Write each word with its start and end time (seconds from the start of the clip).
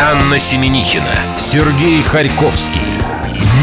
Анна 0.00 0.40
Семенихина, 0.40 1.38
Сергей 1.38 2.02
Харьковский. 2.02 2.80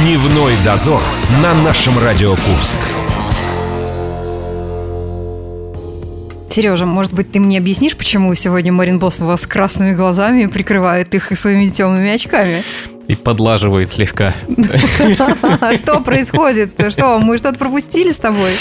Дневной 0.01 0.53
дозор 0.63 1.01
на 1.41 1.53
нашем 1.53 1.99
Радио 1.99 2.31
Курск. 2.31 2.77
Сережа, 6.49 6.85
может 6.85 7.13
быть, 7.13 7.31
ты 7.31 7.39
мне 7.39 7.57
объяснишь, 7.57 7.97
почему 7.97 8.33
сегодня 8.35 8.71
Марин 8.71 8.97
Босс 8.97 9.19
вас 9.19 9.45
красными 9.45 9.93
глазами 9.93 10.45
прикрывает 10.47 11.13
их 11.13 11.37
своими 11.37 11.67
темными 11.67 12.09
очками? 12.09 12.63
И 13.07 13.15
подлаживает 13.15 13.91
слегка. 13.91 14.33
Что 15.75 15.99
происходит? 15.99 16.71
Что, 16.89 17.19
мы 17.19 17.37
что-то 17.37 17.57
пропустили 17.57 18.11
с 18.11 18.17
тобой? 18.17 18.51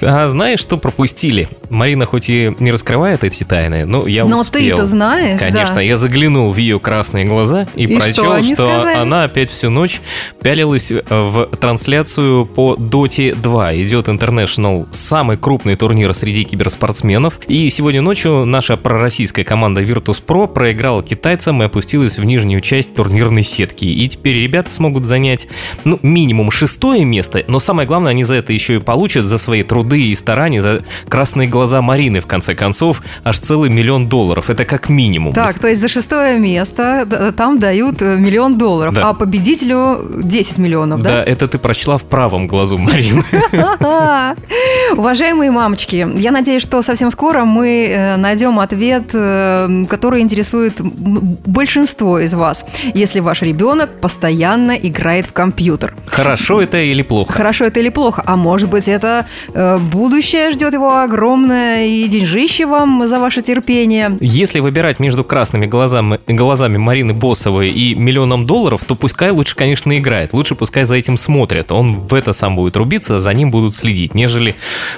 А 0.00 0.28
знаешь, 0.28 0.60
что 0.60 0.78
пропустили? 0.78 1.48
Марина 1.68 2.06
хоть 2.06 2.30
и 2.30 2.54
не 2.58 2.70
раскрывает 2.70 3.22
эти 3.24 3.44
тайны, 3.44 3.84
но 3.84 4.06
я 4.06 4.24
но 4.24 4.40
успел. 4.40 4.62
Но 4.62 4.76
ты-то 4.76 4.86
знаешь, 4.86 5.40
Конечно, 5.40 5.76
да. 5.76 5.80
я 5.80 5.96
заглянул 5.96 6.52
в 6.52 6.56
ее 6.56 6.80
красные 6.80 7.24
глаза 7.24 7.66
и, 7.74 7.84
и 7.84 7.96
прочел, 7.96 8.42
что, 8.42 8.54
что 8.54 9.00
она 9.00 9.24
опять 9.24 9.50
всю 9.50 9.70
ночь 9.70 10.00
пялилась 10.42 10.90
в 10.90 11.46
трансляцию 11.60 12.46
по 12.46 12.74
Dota 12.74 13.34
2. 13.34 13.76
Идет 13.76 14.08
International, 14.08 14.88
самый 14.90 15.36
крупный 15.36 15.76
турнир 15.76 16.14
среди 16.14 16.44
киберспортсменов. 16.44 17.38
И 17.46 17.68
сегодня 17.70 18.02
ночью 18.02 18.44
наша 18.44 18.76
пророссийская 18.76 19.44
команда 19.44 19.82
Virtus.pro 19.82 20.48
проиграла 20.48 21.02
китайцам 21.02 21.62
и 21.62 21.66
опустилась 21.66 22.18
в 22.18 22.24
нижнюю 22.24 22.60
часть 22.60 22.94
турнирной 22.94 23.42
сетки. 23.42 23.84
И 23.92 24.08
теперь 24.08 24.36
ребята 24.36 24.70
смогут 24.70 25.04
занять, 25.06 25.48
ну, 25.84 25.98
минимум 26.02 26.50
шестое 26.50 27.04
место, 27.04 27.42
но 27.48 27.58
самое 27.60 27.86
главное, 27.86 28.10
они 28.10 28.24
за 28.24 28.34
это 28.34 28.52
еще 28.52 28.76
и 28.76 28.78
получат, 28.78 29.26
за 29.26 29.38
свои 29.38 29.62
труды 29.62 30.02
и 30.02 30.14
старания, 30.14 30.60
за 30.62 30.82
красные 31.08 31.48
глаза 31.48 31.82
Марины, 31.82 32.20
в 32.20 32.26
конце 32.26 32.54
концов, 32.54 33.02
аж 33.24 33.38
целый 33.38 33.70
миллион 33.70 34.08
долларов. 34.08 34.50
Это 34.50 34.64
как 34.64 34.88
минимум. 34.88 35.32
Так, 35.32 35.58
то 35.58 35.68
есть 35.68 35.80
за 35.80 35.88
шестое 35.88 36.38
место 36.38 37.32
там 37.36 37.58
дают 37.58 38.02
э, 38.02 38.16
миллион 38.16 38.58
долларов, 38.58 38.94
Да. 38.94 39.10
а 39.10 39.14
победителю 39.14 40.22
10 40.22 40.58
миллионов, 40.58 41.02
Да, 41.02 41.10
да? 41.10 41.24
это 41.24 41.48
ты 41.48 41.58
прочла 41.58 41.98
в 41.98 42.02
правом 42.04 42.46
глазу 42.46 42.78
Марины. 42.78 43.22
Уважаемые 44.96 45.50
мамочки, 45.50 46.06
я 46.16 46.30
надеюсь, 46.30 46.62
что 46.62 46.82
совсем 46.82 47.10
скоро 47.10 47.44
мы 47.44 47.86
э, 47.88 48.16
найдем 48.16 48.58
ответ, 48.58 49.10
э, 49.12 49.84
который 49.88 50.20
интересует 50.20 50.80
большинство 50.80 52.18
из 52.18 52.34
вас. 52.34 52.66
Если 52.94 53.20
ваш 53.20 53.42
ребенок 53.42 53.79
постоянно 53.86 54.72
играет 54.72 55.26
в 55.26 55.32
компьютер. 55.32 55.94
Хорошо 56.06 56.62
это 56.62 56.78
или 56.78 57.02
плохо? 57.02 57.32
Хорошо 57.32 57.64
это 57.66 57.80
или 57.80 57.88
плохо? 57.88 58.22
А 58.26 58.36
может 58.36 58.70
быть, 58.70 58.88
это 58.88 59.26
э, 59.54 59.78
будущее 59.78 60.52
ждет 60.52 60.72
его 60.72 60.98
огромное 60.98 61.86
и 61.86 62.06
деньжище 62.08 62.66
вам 62.66 63.06
за 63.06 63.18
ваше 63.18 63.42
терпение? 63.42 64.16
Если 64.20 64.60
выбирать 64.60 65.00
между 65.00 65.24
красными 65.24 65.66
глазами, 65.66 66.20
глазами 66.26 66.76
Марины 66.76 67.12
Боссовой 67.12 67.70
и 67.70 67.94
миллионом 67.94 68.46
долларов, 68.46 68.82
то 68.86 68.94
пускай 68.94 69.30
лучше, 69.30 69.56
конечно, 69.56 69.96
играет. 69.96 70.32
Лучше 70.32 70.54
пускай 70.54 70.84
за 70.84 70.96
этим 70.96 71.16
смотрят. 71.16 71.72
Он 71.72 71.98
в 71.98 72.14
это 72.14 72.32
сам 72.32 72.56
будет 72.56 72.76
рубиться, 72.76 73.18
за 73.18 73.32
ним 73.32 73.50
будут 73.50 73.74
следить, 73.74 74.14
нежели 74.14 74.54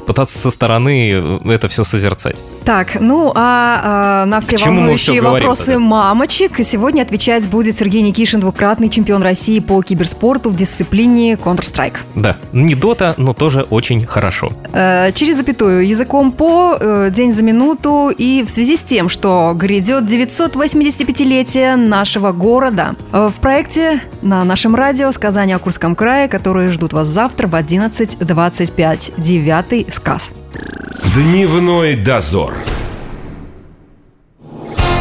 пытаться 0.06 0.38
со 0.38 0.50
стороны 0.50 1.40
это 1.44 1.68
все 1.68 1.84
созерцать. 1.84 2.36
Так, 2.64 3.00
ну 3.00 3.32
а, 3.34 4.22
а, 4.22 4.26
на 4.26 4.40
все 4.40 4.56
К 4.56 4.66
волнующие 4.66 5.20
говорим 5.20 5.48
вопросы 5.48 5.72
тогда? 5.72 5.80
мамочек 5.80 6.52
сегодня 6.64 7.02
отвечать 7.02 7.48
будет 7.48 7.76
Сергей 7.76 8.02
Никишин, 8.02 8.40
двукратный 8.72 8.88
чемпион 8.88 9.22
России 9.22 9.58
по 9.60 9.82
киберспорту 9.82 10.48
в 10.48 10.56
дисциплине 10.56 11.34
Counter-Strike. 11.34 11.96
Да, 12.14 12.36
не 12.52 12.74
дота, 12.74 13.14
но 13.18 13.34
тоже 13.34 13.66
очень 13.70 14.04
хорошо. 14.06 14.50
Э, 14.72 15.12
через 15.12 15.36
запятую, 15.36 15.86
языком 15.86 16.32
по, 16.32 16.76
э, 16.80 17.10
день 17.10 17.32
за 17.32 17.42
минуту 17.42 18.10
и 18.16 18.42
в 18.46 18.50
связи 18.50 18.76
с 18.76 18.82
тем, 18.82 19.10
что 19.10 19.52
грядет 19.54 20.04
985-летие 20.04 21.76
нашего 21.76 22.32
города. 22.32 22.94
Э, 23.12 23.28
в 23.28 23.40
проекте 23.40 24.00
на 24.22 24.42
нашем 24.44 24.74
радио 24.74 25.12
«Сказания 25.12 25.56
о 25.56 25.58
Курском 25.58 25.94
крае», 25.94 26.28
которые 26.28 26.68
ждут 26.68 26.94
вас 26.94 27.08
завтра 27.08 27.48
в 27.48 27.54
11.25. 27.54 29.12
Девятый 29.18 29.86
сказ. 29.92 30.32
Дневной 31.14 31.96
дозор. 31.96 32.54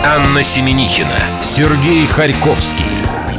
Анна 0.03 0.43
Семенихина, 0.43 1.41
Сергей 1.41 2.05
Харьковский. 2.07 3.00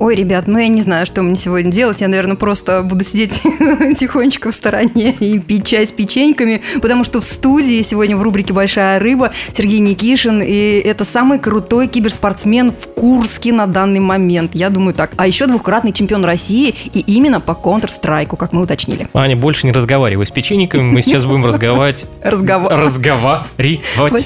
Ой, 0.00 0.14
ребят, 0.14 0.46
ну 0.46 0.58
я 0.58 0.68
не 0.68 0.80
знаю, 0.80 1.04
что 1.04 1.20
мне 1.20 1.36
сегодня 1.36 1.70
делать. 1.70 2.00
Я, 2.00 2.08
наверное, 2.08 2.34
просто 2.34 2.82
буду 2.82 3.04
сидеть 3.04 3.42
тихонечко 3.98 4.50
в 4.50 4.54
стороне 4.54 5.14
и 5.20 5.38
пить 5.38 5.66
чай 5.66 5.86
с 5.86 5.92
печеньками, 5.92 6.62
потому 6.80 7.04
что 7.04 7.20
в 7.20 7.24
студии 7.24 7.82
сегодня 7.82 8.16
в 8.16 8.22
рубрике 8.22 8.54
«Большая 8.54 8.98
рыба» 8.98 9.30
Сергей 9.54 9.78
Никишин, 9.80 10.40
и 10.40 10.80
это 10.82 11.04
самый 11.04 11.38
крутой 11.38 11.86
киберспортсмен 11.86 12.72
в 12.72 12.88
Курске 12.94 13.52
на 13.52 13.66
данный 13.66 14.00
момент. 14.00 14.54
Я 14.54 14.70
думаю 14.70 14.94
так. 14.94 15.10
А 15.18 15.26
еще 15.26 15.44
двукратный 15.44 15.92
чемпион 15.92 16.24
России, 16.24 16.74
и 16.94 17.00
именно 17.00 17.38
по 17.38 17.52
Counter-Strike, 17.52 18.38
как 18.38 18.54
мы 18.54 18.62
уточнили. 18.62 19.06
Аня, 19.12 19.36
больше 19.36 19.66
не 19.66 19.72
разговаривай 19.72 20.24
с 20.24 20.30
печенниками, 20.30 20.80
мы 20.80 21.02
сейчас 21.02 21.26
будем 21.26 21.44
разговаривать... 21.44 22.06
Разговаривать. 22.22 22.84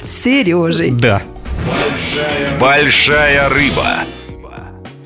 с 0.05 0.23
Сережей. 0.23 0.91
Да. 0.91 1.21
Большая 2.61 3.49
рыба. 3.49 4.05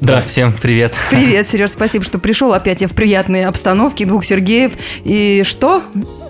Да. 0.02 0.22
Всем 0.22 0.54
привет. 0.54 0.96
Привет, 1.10 1.48
Сереж, 1.48 1.72
спасибо, 1.72 2.06
что 2.06 2.20
пришел. 2.20 2.54
Опять 2.54 2.82
я 2.82 2.88
в 2.88 2.94
приятной 2.94 3.46
обстановке, 3.46 4.06
двух 4.06 4.24
Сергеев. 4.26 4.74
И 5.04 5.44
что? 5.44 5.84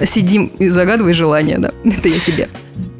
Сидим 0.03 0.47
и 0.59 0.69
загадывай 0.69 1.13
желание, 1.13 1.59
да. 1.59 1.71
Это 1.83 2.07
я 2.07 2.19
себе. 2.19 2.49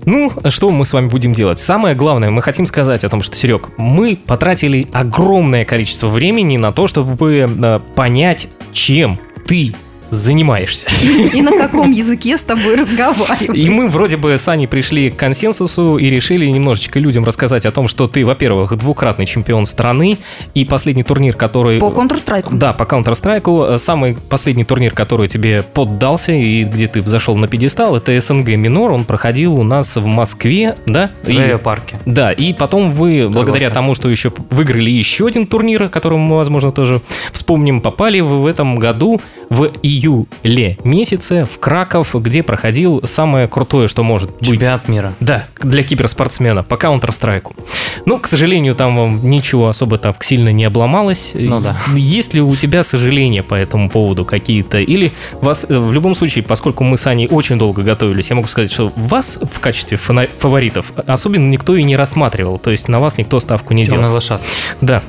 Ну, 0.06 0.32
что 0.48 0.72
мы 0.72 0.86
с 0.86 0.94
вами 0.94 1.08
будем 1.08 1.34
делать? 1.34 1.60
Самое 1.60 1.96
главное, 1.96 2.30
мы 2.30 2.42
хотим 2.42 2.66
сказать 2.66 3.04
о 3.04 3.10
том, 3.10 3.22
что, 3.22 3.36
Серег, 3.36 3.70
мы 3.78 4.16
потратили 4.16 4.88
огромное 4.92 5.66
количество 5.66 6.08
времени 6.08 6.58
на 6.58 6.72
то, 6.72 6.88
чтобы 6.88 7.48
э, 7.48 7.80
понять, 7.96 8.48
чем 8.72 9.20
ты 9.46 9.76
занимаешься. 10.10 10.88
И 11.34 11.42
на 11.42 11.52
каком 11.52 11.92
языке 11.92 12.38
с 12.38 12.42
тобой 12.42 12.76
разговаривать. 12.76 13.58
И 13.58 13.70
мы 13.70 13.88
вроде 13.90 14.18
бы 14.18 14.38
с 14.38 14.48
Аней 14.48 14.68
пришли 14.68 15.10
к 15.10 15.16
консенсусу 15.16 15.98
и 15.98 16.10
решили 16.10 16.46
немножечко 16.48 17.00
людям 17.00 17.24
рассказать 17.24 17.66
о 17.66 17.72
том, 17.72 17.88
что 17.88 18.08
ты, 18.08 18.26
во-первых, 18.26 18.76
двукратный 18.78 19.26
чемпион 19.26 19.66
страны, 19.66 20.18
и 20.54 20.66
последний 20.66 21.04
турнир, 21.04 21.36
который... 21.36 21.80
По 21.80 21.86
Counter-Strike. 21.86 22.50
Да, 22.54 22.74
по 22.74 22.84
Counter-Strike. 22.84 23.78
Самый 23.78 24.18
последний 24.30 24.64
турнир, 24.64 24.94
который 24.94 25.28
тебе 25.28 25.64
поддался 25.64 26.32
и 26.32 26.64
где 26.64 26.88
ты 26.88 27.02
взошел 27.02 27.36
на 27.36 27.48
пьедестал, 27.48 27.96
это 27.96 28.20
СНГ 28.20 28.48
Минор. 28.50 28.92
Он 28.92 29.04
проходил 29.06 29.56
у 29.60 29.64
нас 29.64 29.96
в 29.96 30.06
Москве, 30.06 30.78
да? 30.86 31.12
В 31.24 31.30
И- 31.30 31.38
авиапарке. 31.38 32.00
да, 32.06 32.32
и 32.32 32.54
потом 32.54 32.92
вы, 32.92 33.28
благодаря 33.30 33.68
Согласен. 33.68 33.74
тому, 33.74 33.96
что 33.96 34.10
еще 34.10 34.32
выиграли 34.50 34.90
еще 34.90 35.28
один 35.28 35.46
турнир, 35.48 35.84
о 35.84 35.90
котором 35.90 36.20
мы, 36.20 36.38
возможно, 36.38 36.72
тоже 36.72 37.02
вспомним, 37.32 37.82
попали 37.82 38.20
вы 38.20 38.40
в 38.42 38.46
этом 38.46 38.76
году 38.78 39.22
в 39.50 39.72
июле 39.82 40.78
месяце 40.84 41.46
в 41.46 41.60
Краков, 41.60 42.16
где 42.16 42.44
проходил 42.44 43.02
самое 43.04 43.48
крутое, 43.48 43.88
что 43.88 44.04
может 44.04 44.32
быть. 44.38 44.48
Чемпионат 44.48 44.88
мира. 44.88 45.14
Да, 45.20 45.46
для 45.62 45.84
киберспортсмена 45.84 46.64
по 46.64 46.76
Counter-Strike. 46.76 47.56
Но, 48.06 48.20
к 48.20 48.28
сожалению, 48.28 48.76
там 48.76 48.96
вам 48.96 49.30
ничего 49.30 49.68
особо 49.68 49.98
так 49.98 50.24
сильно 50.24 50.50
не 50.50 50.66
обломалось. 50.66 51.32
Ну 51.34 51.60
да. 51.60 51.78
Есть 51.96 52.34
ли 52.34 52.42
у 52.42 52.56
тебя 52.56 52.84
сожаления 52.84 53.44
по 53.44 53.56
этому 53.56 53.90
поводу 53.90 54.26
какие-то? 54.26 54.80
Или 54.80 55.12
вас, 55.42 55.66
э, 55.68 55.78
в 55.78 55.94
любом 55.94 56.16
случае, 56.16 56.44
поскольку 56.44 56.84
мы 56.84 56.98
с 56.98 57.08
Аней 57.08 57.28
очень 57.28 57.58
долго 57.58 57.84
готовились, 57.84 58.30
я 58.30 58.36
могу 58.36 58.48
сказать, 58.48 58.72
что 58.72 58.92
вас 58.96 59.40
в 59.42 59.60
качестве 59.60 59.98
фаворитов 59.98 60.94
особенно 61.08 61.50
никто 61.50 61.76
и 61.76 61.84
не 61.84 61.96
рассматривал. 61.96 62.60
То 62.60 62.72
есть 62.72 62.88
на 62.88 63.00
вас 63.00 63.18
никто 63.18 63.40
ставку 63.40 63.74
не 63.74 63.86
Темная 63.86 64.02
делал. 64.04 64.14
лошадка. 64.16 64.46
Да. 64.82 65.04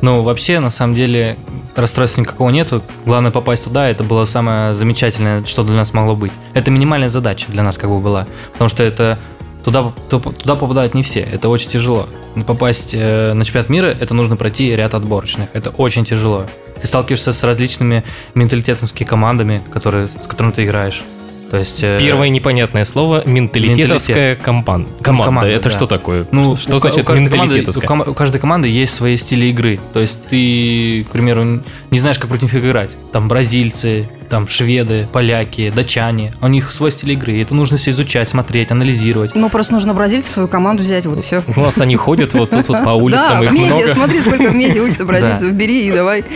Ну, 0.00 0.22
вообще, 0.22 0.60
на 0.60 0.70
самом 0.70 0.94
деле, 0.94 1.36
расстройства 1.76 2.20
никакого 2.22 2.50
нету. 2.50 2.82
Главное 3.04 3.30
попасть 3.30 3.64
туда, 3.64 3.88
это 3.88 4.02
было 4.02 4.24
самое 4.24 4.74
замечательное, 4.74 5.44
что 5.44 5.62
для 5.62 5.76
нас 5.76 5.92
могло 5.92 6.16
быть. 6.16 6.32
Это 6.54 6.70
минимальная 6.70 7.08
задача 7.08 7.46
для 7.48 7.62
нас 7.62 7.78
как 7.78 7.90
бы 7.90 7.98
была. 8.00 8.26
Потому 8.52 8.68
что 8.68 8.82
это 8.82 9.18
туда, 9.64 9.92
ту- 10.08 10.20
туда 10.20 10.56
попадают 10.56 10.94
не 10.94 11.02
все. 11.02 11.20
Это 11.20 11.48
очень 11.48 11.68
тяжело. 11.68 12.08
Попасть 12.46 12.94
э, 12.94 13.32
на 13.32 13.44
чемпионат 13.44 13.68
мира, 13.68 13.86
это 13.86 14.14
нужно 14.14 14.36
пройти 14.36 14.74
ряд 14.74 14.94
отборочных. 14.94 15.48
Это 15.52 15.70
очень 15.70 16.04
тяжело. 16.04 16.46
Ты 16.80 16.86
сталкиваешься 16.86 17.32
с 17.32 17.42
различными 17.44 18.04
менталитетовскими 18.34 19.06
командами, 19.06 19.62
которые, 19.72 20.08
с 20.08 20.26
которыми 20.26 20.52
ты 20.52 20.64
играешь. 20.64 21.02
То 21.50 21.58
есть... 21.58 21.82
э, 21.82 21.98
Первое 22.00 22.28
непонятное 22.28 22.84
слово 22.84 23.22
менталитетовская 23.26 24.34
компан- 24.36 24.86
команда. 25.02 25.24
Команда, 25.26 25.50
Это 25.50 25.64
да. 25.68 25.70
что 25.70 25.86
такое? 25.86 26.26
Ну, 26.32 26.56
что 26.56 26.76
у 26.76 26.78
значит 26.78 27.00
у 27.00 27.04
каждой 27.04 27.28
команды- 27.28 27.36
менталитетовская? 27.58 27.84
у 27.84 27.88
ком- 27.88 28.08
у 28.08 28.14
каждой 28.14 28.40
команды 28.40 28.68
есть 28.68 28.94
свои 28.94 29.16
стили 29.16 29.46
игры. 29.46 29.78
То 29.92 30.00
есть 30.00 30.18
ты, 30.28 31.04
к 31.08 31.12
примеру, 31.12 31.62
не 31.90 31.98
знаешь, 31.98 32.18
как 32.18 32.28
против 32.28 32.52
них 32.52 32.64
играть. 32.64 32.90
Там 33.12 33.28
бразильцы, 33.28 34.08
там 34.28 34.48
шведы, 34.48 35.06
поляки, 35.12 35.70
датчане. 35.74 36.32
У 36.40 36.48
них 36.48 36.72
свой 36.72 36.90
стиль 36.90 37.12
игры. 37.12 37.34
И 37.36 37.42
это 37.42 37.54
нужно 37.54 37.76
все 37.76 37.92
изучать, 37.92 38.28
смотреть, 38.28 38.72
анализировать. 38.72 39.34
Ну, 39.36 39.48
просто 39.48 39.72
нужно 39.74 39.94
бразильцев 39.94 40.30
в 40.32 40.34
свою 40.34 40.48
команду 40.48 40.82
взять, 40.82 41.06
вот 41.06 41.20
и 41.20 41.22
все. 41.22 41.42
У 41.54 41.60
нас 41.60 41.78
они 41.80 41.94
ходят 41.96 42.34
вот 42.34 42.50
тут 42.50 42.68
вот 42.68 42.84
по 42.84 42.90
улицам, 42.94 43.38
да, 43.40 43.44
их 43.44 43.52
много. 43.52 43.94
смотри, 43.94 44.20
сколько 44.20 44.50
в 44.50 44.54
медиа 44.54 44.82
улицы 44.84 45.04
бразильцев, 45.04 45.52
бери 45.52 45.86
и 45.86 45.92
давай. 45.92 46.22
То 46.22 46.28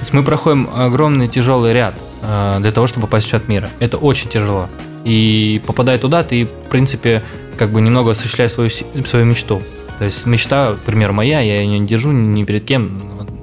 есть 0.00 0.12
мы 0.12 0.22
проходим 0.22 0.68
огромный 0.74 1.26
тяжелый 1.28 1.72
ряд 1.72 1.94
для 2.20 2.72
того, 2.72 2.86
чтобы 2.86 3.06
попасть 3.06 3.26
в 3.26 3.30
чемпионат 3.30 3.48
мира. 3.48 3.70
Это 3.78 3.96
очень 3.98 4.28
тяжело. 4.28 4.68
И 5.04 5.60
попадая 5.66 5.98
туда, 5.98 6.22
ты, 6.22 6.46
в 6.46 6.70
принципе, 6.70 7.22
как 7.56 7.70
бы 7.70 7.80
немного 7.80 8.12
осуществляешь 8.12 8.52
свою, 8.52 8.70
свою 8.70 9.24
мечту. 9.24 9.62
То 9.98 10.04
есть 10.04 10.26
мечта, 10.26 10.74
к 10.74 10.78
примеру, 10.80 11.12
моя, 11.12 11.40
я 11.40 11.60
ее 11.60 11.78
не 11.78 11.86
держу 11.86 12.12
ни 12.12 12.44
перед 12.44 12.64
кем, 12.64 13.00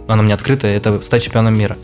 она 0.08 0.24
мне 0.24 0.34
открыта, 0.34 0.68
это 0.68 1.02
стать 1.02 1.24
чемпионом 1.24 1.58
мира. 1.58 1.78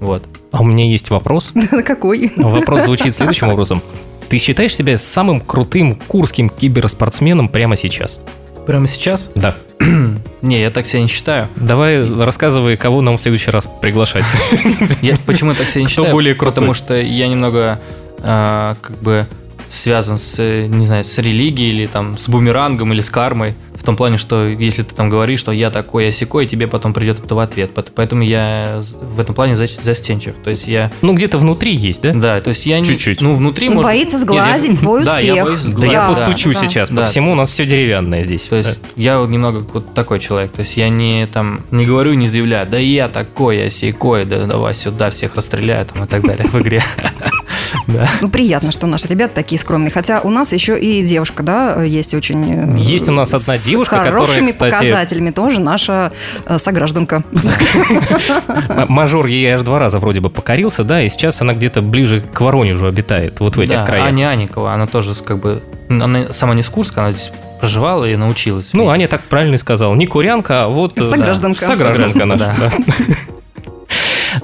Вот. 0.00 0.24
А 0.50 0.60
у 0.60 0.64
меня 0.64 0.88
есть 0.88 1.10
вопрос. 1.10 1.52
Какой? 1.86 2.32
Вопрос 2.36 2.84
звучит 2.84 3.14
следующим 3.14 3.48
образом. 3.48 3.82
Ты 4.28 4.38
считаешь 4.38 4.74
себя 4.74 4.96
самым 4.98 5.40
крутым 5.40 5.94
курским 5.94 6.48
киберспортсменом 6.48 7.48
прямо 7.48 7.76
сейчас? 7.76 8.18
Прямо 8.66 8.86
сейчас? 8.86 9.30
Да. 9.34 9.54
Не, 10.42 10.60
я 10.60 10.70
так 10.70 10.86
себя 10.86 11.02
не 11.02 11.08
считаю. 11.08 11.48
Давай 11.56 12.08
рассказывай, 12.08 12.76
кого 12.76 13.00
нам 13.00 13.16
в 13.16 13.20
следующий 13.20 13.50
раз 13.50 13.68
приглашать. 13.80 14.24
Я, 15.02 15.16
почему 15.26 15.50
я 15.50 15.56
так 15.56 15.68
себя 15.68 15.80
не 15.82 15.86
Кто 15.86 15.94
считаю? 15.94 16.12
более 16.12 16.34
крутой? 16.34 16.54
Потому 16.54 16.74
что 16.74 16.94
я 16.94 17.26
немного 17.28 17.80
а, 18.22 18.76
как 18.80 18.96
бы 18.98 19.26
связан 19.70 20.18
с, 20.18 20.38
не 20.38 20.86
знаю, 20.86 21.02
с 21.04 21.18
религией 21.18 21.70
или 21.70 21.86
там 21.86 22.18
с 22.18 22.28
бумерангом 22.28 22.92
или 22.92 23.00
с 23.00 23.10
кармой. 23.10 23.54
В 23.82 23.84
том 23.84 23.96
плане, 23.96 24.16
что 24.16 24.46
если 24.46 24.84
ты 24.84 24.94
там 24.94 25.08
говоришь, 25.08 25.40
что 25.40 25.50
я 25.50 25.68
такой, 25.68 26.04
я 26.04 26.12
сякой, 26.12 26.46
тебе 26.46 26.68
потом 26.68 26.94
придет 26.94 27.18
это 27.18 27.34
в 27.34 27.38
ответ. 27.40 27.72
Поэтому 27.96 28.22
я 28.22 28.80
в 29.00 29.18
этом 29.18 29.34
плане 29.34 29.56
за- 29.56 29.66
застенчив. 29.66 30.36
То 30.36 30.50
есть 30.50 30.68
я... 30.68 30.92
Ну, 31.02 31.14
где-то 31.14 31.36
внутри 31.36 31.74
есть, 31.74 32.00
да? 32.00 32.12
Да, 32.14 32.40
то 32.40 32.50
есть 32.50 32.64
я 32.64 32.78
не... 32.78 32.86
Чуть-чуть. 32.86 33.20
Ну, 33.20 33.34
внутри 33.34 33.68
Он 33.68 33.74
может... 33.74 33.88
боится 33.90 34.16
Нет, 34.18 34.24
сглазить 34.24 34.68
я- 34.70 34.74
свой 34.76 35.04
Да, 35.04 35.18
я 35.18 35.32
успех. 35.44 35.46
боюсь 35.46 35.76
Да 35.80 35.86
я 35.88 35.92
Да, 36.02 36.08
постучу 36.10 36.52
да. 36.54 36.60
сейчас. 36.60 36.88
По 36.90 36.94
Да. 36.94 37.06
всему 37.06 37.32
у 37.32 37.34
нас 37.34 37.50
все 37.50 37.64
деревянное 37.64 38.22
здесь. 38.22 38.44
То 38.44 38.54
есть 38.54 38.78
я 38.94 39.18
вот 39.18 39.30
немного 39.30 39.66
вот 39.72 39.94
такой 39.94 40.20
человек. 40.20 40.52
То 40.52 40.60
есть 40.60 40.76
я 40.76 40.88
не 40.88 41.26
там 41.26 41.62
не 41.72 41.84
говорю, 41.84 42.14
не 42.14 42.28
заявляю, 42.28 42.68
да 42.70 42.78
я 42.78 43.08
такой, 43.08 43.58
я 43.58 43.68
сейкой, 43.70 44.26
да 44.26 44.46
давай 44.46 44.76
сюда 44.76 45.10
всех 45.10 45.34
расстреляю 45.34 45.86
там, 45.86 46.04
и 46.04 46.06
так 46.06 46.22
далее 46.22 46.46
в 46.46 46.54
игре. 46.60 46.84
Да. 47.88 48.08
Ну, 48.20 48.28
приятно, 48.28 48.72
что 48.72 48.86
наши 48.86 49.08
ребята 49.08 49.34
такие 49.36 49.58
скромные. 49.58 49.90
Хотя 49.90 50.20
у 50.20 50.30
нас 50.30 50.52
еще 50.52 50.78
и 50.78 51.02
девушка, 51.04 51.42
да, 51.42 51.82
есть 51.82 52.14
очень... 52.14 52.74
э, 52.74 52.78
Есть 52.78 53.08
у 53.08 53.12
нас 53.12 53.32
одна 53.34 53.56
с 53.56 53.64
девушка, 53.64 53.96
которая, 53.98 54.20
хорошими 54.20 54.50
кстати- 54.50 54.70
показателями 54.72 55.30
тоже 55.30 55.60
наша 55.60 56.12
э, 56.46 56.58
согражданка. 56.58 57.22
Мажор 58.88 59.26
ей 59.26 59.54
аж 59.54 59.62
два 59.62 59.78
раза 59.78 59.98
вроде 59.98 60.20
бы 60.20 60.30
покорился, 60.30 60.84
да, 60.84 61.02
и 61.02 61.08
сейчас 61.08 61.40
она 61.40 61.54
где-то 61.54 61.82
ближе 61.82 62.20
к 62.20 62.40
Воронежу 62.40 62.86
обитает, 62.86 63.40
вот 63.40 63.56
в 63.56 63.60
этих 63.60 63.76
Да, 63.78 63.86
краях. 63.86 64.06
Аня 64.06 64.28
Аникова, 64.30 64.72
она 64.72 64.86
тоже 64.86 65.14
как 65.14 65.38
бы, 65.38 65.62
она 65.88 66.32
сама 66.32 66.54
не 66.54 66.62
с 66.62 66.68
Курска, 66.68 67.02
она 67.02 67.12
здесь 67.12 67.30
проживала 67.60 68.04
и 68.08 68.16
научилась. 68.16 68.70
Ну, 68.72 68.88
Аня 68.88 69.06
так 69.08 69.22
правильно 69.24 69.54
и 69.54 69.58
сказала. 69.58 69.94
Не 69.94 70.06
курянка, 70.06 70.64
а 70.64 70.68
вот... 70.68 70.98
э, 70.98 71.02
Согражданка. 71.02 71.60
да, 71.60 71.66
Согражданка 71.66 72.24
наша, 72.24 72.56
да. 72.58 72.72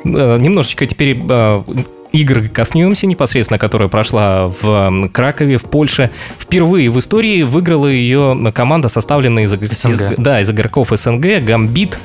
Немножечко 0.39 0.87
теперь 0.87 1.21
игр 2.13 2.49
коснемся 2.49 3.07
непосредственно, 3.07 3.59
которая 3.59 3.89
прошла 3.89 4.49
в 4.61 5.09
Кракове, 5.13 5.59
в 5.59 5.65
Польше. 5.65 6.11
Впервые 6.39 6.91
в 6.91 6.99
истории 6.99 7.43
выиграла 7.43 7.87
ее 7.87 8.53
команда, 8.55 8.89
составленная 8.89 9.45
из, 9.45 9.51
СНГ. 9.51 10.13
из- 10.13 10.17
да, 10.19 10.41
из 10.41 10.51
игроков 10.51 10.91
СНГ, 10.95 11.43
Гамбит. 11.45 11.99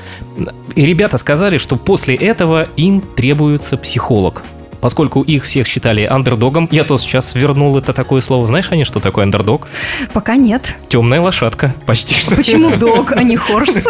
И 0.76 0.86
ребята 0.86 1.18
сказали, 1.18 1.58
что 1.58 1.76
после 1.76 2.16
этого 2.16 2.68
им 2.76 3.02
требуется 3.02 3.78
психолог. 3.78 4.44
Поскольку 4.83 5.21
их 5.21 5.45
всех 5.45 5.65
считали 5.65 6.03
андердогом, 6.03 6.68
я 6.69 6.83
то 6.83 6.97
сейчас 6.97 7.35
вернул 7.35 7.77
это 7.77 7.94
такое 7.94 8.19
слово. 8.19 8.45
Знаешь, 8.47 8.68
они 8.69 8.83
что 8.83 9.00
такое 9.00 9.24
андердог? 9.24 9.69
Пока 10.12 10.35
нет. 10.35 10.75
Темная 10.89 11.21
лошадка. 11.21 11.74
Почти 11.85 12.15
что. 12.15 12.35
Почему 12.35 12.69
дог, 12.77 13.13
а 13.13 13.24
не 13.24 13.38
хорс? 13.38 13.88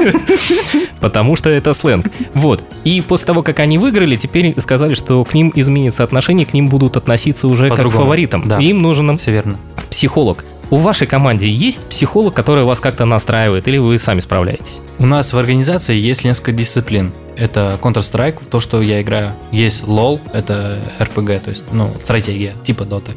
Потому 1.02 1.36
что 1.36 1.50
это 1.50 1.74
сленг. 1.74 2.12
Вот. 2.36 2.64
И 2.84 3.02
после 3.02 3.26
того, 3.26 3.42
как 3.42 3.58
они 3.58 3.80
выиграли, 3.80 4.16
теперь 4.18 4.54
сказали, 4.62 4.94
что 4.94 5.24
к 5.24 5.34
ним 5.34 5.52
изменится 5.56 6.04
отношение, 6.04 6.46
к 6.46 6.54
ним 6.54 6.68
будут 6.68 6.96
относиться 6.96 7.48
уже 7.48 7.70
как 7.70 7.88
к 7.88 7.90
фаворитам. 7.90 8.44
Да. 8.46 8.60
Им 8.60 8.84
нужен 8.84 9.18
Все 9.18 9.32
верно. 9.32 9.58
психолог. 9.90 10.46
У 10.74 10.78
вашей 10.78 11.06
команде 11.06 11.48
есть 11.48 11.84
психолог, 11.84 12.34
который 12.34 12.64
вас 12.64 12.80
как-то 12.80 13.06
настраивает, 13.06 13.68
или 13.68 13.78
вы 13.78 14.00
сами 14.00 14.22
справляетесь? 14.22 14.82
У 14.98 15.06
нас 15.06 15.32
в 15.32 15.38
организации 15.38 15.96
есть 15.96 16.26
несколько 16.26 16.52
дисциплин. 16.52 17.14
Это 17.36 17.78
Counter-Strike, 17.80 18.50
то, 18.50 18.60
что 18.60 18.82
я 18.82 19.00
играю. 19.00 19.36
Есть 19.52 19.84
LoL, 19.84 20.20
это 20.34 20.80
RPG, 20.98 21.42
то 21.42 21.52
есть, 21.52 21.66
ну, 21.72 21.92
стратегия, 22.02 22.56
типа 22.64 22.86
Dota. 22.86 23.12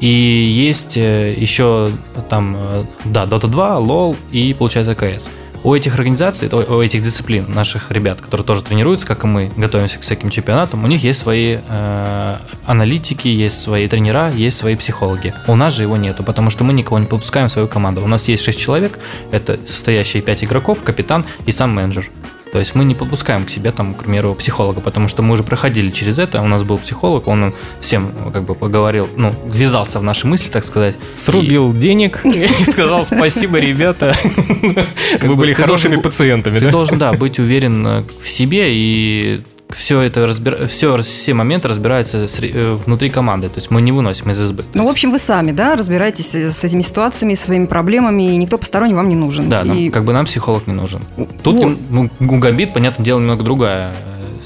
И 0.00 0.08
есть 0.08 0.96
э, 0.96 1.34
еще 1.36 1.90
там, 2.30 2.56
э, 2.58 2.84
да, 3.04 3.24
Dota 3.24 3.48
2, 3.48 3.78
LoL 3.78 4.16
и, 4.32 4.54
получается, 4.54 4.92
CS. 4.92 5.28
У 5.66 5.74
этих 5.74 5.96
организаций, 5.96 6.48
у 6.48 6.80
этих 6.80 7.02
дисциплин, 7.02 7.44
наших 7.48 7.90
ребят, 7.90 8.20
которые 8.20 8.46
тоже 8.46 8.62
тренируются, 8.62 9.04
как 9.04 9.24
и 9.24 9.26
мы, 9.26 9.50
готовимся 9.56 9.98
к 9.98 10.02
всяким 10.02 10.30
чемпионатам, 10.30 10.84
у 10.84 10.86
них 10.86 11.02
есть 11.02 11.18
свои 11.18 11.58
э, 11.58 12.36
аналитики, 12.64 13.26
есть 13.26 13.60
свои 13.60 13.88
тренера, 13.88 14.30
есть 14.30 14.58
свои 14.58 14.76
психологи. 14.76 15.34
У 15.48 15.56
нас 15.56 15.74
же 15.74 15.82
его 15.82 15.96
нету, 15.96 16.22
потому 16.22 16.50
что 16.50 16.62
мы 16.62 16.72
никого 16.72 17.00
не 17.00 17.06
подпускаем 17.06 17.48
в 17.48 17.50
свою 17.50 17.66
команду. 17.66 18.00
У 18.04 18.06
нас 18.06 18.28
есть 18.28 18.44
6 18.44 18.60
человек, 18.60 18.96
это 19.32 19.58
состоящие 19.66 20.22
5 20.22 20.44
игроков, 20.44 20.84
капитан 20.84 21.26
и 21.46 21.50
сам 21.50 21.74
менеджер. 21.74 22.12
То 22.52 22.58
есть 22.58 22.74
мы 22.74 22.84
не 22.84 22.94
подпускаем 22.94 23.44
к 23.44 23.50
себе, 23.50 23.72
там, 23.72 23.94
к 23.94 24.04
примеру, 24.04 24.34
психолога, 24.34 24.80
потому 24.80 25.08
что 25.08 25.22
мы 25.22 25.34
уже 25.34 25.42
проходили 25.42 25.90
через 25.90 26.18
это, 26.18 26.40
у 26.40 26.46
нас 26.46 26.62
был 26.62 26.78
психолог, 26.78 27.28
он 27.28 27.40
нам 27.40 27.54
всем 27.80 28.10
как 28.32 28.44
бы 28.44 28.54
поговорил, 28.54 29.08
ну, 29.16 29.34
ввязался 29.46 29.98
в 29.98 30.02
наши 30.02 30.26
мысли, 30.26 30.50
так 30.50 30.64
сказать. 30.64 30.96
Срубил 31.16 31.72
денег 31.72 32.20
и 32.24 32.64
сказал 32.64 33.04
спасибо, 33.04 33.58
ребята. 33.58 34.14
Вы 35.22 35.34
были 35.34 35.52
хорошими 35.52 35.96
пациентами, 35.96 36.58
Ты 36.58 36.70
должен, 36.70 36.98
да, 36.98 37.12
быть 37.12 37.38
уверен 37.38 37.86
э, 37.86 38.02
в 38.22 38.28
себе 38.28 38.68
и 38.70 39.42
все 39.70 40.00
это 40.00 40.26
разбира... 40.26 40.66
все, 40.66 40.96
все 40.98 41.34
моменты 41.34 41.68
разбираются 41.68 42.26
э, 42.42 42.78
внутри 42.86 43.10
команды. 43.10 43.48
То 43.48 43.56
есть 43.56 43.70
мы 43.70 43.80
не 43.82 43.92
выносим 43.92 44.30
из 44.30 44.40
избы. 44.40 44.64
Ну, 44.74 44.86
в 44.86 44.88
общем, 44.88 45.10
вы 45.10 45.18
сами, 45.18 45.52
да, 45.52 45.76
разбираетесь 45.76 46.34
с 46.34 46.64
этими 46.64 46.82
ситуациями, 46.82 47.34
со 47.34 47.46
своими 47.46 47.66
проблемами, 47.66 48.32
и 48.34 48.36
никто 48.36 48.58
посторонний 48.58 48.94
вам 48.94 49.08
не 49.08 49.16
нужен. 49.16 49.48
Да, 49.48 49.64
нам- 49.64 49.76
И- 49.76 49.90
как 49.90 50.04
бы 50.04 50.12
нам 50.12 50.26
психолог 50.26 50.66
не 50.66 50.74
нужен. 50.74 51.02
Тут 51.42 51.56
Вот. 51.56 51.76
ну, 51.90 52.10
у 52.20 52.38
Гамбит, 52.38 52.72
понятное 52.72 53.04
дело, 53.04 53.18
немного 53.18 53.42
другая 53.44 53.92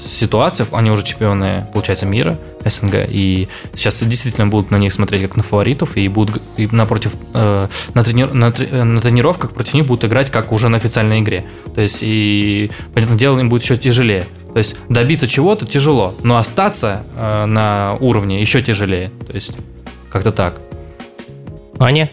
э, 0.03 0.07
ситуация. 0.09 0.67
Они 0.71 0.91
уже 0.91 1.03
чемпионы, 1.03 1.67
получается, 1.73 2.05
мира 2.05 2.37
СНГ. 2.65 3.07
И 3.09 3.47
сейчас 3.73 4.01
действительно 4.03 4.47
будут 4.47 4.71
на 4.71 4.77
них 4.77 4.93
смотреть 4.93 5.21
как 5.23 5.35
на 5.37 5.43
фаворитов. 5.43 5.97
И 5.97 6.07
будут 6.07 6.41
и 6.57 6.67
напротив, 6.71 7.15
э, 7.33 7.67
на, 7.93 8.01
трени- 8.01 8.31
на 8.31 8.53
э, 8.57 8.83
на 8.83 9.01
тренировках 9.01 9.51
против 9.51 9.73
них 9.73 9.85
будут 9.85 10.05
играть 10.05 10.31
как 10.31 10.51
уже 10.51 10.69
на 10.69 10.77
официальной 10.77 11.19
игре. 11.19 11.45
То 11.75 11.81
есть, 11.81 11.99
и, 12.01 12.71
понятное 12.93 13.17
дело, 13.17 13.39
им 13.39 13.49
будет 13.49 13.63
еще 13.63 13.77
тяжелее. 13.77 14.25
То 14.53 14.57
есть, 14.57 14.75
добиться 14.89 15.27
чего-то 15.27 15.65
тяжело, 15.65 16.13
но 16.23 16.37
остаться 16.37 17.03
э, 17.15 17.45
на 17.45 17.97
уровне 17.99 18.41
еще 18.41 18.61
тяжелее. 18.61 19.11
То 19.27 19.33
есть, 19.33 19.51
как-то 20.09 20.31
так. 20.31 20.61
Аня? 21.79 22.11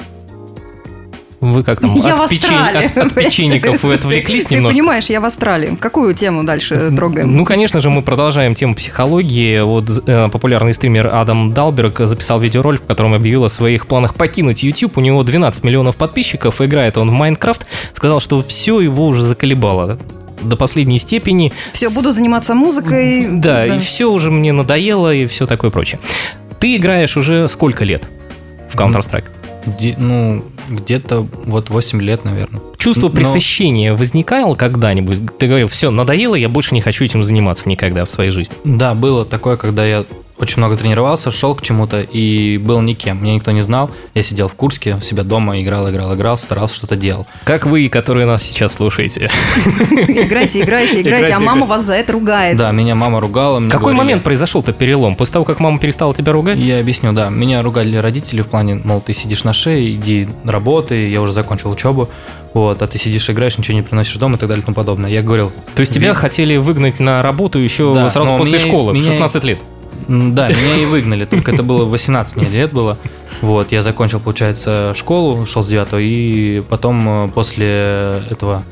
Вы 1.41 1.63
как 1.63 1.81
там 1.81 1.95
Я 1.95 2.17
от, 2.25 2.31
печень- 2.33 3.01
от- 3.01 3.15
печенников 3.15 3.85
вы 3.85 3.95
отвлеклись 3.95 4.47
Ты 4.47 4.57
немножко? 4.57 4.75
понимаешь, 4.77 5.05
я 5.07 5.21
в 5.21 5.25
Австралии. 5.25 5.77
Какую 5.81 6.13
тему 6.13 6.43
дальше 6.43 6.91
трогаем? 6.95 7.37
Ну, 7.37 7.45
конечно 7.45 7.79
же, 7.79 7.91
мы 7.91 8.03
продолжаем 8.03 8.57
тему 8.57 8.75
психологии. 8.75 9.61
Вот 9.61 9.89
э, 10.07 10.29
популярный 10.33 10.75
стример 10.75 11.15
Адам 11.15 11.53
Далберг 11.55 12.01
записал 12.01 12.41
видеоролик, 12.41 12.83
в 12.83 12.87
котором 12.87 13.15
объявил 13.15 13.45
о 13.45 13.49
своих 13.49 13.87
планах 13.87 14.15
покинуть 14.17 14.65
YouTube. 14.65 14.97
У 14.99 15.01
него 15.01 15.23
12 15.23 15.63
миллионов 15.63 15.95
подписчиков, 15.95 16.61
играет 16.61 16.99
он 16.99 17.09
в 17.11 17.13
Майнкрафт. 17.13 17.67
Сказал, 17.95 18.19
что 18.19 18.43
все 18.43 18.81
его 18.81 19.07
уже 19.07 19.23
заколебало 19.23 19.97
до 20.43 20.57
последней 20.57 20.99
степени. 20.99 21.53
Все, 21.73 21.89
буду 21.89 22.11
заниматься 22.11 22.55
музыкой. 22.55 23.29
Да, 23.31 23.65
и 23.67 23.79
все 23.79 24.11
уже 24.11 24.33
мне 24.33 24.53
надоело, 24.53 25.15
и 25.15 25.27
все 25.27 25.47
такое 25.47 25.71
прочее. 25.71 26.01
Ты 26.59 26.75
играешь 26.77 27.17
уже 27.17 27.47
сколько 27.47 27.85
лет 27.85 28.09
в 28.71 28.77
Counter-Strike? 28.77 29.25
Ну, 29.99 30.45
где-то 30.69 31.27
вот 31.45 31.71
8 31.71 32.01
лет, 32.03 32.25
наверное. 32.25 32.61
Чувство 32.79 33.09
Но- 33.09 33.15
пресыщения 33.15 33.95
возникало 33.95 34.55
когда-нибудь? 34.55 35.37
Ты 35.39 35.47
говорил, 35.47 35.69
все, 35.69 35.91
надоело, 35.91 36.35
я 36.37 36.49
больше 36.49 36.75
не 36.75 36.81
хочу 36.81 37.05
этим 37.05 37.23
заниматься 37.23 37.69
никогда 37.69 38.05
в 38.05 38.11
своей 38.11 38.31
жизни. 38.31 38.57
Да, 38.65 38.95
было 38.95 39.25
такое, 39.25 39.57
когда 39.57 39.85
я 39.85 40.05
очень 40.39 40.59
много 40.59 40.77
тренировался, 40.77 41.31
шел 41.31 41.55
к 41.55 41.63
чему-то 41.63 42.01
и 42.01 42.59
был 42.59 42.81
никем. 42.81 43.21
Меня 43.23 43.35
никто 43.35 43.51
не 43.51 43.63
знал. 43.63 43.91
Я 44.15 44.23
сидел 44.23 44.49
в 44.49 44.55
Курске, 44.55 44.95
у 44.97 45.01
себя 45.01 45.25
дома, 45.25 45.61
играл, 45.61 45.91
играл, 45.91 46.15
играл, 46.15 46.39
старался, 46.39 46.77
что-то 46.77 46.95
делал. 46.97 47.27
Как 47.45 47.67
вы, 47.67 47.89
которые 47.89 48.27
нас 48.27 48.43
сейчас 48.45 48.75
слушаете. 48.75 49.31
Играйте, 49.91 50.61
играйте, 50.61 51.01
играйте, 51.01 51.33
а 51.33 51.41
мама 51.41 51.67
вас 51.67 51.85
за 51.85 51.95
это 51.95 52.13
ругает. 52.13 52.57
Да, 52.57 52.71
меня 52.71 52.95
мама 52.95 53.21
ругала. 53.21 53.61
Какой 53.69 53.95
момент 53.95 54.23
произошел-то 54.23 54.73
перелом? 54.73 55.17
После 55.17 55.33
того, 55.35 55.45
как 55.45 55.61
мама 55.61 55.79
перестала 55.79 56.15
тебя 56.15 56.33
ругать? 56.33 56.59
Я 56.59 56.79
объясню, 56.81 57.13
да. 57.13 57.31
Меня 57.31 57.63
ругали 57.63 57.97
родители 57.97 58.43
в 58.43 58.47
плане, 58.47 58.81
мол, 58.85 59.01
ты 59.01 59.15
сидишь 59.15 59.43
на 59.45 59.53
шее, 59.53 59.93
иди 59.95 60.29
работай, 60.45 61.11
я 61.11 61.21
уже 61.21 61.33
закончил 61.33 61.71
учебу. 61.71 62.09
Вот, 62.69 62.83
а 62.83 62.87
ты 62.87 62.99
сидишь, 62.99 63.31
играешь, 63.31 63.57
ничего 63.57 63.77
не 63.79 63.83
приносишь 63.83 64.17
в 64.17 64.19
дом 64.19 64.35
и 64.35 64.37
так 64.37 64.47
далее 64.49 64.63
и 64.63 64.65
тому 64.67 64.75
подобное. 64.75 65.09
Я 65.11 65.23
говорил, 65.23 65.51
То 65.75 65.81
есть 65.81 65.95
тебя 65.95 66.13
хотели 66.13 66.57
выгнать 66.59 67.01
на 67.01 67.23
работу 67.23 67.59
еще 67.59 67.95
Да, 67.95 68.11
сразу 68.11 68.37
после 68.37 68.59
меня- 68.59 68.67
школы, 68.67 68.93
в 68.93 68.95
меня- 68.95 69.07
16 69.11 69.43
лет. 69.45 69.61
Да, 70.07 70.49
меня 70.49 70.77
и 70.77 70.85
выгнали, 70.85 71.25
только 71.25 71.51
это 71.53 71.63
было 71.63 71.85
18 71.87 72.37
мне 72.37 72.47
лет 72.49 72.73
было. 72.75 72.99
Вот, 73.41 73.73
я 73.73 73.81
закончил, 73.83 74.21
получается, 74.21 74.93
школу, 74.97 75.47
шел 75.47 75.63
с 75.65 75.69
9 75.69 75.89
и 76.01 76.63
потом 76.69 77.25
э, 77.27 77.29
после 77.29 78.23
этого 78.31 78.65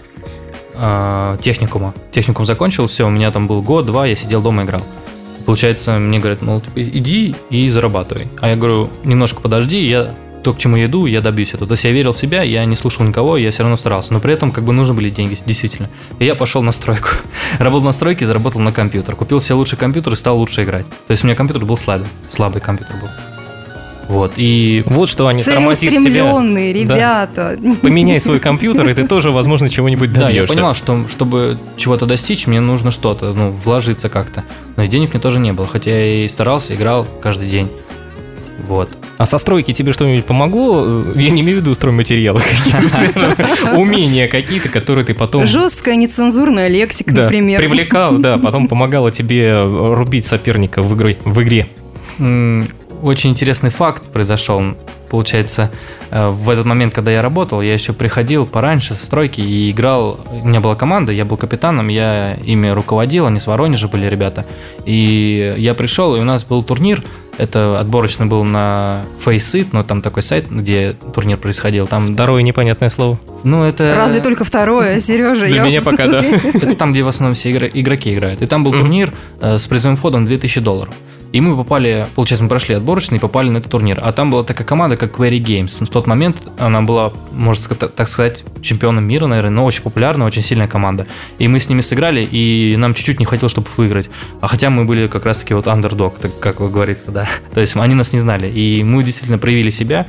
э, 0.74 1.38
техникума. 1.40 1.94
Техникум 2.12 2.44
закончил, 2.44 2.86
все, 2.86 3.06
у 3.06 3.10
меня 3.10 3.30
там 3.30 3.46
был 3.46 3.62
год-два, 3.62 4.06
я 4.06 4.14
сидел 4.16 4.42
дома 4.42 4.64
играл. 4.64 4.82
Получается, 5.46 5.98
мне 5.98 6.18
говорят, 6.18 6.42
мол, 6.42 6.60
типа, 6.60 6.82
иди 6.82 7.34
и 7.50 7.68
зарабатывай. 7.70 8.26
А 8.40 8.48
я 8.48 8.56
говорю, 8.56 8.90
немножко 9.04 9.40
подожди, 9.40 9.86
я 9.86 10.10
то, 10.46 10.52
к 10.52 10.58
чему 10.58 10.76
я 10.76 10.86
иду, 10.86 11.06
я 11.06 11.20
добьюсь 11.20 11.54
этого. 11.54 11.66
То 11.66 11.72
есть 11.72 11.82
я 11.82 11.90
верил 11.90 12.12
в 12.12 12.16
себя, 12.16 12.42
я 12.42 12.64
не 12.66 12.76
слушал 12.76 13.04
никого, 13.04 13.36
я 13.36 13.50
все 13.50 13.64
равно 13.64 13.76
старался. 13.76 14.12
Но 14.12 14.20
при 14.20 14.32
этом 14.32 14.52
как 14.52 14.62
бы 14.62 14.72
нужны 14.72 14.94
были 14.94 15.10
деньги, 15.10 15.36
действительно. 15.44 15.90
И 16.20 16.24
я 16.24 16.36
пошел 16.36 16.62
на 16.62 16.70
стройку. 16.70 17.08
Работал 17.58 17.86
на 17.86 17.92
стройке, 17.92 18.24
заработал 18.24 18.60
на 18.60 18.70
компьютер. 18.70 19.16
Купил 19.16 19.40
себе 19.40 19.56
лучший 19.56 19.76
компьютер 19.76 20.12
и 20.12 20.16
стал 20.16 20.38
лучше 20.38 20.62
играть. 20.62 20.86
То 20.88 21.10
есть 21.10 21.24
у 21.24 21.26
меня 21.26 21.34
компьютер 21.34 21.64
был 21.64 21.76
слабый. 21.76 22.06
Слабый 22.28 22.60
компьютер 22.60 22.94
был. 22.94 23.08
Вот, 24.06 24.34
и 24.36 24.84
Вот 24.86 25.08
что 25.08 25.26
они 25.26 25.42
тормозит 25.42 25.90
тебя. 25.90 26.40
Ребята. 26.72 27.58
Поменяй 27.82 28.20
свой 28.20 28.38
компьютер, 28.38 28.88
и 28.88 28.94
ты 28.94 29.04
тоже, 29.04 29.32
возможно, 29.32 29.68
чего-нибудь 29.68 30.12
Да, 30.12 30.20
я 30.20 30.26
добьешься. 30.26 30.54
понимал, 30.54 30.74
что 30.74 31.08
чтобы 31.08 31.58
чего-то 31.76 32.06
достичь, 32.06 32.46
мне 32.46 32.60
нужно 32.60 32.92
что-то, 32.92 33.32
ну, 33.32 33.50
вложиться 33.50 34.08
как-то. 34.08 34.44
Но 34.76 34.84
и 34.84 34.86
денег 34.86 35.12
мне 35.12 35.20
тоже 35.20 35.40
не 35.40 35.52
было, 35.52 35.66
хотя 35.66 35.90
я 35.90 36.24
и 36.24 36.28
старался, 36.28 36.76
играл 36.76 37.04
каждый 37.20 37.48
день. 37.48 37.68
Вот. 38.64 38.90
А 39.18 39.24
со 39.26 39.38
стройки 39.38 39.72
тебе 39.72 39.92
что-нибудь 39.92 40.24
помогло? 40.26 40.84
Э, 40.86 41.12
Я 41.16 41.30
не 41.30 41.40
имею 41.40 41.58
в 41.58 41.60
виду 41.62 41.74
стройматериалы 41.74 42.40
какие-то. 42.40 43.76
Умения 43.76 44.28
какие-то, 44.28 44.68
которые 44.68 45.04
ты 45.04 45.14
потом... 45.14 45.46
Жесткая 45.46 45.96
нецензурная 45.96 46.68
лексика, 46.68 47.12
Да, 47.14 47.22
например. 47.22 47.60
привлекал, 47.60 48.18
да, 48.18 48.36
потом 48.38 48.68
помогала 48.68 49.10
тебе 49.10 49.62
рубить 49.62 50.26
соперника 50.26 50.82
в 50.82 50.92
игре. 51.42 51.66
Очень 53.02 53.30
интересный 53.30 53.70
факт 53.70 54.04
произошел. 54.04 54.62
Получается, 55.08 55.70
э, 56.10 56.28
в 56.28 56.50
этот 56.50 56.64
момент, 56.64 56.94
когда 56.94 57.10
я 57.10 57.22
работал, 57.22 57.60
я 57.60 57.72
еще 57.72 57.92
приходил 57.92 58.46
пораньше 58.46 58.94
со 58.94 59.04
стройки 59.04 59.40
и 59.40 59.70
играл. 59.70 60.18
У 60.30 60.48
меня 60.48 60.60
была 60.60 60.74
команда, 60.74 61.12
я 61.12 61.24
был 61.24 61.36
капитаном, 61.36 61.88
я 61.88 62.34
ими 62.34 62.68
руководил, 62.68 63.26
они 63.26 63.38
с 63.38 63.46
Воронежа 63.46 63.88
были 63.88 64.06
ребята. 64.06 64.46
И 64.84 65.54
я 65.58 65.74
пришел, 65.74 66.16
и 66.16 66.20
у 66.20 66.24
нас 66.24 66.44
был 66.44 66.62
турнир. 66.62 67.02
Это 67.38 67.78
отборочный 67.78 68.24
был 68.26 68.44
на 68.44 69.02
Faceit, 69.24 69.68
ну 69.72 69.84
там 69.84 70.00
такой 70.00 70.22
сайт, 70.22 70.50
где 70.50 70.94
турнир 71.14 71.36
происходил. 71.36 71.86
Там, 71.86 72.14
Второе 72.14 72.42
непонятное 72.42 72.88
слово. 72.88 73.18
ну 73.44 73.62
это... 73.62 73.94
Разве 73.94 74.20
только 74.20 74.44
второе, 74.44 75.00
Сережа? 75.00 75.44
Для 75.46 75.56
я 75.56 75.64
меня 75.64 75.82
пока, 75.82 76.06
да. 76.06 76.20
Это 76.22 76.74
там, 76.74 76.92
где 76.92 77.02
в 77.02 77.08
основном 77.08 77.34
все 77.34 77.50
игроки 77.50 78.14
играют. 78.14 78.40
И 78.40 78.46
там 78.46 78.64
был 78.64 78.72
турнир 78.72 79.12
э, 79.40 79.58
с 79.58 79.66
призовым 79.66 79.96
фондом 79.96 80.24
2000 80.24 80.60
долларов. 80.60 80.94
И 81.36 81.40
мы 81.42 81.54
попали, 81.54 82.06
получается, 82.14 82.44
мы 82.44 82.48
прошли 82.48 82.74
отборочный 82.74 83.18
и 83.18 83.20
попали 83.20 83.50
на 83.50 83.58
этот 83.58 83.70
турнир. 83.70 83.98
А 84.00 84.10
там 84.12 84.30
была 84.30 84.42
такая 84.42 84.66
команда, 84.66 84.96
как 84.96 85.20
Query 85.20 85.38
Games. 85.38 85.84
В 85.84 85.90
тот 85.90 86.06
момент 86.06 86.38
она 86.56 86.80
была, 86.80 87.12
можно 87.30 87.62
ска- 87.62 87.92
так 87.94 88.08
сказать, 88.08 88.42
чемпионом 88.62 89.06
мира, 89.06 89.26
наверное, 89.26 89.50
но 89.50 89.66
очень 89.66 89.82
популярная, 89.82 90.26
очень 90.26 90.42
сильная 90.42 90.66
команда. 90.66 91.06
И 91.38 91.46
мы 91.46 91.60
с 91.60 91.68
ними 91.68 91.82
сыграли, 91.82 92.24
и 92.24 92.74
нам 92.78 92.94
чуть-чуть 92.94 93.18
не 93.18 93.26
хватило, 93.26 93.50
чтобы 93.50 93.68
выиграть. 93.76 94.08
А 94.40 94.48
хотя 94.48 94.70
мы 94.70 94.86
были 94.86 95.08
как 95.08 95.26
раз-таки 95.26 95.52
вот 95.52 95.66
underdog, 95.66 96.14
так 96.18 96.38
как 96.38 96.56
говорится, 96.56 97.10
да. 97.10 97.28
То 97.52 97.60
есть 97.60 97.76
они 97.76 97.94
нас 97.94 98.14
не 98.14 98.18
знали. 98.18 98.46
И 98.48 98.82
мы 98.82 99.02
действительно 99.02 99.36
проявили 99.36 99.68
себя. 99.68 100.06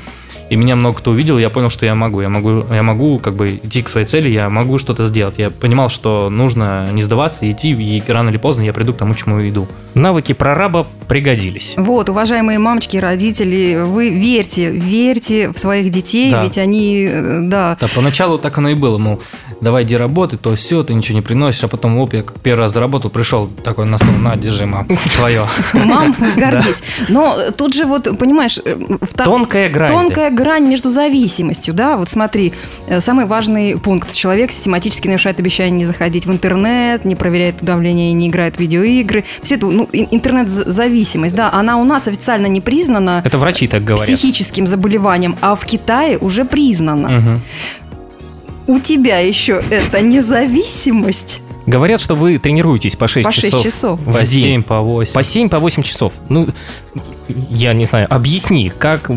И 0.49 0.55
меня 0.55 0.75
много 0.75 0.97
кто 0.99 1.11
увидел, 1.11 1.37
я 1.37 1.49
понял, 1.49 1.69
что 1.69 1.85
я 1.85 1.93
могу. 1.95 2.21
Я 2.21 2.29
могу, 2.29 2.63
я 2.71 2.81
могу 2.83 3.19
как 3.19 3.35
бы 3.35 3.59
идти 3.61 3.81
к 3.81 3.89
своей 3.89 4.07
цели, 4.07 4.29
я 4.29 4.49
могу 4.49 4.77
что-то 4.77 5.05
сделать. 5.05 5.35
Я 5.37 5.49
понимал, 5.49 5.89
что 5.89 6.29
нужно 6.29 6.89
не 6.93 7.01
сдаваться, 7.01 7.45
и 7.45 7.51
идти, 7.51 7.71
и 7.71 8.03
рано 8.11 8.29
или 8.29 8.37
поздно 8.37 8.63
я 8.63 8.73
приду 8.73 8.93
к 8.93 8.97
тому, 8.97 9.13
чему 9.13 9.41
иду. 9.47 9.67
Навыки 9.93 10.33
прораба 10.33 10.87
пригодились. 11.07 11.73
Вот, 11.77 12.09
уважаемые 12.09 12.59
мамочки, 12.59 12.97
родители, 12.97 13.81
вы 13.83 14.09
верьте, 14.09 14.69
верьте 14.71 15.49
в 15.51 15.57
своих 15.57 15.91
детей, 15.91 16.31
Да. 16.31 16.43
ведь 16.43 16.57
они, 16.57 17.07
э, 17.11 17.39
да, 17.41 17.77
Да, 17.79 17.87
поначалу 17.93 18.37
так 18.37 18.57
оно 18.57 18.69
и 18.69 18.75
было, 18.75 18.97
мол, 18.97 19.21
давай 19.61 19.83
иди 19.83 19.95
работай, 19.97 20.37
то 20.37 20.55
все, 20.55 20.83
ты 20.83 20.93
ничего 20.93 21.15
не 21.17 21.21
приносишь, 21.21 21.63
а 21.63 21.67
потом, 21.67 21.97
оп, 21.97 22.13
я 22.13 22.23
как 22.23 22.39
первый 22.39 22.61
раз 22.61 22.73
заработал, 22.73 23.09
пришел 23.09 23.47
такой 23.63 23.85
на 23.85 23.97
стол, 23.97 24.11
на, 24.11 24.35
держи, 24.35 24.65
мам, 24.65 24.87
твое. 25.15 25.45
мам, 25.73 26.15
гордись. 26.37 26.81
Но 27.09 27.35
тут 27.55 27.73
же 27.73 27.85
вот, 27.85 28.17
понимаешь, 28.17 28.59
э, 28.63 28.77
Тонкая 29.23 29.69
грань. 29.69 29.89
Тонкая 29.91 30.31
грань 30.31 30.67
между 30.67 30.89
зависимостью, 30.89 31.73
да, 31.73 31.97
вот 31.97 32.09
смотри, 32.09 32.53
э, 32.87 33.01
самый 33.01 33.25
важный 33.25 33.77
пункт. 33.77 34.13
Человек 34.13 34.51
систематически 34.51 35.07
нарушает 35.07 35.39
обещание 35.39 35.77
не 35.77 35.85
заходить 35.85 36.25
в 36.25 36.31
интернет, 36.31 37.05
не 37.05 37.15
проверяет 37.15 37.57
давление, 37.61 38.13
не 38.13 38.27
играет 38.29 38.57
в 38.57 38.59
видеоигры. 38.59 39.23
Все 39.41 39.55
это, 39.55 39.67
ну, 39.67 39.89
ин- 39.91 40.07
интернет-зависимость, 40.11 41.35
да, 41.35 41.49
она 41.51 41.77
у 41.77 41.83
нас 41.83 42.07
официально 42.07 42.47
не 42.47 42.61
признана 42.61 43.21
Это 43.25 43.37
врачи 43.37 43.67
так 43.67 43.83
говорят. 43.83 44.05
психическим 44.07 44.67
заболеванием, 44.67 45.35
а 45.41 45.55
в 45.55 45.65
Китае 45.65 46.17
уже 46.17 46.45
признана. 46.45 47.09
Мгм. 47.09 47.41
У 48.67 48.79
тебя 48.79 49.19
еще 49.19 49.63
это 49.69 50.01
независимость 50.01 51.41
Говорят, 51.67 51.99
что 51.99 52.15
вы 52.15 52.37
тренируетесь 52.37 52.95
по 52.95 53.09
6 53.09 53.25
по 53.25 53.31
6 53.31 53.47
часов. 53.47 53.63
часов. 53.63 53.99
в 53.99 54.13
По 54.13 54.25
день. 54.25 54.41
7, 54.41 54.63
по 54.63 54.79
8. 54.79 55.13
По 55.13 55.21
7, 55.21 55.49
по 55.49 55.59
8 55.59 55.83
часов. 55.83 56.13
Ну, 56.29 56.47
я 57.49 57.73
не 57.73 57.85
знаю, 57.85 58.07
объясни, 58.09 58.71
как 58.77 59.09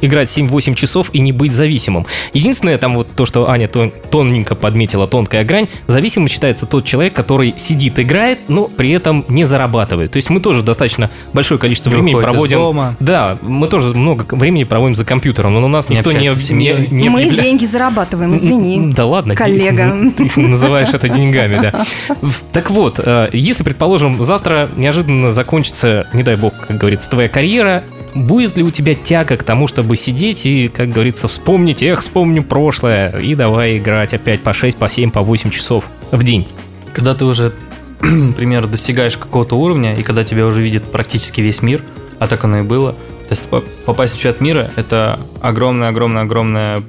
играть 0.00 0.28
7-8 0.28 0.74
часов 0.74 1.10
и 1.12 1.20
не 1.20 1.32
быть 1.32 1.52
зависимым. 1.52 2.06
Единственное, 2.32 2.78
там 2.78 2.94
вот 2.96 3.08
то, 3.14 3.26
что 3.26 3.48
Аня 3.48 3.68
тон- 3.68 3.92
тоненько 4.10 4.54
подметила, 4.54 5.06
тонкая 5.06 5.44
грань, 5.44 5.68
зависимым 5.86 6.28
считается 6.28 6.66
тот 6.66 6.84
человек, 6.84 7.14
который 7.14 7.54
сидит, 7.56 7.98
играет, 7.98 8.40
но 8.48 8.64
при 8.64 8.90
этом 8.90 9.24
не 9.28 9.44
зарабатывает. 9.44 10.10
То 10.12 10.16
есть 10.16 10.30
мы 10.30 10.40
тоже 10.40 10.62
достаточно 10.62 11.10
большое 11.32 11.58
количество 11.60 11.90
Не 11.90 11.96
времени 11.96 12.20
проводим... 12.20 12.58
дома. 12.58 12.96
Да, 13.00 13.38
мы 13.42 13.68
тоже 13.68 13.88
много 13.94 14.26
времени 14.34 14.64
проводим 14.64 14.94
за 14.94 15.04
компьютером, 15.04 15.54
но 15.54 15.64
у 15.64 15.68
нас 15.68 15.88
Не 15.88 15.96
никто 15.98 16.12
не, 16.12 16.28
не, 16.54 16.88
не 16.90 17.08
Мы 17.08 17.22
объявля- 17.22 17.42
деньги 17.42 17.64
зарабатываем, 17.66 18.34
извини. 18.34 18.92
да 18.92 19.06
ладно. 19.06 19.34
коллега. 19.34 19.94
Ты 20.16 20.40
называешь 20.40 20.88
это 20.92 21.08
деньгами, 21.08 21.60
да. 21.62 21.84
Так 22.52 22.70
вот, 22.70 23.00
э, 23.02 23.28
если, 23.32 23.62
предположим, 23.62 24.22
завтра 24.24 24.68
неожиданно 24.76 25.32
закончится, 25.32 26.06
не 26.12 26.22
дай 26.22 26.36
бог, 26.36 26.52
как 26.66 26.76
говорится, 26.78 27.08
твоя 27.14 27.28
карьера, 27.28 27.84
будет 28.14 28.56
ли 28.58 28.64
у 28.64 28.70
тебя 28.70 28.94
тяга 28.94 29.36
к 29.36 29.42
тому, 29.42 29.66
чтобы 29.68 29.96
сидеть 29.96 30.46
и, 30.46 30.68
как 30.68 30.90
говорится, 30.90 31.28
вспомнить, 31.28 31.82
эх, 31.82 32.00
вспомню 32.00 32.42
прошлое, 32.42 33.16
и 33.18 33.34
давай 33.34 33.78
играть 33.78 34.14
опять 34.14 34.40
по 34.40 34.52
6, 34.52 34.76
по 34.76 34.88
7, 34.88 35.10
по 35.10 35.22
8 35.22 35.50
часов 35.50 35.84
в 36.10 36.22
день? 36.22 36.46
Когда 36.92 37.14
ты 37.14 37.24
уже, 37.24 37.52
к 38.00 38.34
примеру, 38.34 38.66
достигаешь 38.66 39.16
какого-то 39.16 39.56
уровня, 39.56 39.96
и 39.96 40.02
когда 40.02 40.24
тебя 40.24 40.46
уже 40.46 40.62
видит 40.62 40.84
практически 40.84 41.40
весь 41.40 41.62
мир, 41.62 41.82
а 42.18 42.26
так 42.26 42.44
оно 42.44 42.58
и 42.58 42.62
было, 42.62 42.92
то 42.92 43.30
есть 43.30 43.44
по- 43.48 43.64
попасть 43.86 44.14
в 44.14 44.16
чемпионат 44.16 44.40
мира– 44.40 44.70
это 44.76 45.18
огромная-огромная-огромная, 45.40 46.82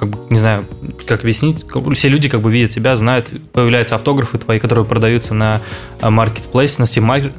как 0.00 0.08
бы, 0.08 0.18
не 0.30 0.38
знаю, 0.38 0.64
как 1.06 1.20
объяснить, 1.20 1.66
все 1.92 2.08
люди 2.08 2.30
как 2.30 2.40
бы 2.40 2.50
видят 2.50 2.70
тебя, 2.70 2.96
знают, 2.96 3.30
появляются 3.52 3.96
автографы 3.96 4.38
твои, 4.38 4.58
которые 4.58 4.86
продаются 4.86 5.34
на 5.34 5.60
а, 6.00 6.08
Marketplace, 6.08 6.76
на 6.78 6.84
Steam, 6.84 7.34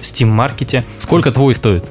Steam 0.00 0.34
Market. 0.34 0.82
Сколько 0.98 1.30
твой 1.30 1.54
стоит? 1.54 1.84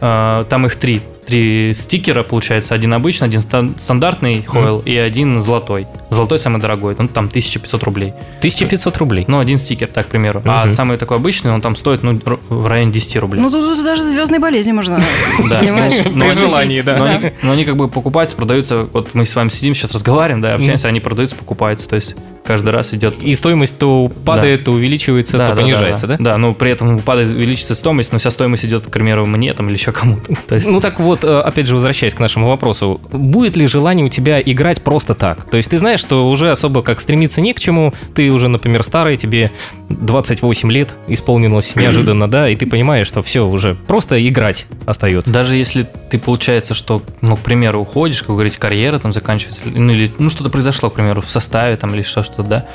А, 0.00 0.44
Там 0.44 0.64
их 0.64 0.76
три. 0.76 1.02
Три 1.26 1.74
стикера, 1.74 2.22
получается, 2.22 2.74
один 2.74 2.94
обычный, 2.94 3.26
один 3.26 3.40
стан- 3.40 3.74
стандартный 3.78 4.42
хойл 4.42 4.78
и 4.84 4.96
один 4.96 5.40
золотой. 5.40 5.86
Золотой 6.10 6.38
самый 6.38 6.60
дорогой, 6.60 6.94
он 6.98 7.08
там 7.08 7.28
1500 7.28 7.82
рублей. 7.82 8.12
1500 8.38 8.96
рублей. 8.98 9.24
Ну, 9.26 9.38
один 9.40 9.58
стикер, 9.58 9.88
так, 9.88 10.06
к 10.06 10.10
примеру. 10.10 10.40
А 10.44 10.66
Мгм. 10.66 10.74
самый 10.74 10.96
такой 10.98 11.16
обычный, 11.16 11.50
он 11.52 11.60
там 11.60 11.74
стоит, 11.74 12.02
ну, 12.04 12.18
в 12.48 12.66
районе 12.68 12.92
10 12.92 13.16
рублей. 13.16 13.40
Ну, 13.42 13.50
тут, 13.50 13.84
даже 13.84 14.02
звездные 14.04 14.38
болезни 14.40 14.70
можно, 14.72 15.00
Да. 15.50 15.58
понимаешь? 15.60 16.04
Ну, 16.04 16.20
При 16.20 16.30
желании, 16.30 16.80
да. 16.80 16.96
Но 16.96 17.04
они, 17.52 17.62
но 17.62 17.64
как 17.64 17.76
бы 17.76 17.88
покупаются, 17.88 18.36
продаются. 18.36 18.84
Вот 18.92 19.10
мы 19.14 19.24
с 19.24 19.34
вами 19.34 19.48
сидим, 19.48 19.74
сейчас 19.74 19.92
разговариваем, 19.92 20.40
да, 20.42 20.54
общаемся, 20.54 20.86
они 20.88 21.00
продаются, 21.00 21.34
покупаются. 21.36 21.88
То 21.88 21.96
есть 21.96 22.14
каждый 22.44 22.70
раз 22.70 22.94
идет. 22.94 23.20
И 23.22 23.34
стоимость 23.34 23.76
то 23.78 24.08
падает, 24.24 24.64
то 24.64 24.70
увеличивается, 24.72 25.38
то 25.38 25.56
понижается, 25.56 26.06
да? 26.06 26.16
Да, 26.20 26.36
ну 26.38 26.54
при 26.54 26.70
этом 26.70 27.00
падает, 27.00 27.30
увеличится 27.30 27.74
стоимость, 27.74 28.12
но 28.12 28.18
вся 28.20 28.30
стоимость 28.30 28.64
идет, 28.64 28.84
к 28.86 28.90
примеру, 28.90 29.26
мне 29.26 29.52
там 29.52 29.66
или 29.68 29.74
еще 29.76 29.90
кому-то. 29.90 30.32
То 30.46 30.54
есть, 30.54 30.68
Ну 30.70 30.80
так 30.80 31.00
вот, 31.00 31.15
э, 31.24 31.40
опять 31.40 31.66
же, 31.66 31.74
возвращаясь 31.74 32.14
к 32.14 32.18
нашему 32.20 32.48
вопросу, 32.48 33.00
будет 33.12 33.56
ли 33.56 33.66
желание 33.66 34.04
у 34.06 34.08
тебя 34.08 34.40
играть 34.40 34.82
просто 34.82 35.14
так? 35.14 35.44
То 35.50 35.56
есть 35.56 35.70
ты 35.70 35.78
знаешь, 35.78 36.00
что 36.00 36.28
уже 36.28 36.50
особо 36.50 36.82
как 36.82 37.00
стремиться 37.00 37.40
не 37.40 37.52
к 37.52 37.60
чему, 37.60 37.92
ты 38.14 38.30
уже, 38.30 38.48
например, 38.48 38.82
старый, 38.82 39.16
тебе 39.16 39.50
28 39.88 40.70
лет 40.72 40.90
исполнилось 41.08 41.74
неожиданно, 41.76 42.28
да, 42.30 42.48
и 42.48 42.56
ты 42.56 42.66
понимаешь, 42.66 43.06
что 43.06 43.22
все, 43.22 43.46
уже 43.46 43.74
просто 43.74 44.26
играть 44.26 44.66
остается. 44.86 45.32
Даже 45.32 45.56
если 45.56 45.86
ты, 46.10 46.18
получается, 46.18 46.74
что, 46.74 47.02
ну, 47.20 47.36
к 47.36 47.40
примеру, 47.40 47.80
уходишь, 47.80 48.20
как 48.20 48.30
вы 48.30 48.34
говорите, 48.36 48.58
карьера 48.58 48.98
там 48.98 49.12
заканчивается, 49.12 49.60
ну, 49.66 49.92
или, 49.92 50.12
ну, 50.18 50.28
что-то 50.30 50.50
произошло, 50.50 50.90
к 50.90 50.94
примеру, 50.94 51.20
в 51.20 51.30
составе 51.30 51.76
там 51.76 51.94
или 51.94 52.02
что- 52.02 52.22
что-то, 52.22 52.42
да, 52.42 52.66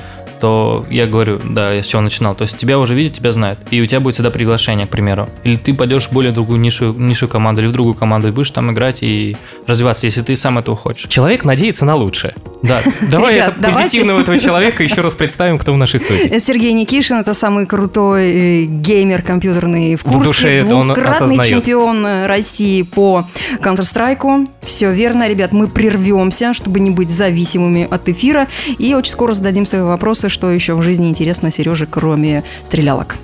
то 0.41 0.86
я 0.89 1.07
говорю, 1.07 1.39
да, 1.43 1.71
я 1.74 1.81
с 1.83 1.86
чего 1.88 2.01
начинал. 2.01 2.36
То 2.36 2.41
есть 2.43 2.57
тебя 2.57 2.79
уже 2.79 2.95
видят, 2.95 3.13
тебя 3.13 3.31
знают. 3.31 3.60
И 3.71 3.79
у 3.81 3.86
тебя 3.86 4.00
будет 4.00 4.15
всегда 4.15 4.31
приглашение, 4.31 4.88
к 4.88 4.89
примеру. 4.89 5.29
Или 5.43 5.55
ты 5.55 5.74
пойдешь 5.74 6.07
в 6.07 6.12
более 6.12 6.31
другую 6.31 6.60
нишу, 6.60 6.93
нишу 6.93 7.27
команду 7.27 7.62
или 7.62 7.67
в 7.67 7.71
другую 7.71 7.93
команду 7.95 8.27
и 8.27 8.31
будешь 8.31 8.51
там 8.51 8.71
играть 8.71 9.03
и 9.03 9.38
развиваться, 9.67 10.07
если 10.07 10.21
ты 10.21 10.36
сам 10.36 10.57
этого 10.57 10.75
хочешь. 10.75 11.07
Человек 11.10 11.45
надеется 11.45 11.86
на 11.86 11.95
лучшее. 11.95 12.33
Да, 12.63 12.81
Давай 13.10 13.36
Ребят, 13.36 13.50
это 13.53 13.62
давайте- 13.62 13.83
позитивного 13.83 14.19
этого 14.21 14.39
человека 14.39 14.83
еще 14.83 15.01
раз 15.01 15.15
представим, 15.15 15.57
кто 15.57 15.74
в 15.74 15.77
нашей 15.77 16.00
студии. 16.00 16.25
Это 16.27 16.45
Сергей 16.45 16.74
Никишин, 16.74 17.17
это 17.17 17.33
самый 17.33 17.65
крутой 17.65 18.31
э, 18.31 18.63
геймер 18.65 19.21
компьютерный 19.21 19.95
в 19.95 20.00
В 20.00 20.03
Курске, 20.03 20.24
душе 20.24 20.53
это 20.57 20.75
он 20.75 20.91
осознает. 20.91 21.45
чемпион 21.50 22.05
э, 22.05 22.27
России 22.27 22.81
по 22.83 23.25
Counter-Strike. 23.62 24.48
Все 24.62 24.91
верно, 24.91 25.27
ребят, 25.29 25.51
мы 25.53 25.67
прервемся, 25.67 26.53
чтобы 26.53 26.79
не 26.79 26.89
быть 26.91 27.10
зависимыми 27.10 27.88
от 27.89 28.07
эфира, 28.10 28.48
и 28.77 28.93
очень 28.93 29.12
скоро 29.12 29.33
зададим 29.33 29.65
свои 29.65 29.81
вопросы, 29.81 30.29
что 30.32 30.50
еще 30.50 30.74
в 30.74 30.82
жизни 30.82 31.10
интересно 31.10 31.52
Сереже, 31.52 31.86
кроме 31.86 32.44
стрелялок. 32.66 33.18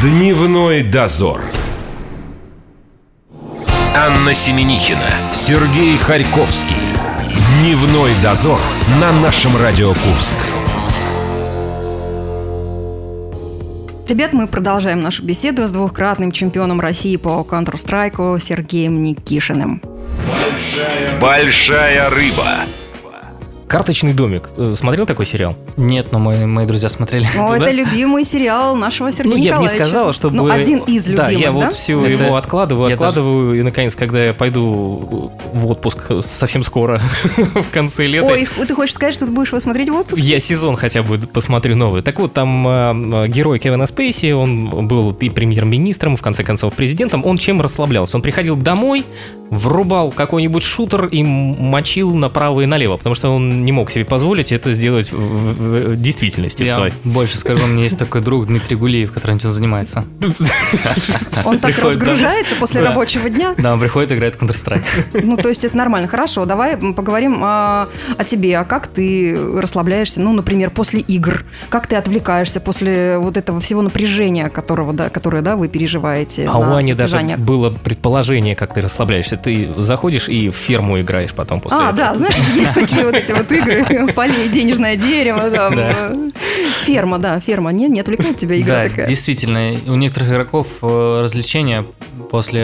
Дневной 0.00 0.82
дозор. 0.82 1.42
Анна 3.94 4.32
Семенихина, 4.32 5.32
Сергей 5.32 5.98
Харьковский. 5.98 6.76
Дневной 7.60 8.12
дозор 8.22 8.60
на 9.00 9.12
нашем 9.12 9.56
Радио 9.56 9.88
Курск. 9.88 10.36
Ребят, 14.08 14.32
мы 14.32 14.46
продолжаем 14.46 15.02
нашу 15.02 15.24
беседу 15.24 15.66
с 15.66 15.70
двухкратным 15.70 16.32
чемпионом 16.32 16.80
России 16.80 17.16
по 17.16 17.46
Counter-Strike 17.48 18.40
Сергеем 18.40 19.02
Никишиным. 19.02 19.82
Большая 21.20 22.10
рыба. 22.10 22.46
Карточный 23.70 24.14
домик. 24.14 24.50
Э, 24.56 24.74
Смотрел 24.76 25.06
такой 25.06 25.26
сериал? 25.26 25.54
Нет, 25.76 26.08
но 26.10 26.18
мои, 26.18 26.44
мои 26.44 26.66
друзья 26.66 26.88
смотрели. 26.88 27.24
О, 27.38 27.50
Да? 27.58 27.66
это 27.66 27.70
любимый 27.70 28.24
сериал 28.24 28.74
нашего 28.74 29.12
Сергея 29.12 29.36
ну, 29.36 29.42
я 29.44 29.56
бы 29.58 29.62
не 29.62 29.68
сказала, 29.68 30.12
чтобы... 30.12 30.34
Ну, 30.34 30.50
один 30.50 30.78
из 30.78 31.06
любимых, 31.06 31.16
Да, 31.16 31.30
я 31.30 31.46
да? 31.46 31.52
вот 31.52 31.74
все 31.74 32.00
Это- 32.04 32.24
его 32.24 32.34
откладываю, 32.34 32.88
я 32.88 32.94
откладываю, 32.94 33.60
и, 33.60 33.62
наконец, 33.62 33.94
когда 33.94 34.24
я 34.24 34.34
пойду 34.34 35.30
в 35.52 35.70
отпуск 35.70 36.10
совсем 36.22 36.64
скоро, 36.64 37.00
в 37.36 37.70
конце 37.70 38.08
лета, 38.08 38.26
Ой, 38.26 38.48
ты 38.66 38.74
хочешь 38.74 38.96
сказать, 38.96 39.14
что 39.14 39.26
ты 39.26 39.30
будешь 39.30 39.50
его 39.50 39.60
смотреть 39.60 39.88
в 39.88 39.94
отпуске? 39.94 40.20
Я 40.20 40.40
сезон 40.40 40.74
хотя 40.74 41.04
бы 41.04 41.18
посмотрю 41.18 41.76
новый. 41.76 42.02
Так 42.02 42.18
вот, 42.18 42.32
там 42.32 42.66
э, 42.66 43.28
герой 43.28 43.60
Кевина 43.60 43.86
Спейси, 43.86 44.32
он 44.32 44.88
был 44.88 45.12
и 45.12 45.28
премьер-министром, 45.30 46.16
в 46.16 46.22
конце 46.22 46.42
концов, 46.42 46.74
президентом. 46.74 47.24
Он 47.24 47.38
чем 47.38 47.60
расслаблялся? 47.60 48.16
Он 48.16 48.22
приходил 48.22 48.56
домой, 48.56 49.04
врубал 49.50 50.12
какой-нибудь 50.12 50.62
шутер 50.62 51.06
и 51.06 51.22
мочил 51.24 52.14
направо 52.14 52.60
и 52.62 52.66
налево, 52.66 52.96
потому 52.96 53.14
что 53.14 53.30
он 53.30 53.64
не 53.64 53.72
мог 53.72 53.90
себе 53.90 54.04
позволить 54.04 54.52
это 54.52 54.72
сделать 54.72 55.10
в, 55.10 55.16
в- 55.16 55.92
в 55.92 55.96
действительности. 55.96 56.64
Я 56.64 56.76
своей. 56.76 56.92
больше 57.04 57.36
скажу, 57.36 57.64
у 57.64 57.66
меня 57.66 57.82
есть 57.82 57.98
такой 57.98 58.20
друг 58.20 58.46
Дмитрий 58.46 58.76
Гулиев, 58.76 59.12
который 59.12 59.36
этим 59.36 59.50
занимается. 59.50 60.04
Он 61.44 61.58
так 61.58 61.76
разгружается 61.78 62.54
после 62.54 62.80
рабочего 62.80 63.28
дня. 63.28 63.54
Да, 63.58 63.72
он 63.72 63.80
приходит, 63.80 64.12
играет 64.12 64.36
в 64.36 64.42
Counter-Strike. 64.42 65.22
Ну, 65.24 65.36
то 65.36 65.48
есть 65.48 65.64
это 65.64 65.76
нормально. 65.76 66.08
Хорошо, 66.08 66.44
давай 66.44 66.76
поговорим 66.76 67.40
а, 67.42 67.88
о 68.16 68.24
тебе. 68.24 68.58
А 68.58 68.64
как 68.64 68.86
ты 68.86 69.36
расслабляешься, 69.56 70.20
ну, 70.20 70.32
например, 70.32 70.70
после 70.70 71.00
игр? 71.00 71.44
Как 71.68 71.86
ты 71.86 71.96
отвлекаешься 71.96 72.60
после 72.60 73.18
вот 73.18 73.36
этого 73.36 73.60
всего 73.60 73.82
напряжения, 73.82 74.48
которого, 74.48 74.92
да, 74.92 75.08
которое, 75.08 75.42
да, 75.42 75.56
вы 75.56 75.68
переживаете 75.68 76.46
А 76.46 76.58
у 76.58 76.74
Ани 76.74 76.94
даже 76.94 77.20
было 77.38 77.70
предположение, 77.70 78.54
как 78.54 78.74
ты 78.74 78.80
расслабляешься. 78.80 79.39
Ты 79.42 79.70
заходишь 79.78 80.28
и 80.28 80.50
в 80.50 80.54
ферму 80.56 81.00
играешь 81.00 81.32
потом 81.32 81.60
после 81.60 81.78
А, 81.78 81.82
этого. 81.84 81.96
да, 81.96 82.14
знаешь, 82.14 82.34
есть 82.54 82.74
такие 82.74 83.04
вот 83.04 83.14
эти 83.14 83.32
вот 83.32 83.50
игры, 83.50 84.12
полей, 84.14 84.48
денежное 84.48 84.96
дерево, 84.96 85.50
там, 85.54 85.74
э, 85.78 86.30
ферма, 86.84 87.18
да, 87.18 87.40
ферма. 87.40 87.72
Не, 87.72 87.88
не 87.88 88.00
отвлекает 88.00 88.38
тебя 88.38 88.58
игра 88.60 88.76
Да, 88.84 88.88
такая? 88.88 89.06
действительно, 89.06 89.76
у 89.86 89.94
некоторых 89.96 90.30
игроков 90.30 90.78
э, 90.82 91.20
развлечения 91.22 91.86
после 92.30 92.62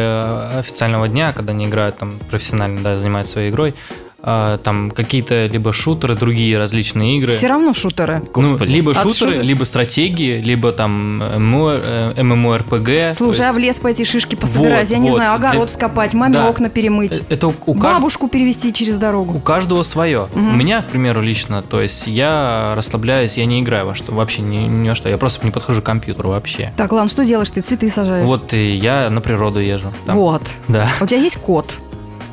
официального 0.58 1.08
дня, 1.08 1.32
когда 1.32 1.52
они 1.52 1.66
играют 1.66 1.98
там 1.98 2.14
профессионально, 2.30 2.80
да, 2.82 2.98
занимаются 2.98 3.34
своей 3.34 3.50
игрой, 3.50 3.74
э, 4.22 4.58
там 4.62 4.90
какие-то 4.90 5.46
либо 5.46 5.72
шутеры, 5.72 6.14
другие 6.16 6.58
различные 6.58 7.18
игры. 7.18 7.34
Все 7.34 7.48
равно 7.48 7.74
шутеры. 7.74 8.22
Ну, 8.34 8.56
либо 8.58 8.92
От 8.92 8.98
шутеры, 9.02 9.32
шутер- 9.34 9.42
либо 9.42 9.64
стратегии, 9.64 10.38
либо 10.38 10.72
там 10.72 11.18
ММО, 11.18 11.80
э, 11.82 12.12
MMORPG. 12.16 13.14
Слушай, 13.14 13.38
То 13.38 13.50
а 13.50 13.52
в 13.52 13.56
есть 13.58 13.66
лес 13.68 13.80
пойти 13.80 14.04
шишки 14.04 14.34
пособирать, 14.34 14.88
Вот, 14.88 14.90
я 14.90 14.98
не 14.98 15.10
вот. 15.10 15.16
знаю, 15.16 15.34
огород 15.34 15.56
Для- 15.58 15.66
вскопать, 15.66 16.14
маме 16.14 16.34
Да. 16.34 16.48
окна 16.48 16.68
перемыть, 16.68 17.22
Это 17.28 17.48
у, 17.48 17.54
у 17.66 17.74
кажд- 17.74 17.80
бабушку 17.94 18.28
перевести 18.28 18.72
через 18.72 18.96
у 18.96 19.00
дорогу. 19.00 19.38
каждого 19.40 19.82
свое. 19.82 20.28
Мгм. 20.34 20.48
У 20.54 20.56
меня, 20.56 20.82
к 20.82 20.86
примеру, 20.86 21.20
лично, 21.22 21.62
то 21.62 21.80
есть 21.80 22.06
я 22.06 22.74
расслабляюсь, 22.76 23.36
я 23.36 23.46
не 23.46 23.60
играю 23.60 23.86
во 23.86 23.94
что, 23.94 24.12
вообще 24.12 24.42
ни, 24.42 24.56
ни 24.56 24.88
во 24.88 24.94
что, 24.94 25.08
я 25.08 25.18
просто 25.18 25.44
не 25.44 25.52
подхожу 25.52 25.82
к 25.82 25.84
компьютеру 25.84 26.30
вообще. 26.30 26.72
Так, 26.76 26.92
ладно, 26.92 27.08
что 27.10 27.24
делаешь? 27.24 27.50
Ты 27.50 27.60
цветы 27.60 27.88
сажаешь. 27.90 28.26
Вот 28.26 28.52
и 28.54 28.74
я 28.74 29.08
на 29.10 29.20
природу 29.20 29.60
езжу. 29.60 29.92
там. 30.06 30.16
Вот. 30.16 30.42
Да. 30.68 30.88
А 31.00 31.04
у 31.04 31.06
тебя 31.06 31.20
есть 31.20 31.36
кот? 31.36 31.78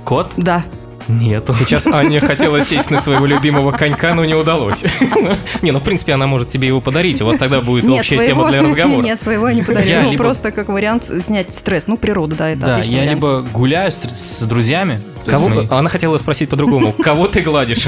Кот? 0.03 0.31
Да. 0.37 0.63
Нету. 1.07 1.53
Сейчас 1.53 1.87
Аня 1.87 2.19
хотела 2.21 2.61
сесть 2.63 2.89
на 2.91 3.01
своего 3.01 3.25
любимого 3.25 3.71
конька, 3.71 4.13
но 4.13 4.25
не 4.25 4.33
удалось. 4.35 4.83
Не, 5.61 5.71
ну 5.71 5.79
в 5.79 5.83
принципе 5.83 6.13
она 6.13 6.27
может 6.27 6.49
тебе 6.49 6.67
его 6.67 6.81
подарить, 6.81 7.21
у 7.21 7.25
вас 7.25 7.37
тогда 7.37 7.61
будет 7.61 7.85
общая 7.89 8.23
тема 8.25 8.49
для 8.49 8.61
разговора. 8.63 9.03
Нет, 9.03 9.19
своего 9.21 9.47
я 9.49 9.53
не 9.53 9.61
подарю. 9.63 9.87
Я 9.87 10.01
Ну, 10.03 10.13
просто 10.15 10.51
как 10.51 10.69
вариант 10.69 11.05
снять 11.23 11.53
стресс. 11.53 11.85
Ну, 11.87 11.97
природа, 11.97 12.35
да, 12.35 12.49
это 12.49 12.61
Да, 12.61 12.79
я 12.79 13.05
либо 13.05 13.45
гуляю 13.53 13.91
с, 13.91 14.41
друзьями. 14.43 14.99
Кого? 15.25 15.47
мы- 15.47 15.67
Она 15.69 15.89
хотела 15.89 16.17
спросить 16.17 16.49
по-другому. 16.49 16.91
Кого 17.03 17.27
ты 17.27 17.41
гладишь? 17.41 17.85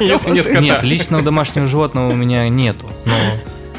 Если 0.00 0.30
нет 0.30 0.46
кота. 0.46 0.60
Нет, 0.60 0.82
личного 0.84 1.22
домашнего 1.22 1.66
животного 1.66 2.10
у 2.10 2.14
меня 2.14 2.48
нету. 2.48 2.86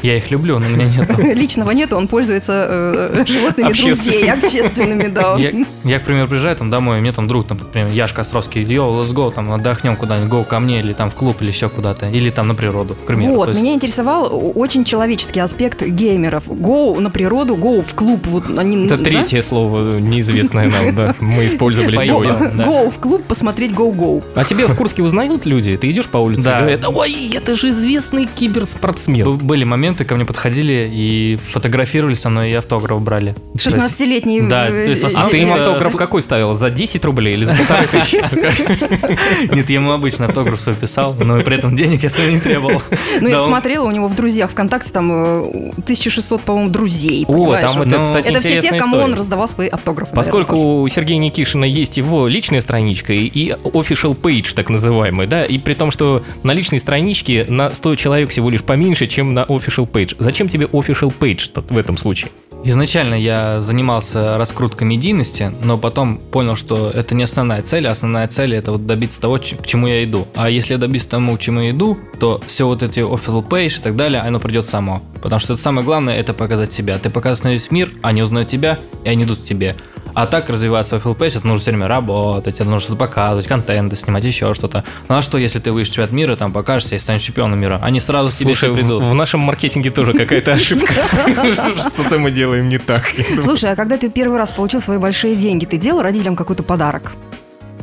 Я 0.02 0.16
их 0.16 0.30
люблю, 0.30 0.58
но 0.58 0.66
у 0.66 0.70
меня 0.70 0.86
нету. 0.86 1.20
Личного 1.34 1.70
нету, 1.72 1.96
он 1.96 2.08
пользуется 2.08 2.66
э, 2.68 3.24
животными 3.26 3.72
друзей, 3.72 4.30
Общественными. 4.30 5.06
да. 5.08 5.36
Я, 5.84 5.98
к 5.98 6.04
примеру, 6.04 6.28
приезжаю 6.28 6.56
там 6.56 6.70
домой, 6.70 6.98
у 6.98 7.00
меня 7.00 7.12
там 7.12 7.26
друг, 7.28 7.46
там, 7.46 7.58
например, 7.58 7.90
Яшка 7.90 8.22
Островский, 8.22 8.62
йоу, 8.62 9.02
let's 9.02 9.12
go, 9.12 9.32
там, 9.32 9.52
отдохнем 9.52 9.96
куда-нибудь, 9.96 10.30
go 10.32 10.44
ко 10.44 10.60
мне, 10.60 10.80
или 10.80 10.92
там 10.92 11.10
в 11.10 11.14
клуб, 11.14 11.40
или 11.40 11.48
еще 11.48 11.68
куда-то, 11.68 12.08
или 12.08 12.30
там 12.30 12.48
на 12.48 12.54
природу, 12.54 12.94
к 12.94 13.06
примеру. 13.06 13.34
Вот, 13.34 13.54
меня 13.54 13.74
интересовал 13.74 14.52
очень 14.54 14.84
человеческий 14.84 15.40
аспект 15.40 15.82
геймеров. 15.82 16.48
Go 16.48 16.98
на 17.00 17.10
природу, 17.10 17.56
go 17.56 17.82
в 17.82 17.94
клуб. 17.94 18.26
Вот 18.26 18.44
они, 18.56 18.86
Это 18.86 18.98
третье 18.98 19.42
слово 19.42 19.98
неизвестное 19.98 20.68
нам, 20.68 20.94
да, 20.94 21.14
мы 21.20 21.46
использовали 21.46 21.96
сегодня. 22.04 22.32
Go 22.32 22.90
в 22.90 22.98
клуб 22.98 23.24
посмотреть 23.24 23.72
go-go. 23.72 24.22
А 24.34 24.44
тебе 24.44 24.66
в 24.66 24.74
Курске 24.76 25.02
узнают 25.02 25.46
люди? 25.46 25.76
Ты 25.76 25.90
идешь 25.90 26.08
по 26.08 26.18
улице 26.18 26.48
говорят, 26.48 26.84
ой, 26.86 27.30
это 27.34 27.54
же 27.56 27.70
известный 27.70 28.26
киберспортсмен. 28.26 29.36
Были 29.38 29.64
моменты, 29.64 29.87
ко 29.94 30.14
мне 30.14 30.24
подходили 30.24 30.88
и 30.92 31.36
фотографировали 31.36 32.14
со 32.14 32.28
мной, 32.30 32.50
и 32.50 32.54
автограф 32.54 33.00
брали. 33.02 33.34
16-летний. 33.54 34.42
Да, 34.42 34.68
э, 34.68 34.70
то 34.70 34.90
есть 34.90 35.04
э, 35.04 35.10
А 35.14 35.28
ты 35.28 35.38
им 35.38 35.50
э, 35.50 35.54
автограф 35.54 35.96
какой 35.96 36.22
ставил? 36.22 36.54
За 36.54 36.70
10 36.70 37.04
рублей 37.04 37.34
или 37.34 37.44
за 37.44 37.54
полторы 37.54 37.86
тысячи? 37.88 38.16
Нет, 39.54 39.68
я 39.70 39.76
ему 39.76 39.92
обычно 39.92 40.26
автограф 40.26 40.60
свой 40.60 40.74
писал, 40.74 41.14
но 41.14 41.40
при 41.40 41.56
этом 41.56 41.76
денег 41.76 42.02
я 42.02 42.08
себе 42.08 42.32
не 42.34 42.40
требовал. 42.40 42.82
Ну, 43.20 43.28
я 43.28 43.36
посмотрела, 43.38 43.84
у 43.86 43.90
него 43.90 44.08
в 44.08 44.14
друзьях 44.16 44.50
ВКонтакте 44.50 44.90
там 44.92 45.10
э, 45.12 45.40
1600, 45.78 46.40
по-моему, 46.42 46.70
друзей. 46.70 47.24
О, 47.28 47.54
там 47.56 47.82
это, 47.82 47.98
Ну, 47.98 48.02
кстати, 48.04 48.28
Это 48.28 48.40
все 48.40 48.60
те, 48.60 48.72
кому 48.78 48.96
он 48.98 49.14
раздавал 49.14 49.48
свои 49.48 49.68
автографы. 49.68 50.14
Поскольку 50.14 50.80
у 50.82 50.88
Сергея 50.88 51.18
Никишина 51.18 51.64
есть 51.66 51.96
его 51.96 52.26
личная 52.28 52.60
страничка 52.60 53.12
и- 53.12 53.26
и 53.26 53.50
official 53.64 54.16
page, 54.18 54.54
так 54.54 54.68
называемый, 54.70 55.26
да, 55.26 55.44
и 55.44 55.58
при 55.58 55.74
том, 55.74 55.90
что 55.90 56.22
на 56.42 56.52
личной 56.52 56.80
страничке 56.80 57.46
на 57.48 57.74
100 57.74 57.96
человек 57.96 58.30
всего 58.30 58.50
лишь 58.50 58.62
поменьше, 58.62 59.06
чем 59.06 59.34
на 59.34 59.40
official 59.44 59.77
page. 59.86 60.16
Зачем 60.18 60.48
тебе 60.48 60.66
official 60.66 61.12
page 61.18 61.64
в 61.68 61.76
этом 61.76 61.96
случае? 61.96 62.30
Изначально 62.64 63.14
я 63.14 63.60
занимался 63.60 64.36
раскруткой 64.36 64.88
медийности, 64.88 65.52
но 65.62 65.78
потом 65.78 66.18
понял, 66.18 66.56
что 66.56 66.90
это 66.90 67.14
не 67.14 67.22
основная 67.22 67.62
цель, 67.62 67.86
а 67.86 67.92
основная 67.92 68.26
цель 68.26 68.54
это 68.54 68.72
вот 68.72 68.84
добиться 68.84 69.20
того, 69.20 69.38
к 69.38 69.66
чему 69.66 69.86
я 69.86 70.02
иду. 70.02 70.26
А 70.34 70.50
если 70.50 70.74
я 70.74 70.78
добьюсь 70.78 71.06
тому, 71.06 71.36
к 71.36 71.40
чему 71.40 71.60
я 71.60 71.70
иду, 71.70 71.96
то 72.18 72.40
все 72.46 72.66
вот 72.66 72.82
эти 72.82 72.98
official 72.98 73.46
page 73.48 73.78
и 73.78 73.82
так 73.82 73.94
далее, 73.94 74.20
оно 74.20 74.40
придет 74.40 74.66
само. 74.66 75.02
Потому 75.22 75.38
что 75.38 75.52
это 75.52 75.62
самое 75.62 75.84
главное, 75.84 76.16
это 76.16 76.34
показать 76.34 76.72
себя. 76.72 76.98
Ты 76.98 77.10
показываешь 77.10 77.62
весь 77.62 77.70
мир, 77.70 77.92
они 78.02 78.22
узнают 78.22 78.48
тебя, 78.48 78.78
и 79.04 79.08
они 79.08 79.22
идут 79.22 79.40
к 79.40 79.44
тебе. 79.44 79.76
А 80.14 80.26
так 80.26 80.50
развиваться 80.50 80.96
official 80.96 81.16
page, 81.16 81.38
это 81.38 81.46
нужно 81.46 81.60
все 81.60 81.70
время 81.70 81.86
работать, 81.86 82.56
это 82.56 82.64
нужно 82.64 82.80
что-то 82.80 82.98
показывать, 82.98 83.46
контенты 83.46 83.94
снимать, 83.94 84.24
еще 84.24 84.52
что-то. 84.52 84.82
Ну 85.08 85.16
а 85.16 85.22
что, 85.22 85.38
если 85.38 85.60
ты 85.60 85.70
выйдешь 85.70 85.90
в 85.90 85.92
чемпионат 85.92 86.12
мира, 86.12 86.34
там 86.34 86.52
покажешься 86.52 86.96
и 86.96 86.98
станешь 86.98 87.22
чемпионом 87.22 87.60
мира? 87.60 87.78
Они 87.82 88.00
сразу 88.00 88.30
к 88.30 88.32
тебе 88.32 88.54
Слушай, 88.54 88.72
придут. 88.74 89.02
в 89.02 89.10
в 89.10 89.14
нашем 89.14 89.40
маркетинге 89.68 89.90
тоже 89.90 90.12
какая-то 90.12 90.52
ошибка. 90.52 90.92
Что-то 91.92 92.18
мы 92.18 92.30
делаем 92.30 92.68
не 92.68 92.78
так. 92.78 93.04
Слушай, 93.42 93.72
а 93.72 93.76
когда 93.76 93.96
ты 93.96 94.10
первый 94.10 94.38
раз 94.38 94.50
получил 94.50 94.80
свои 94.80 94.98
большие 94.98 95.36
деньги, 95.36 95.66
ты 95.66 95.76
делал 95.76 96.02
родителям 96.02 96.36
какой-то 96.36 96.62
подарок? 96.62 97.12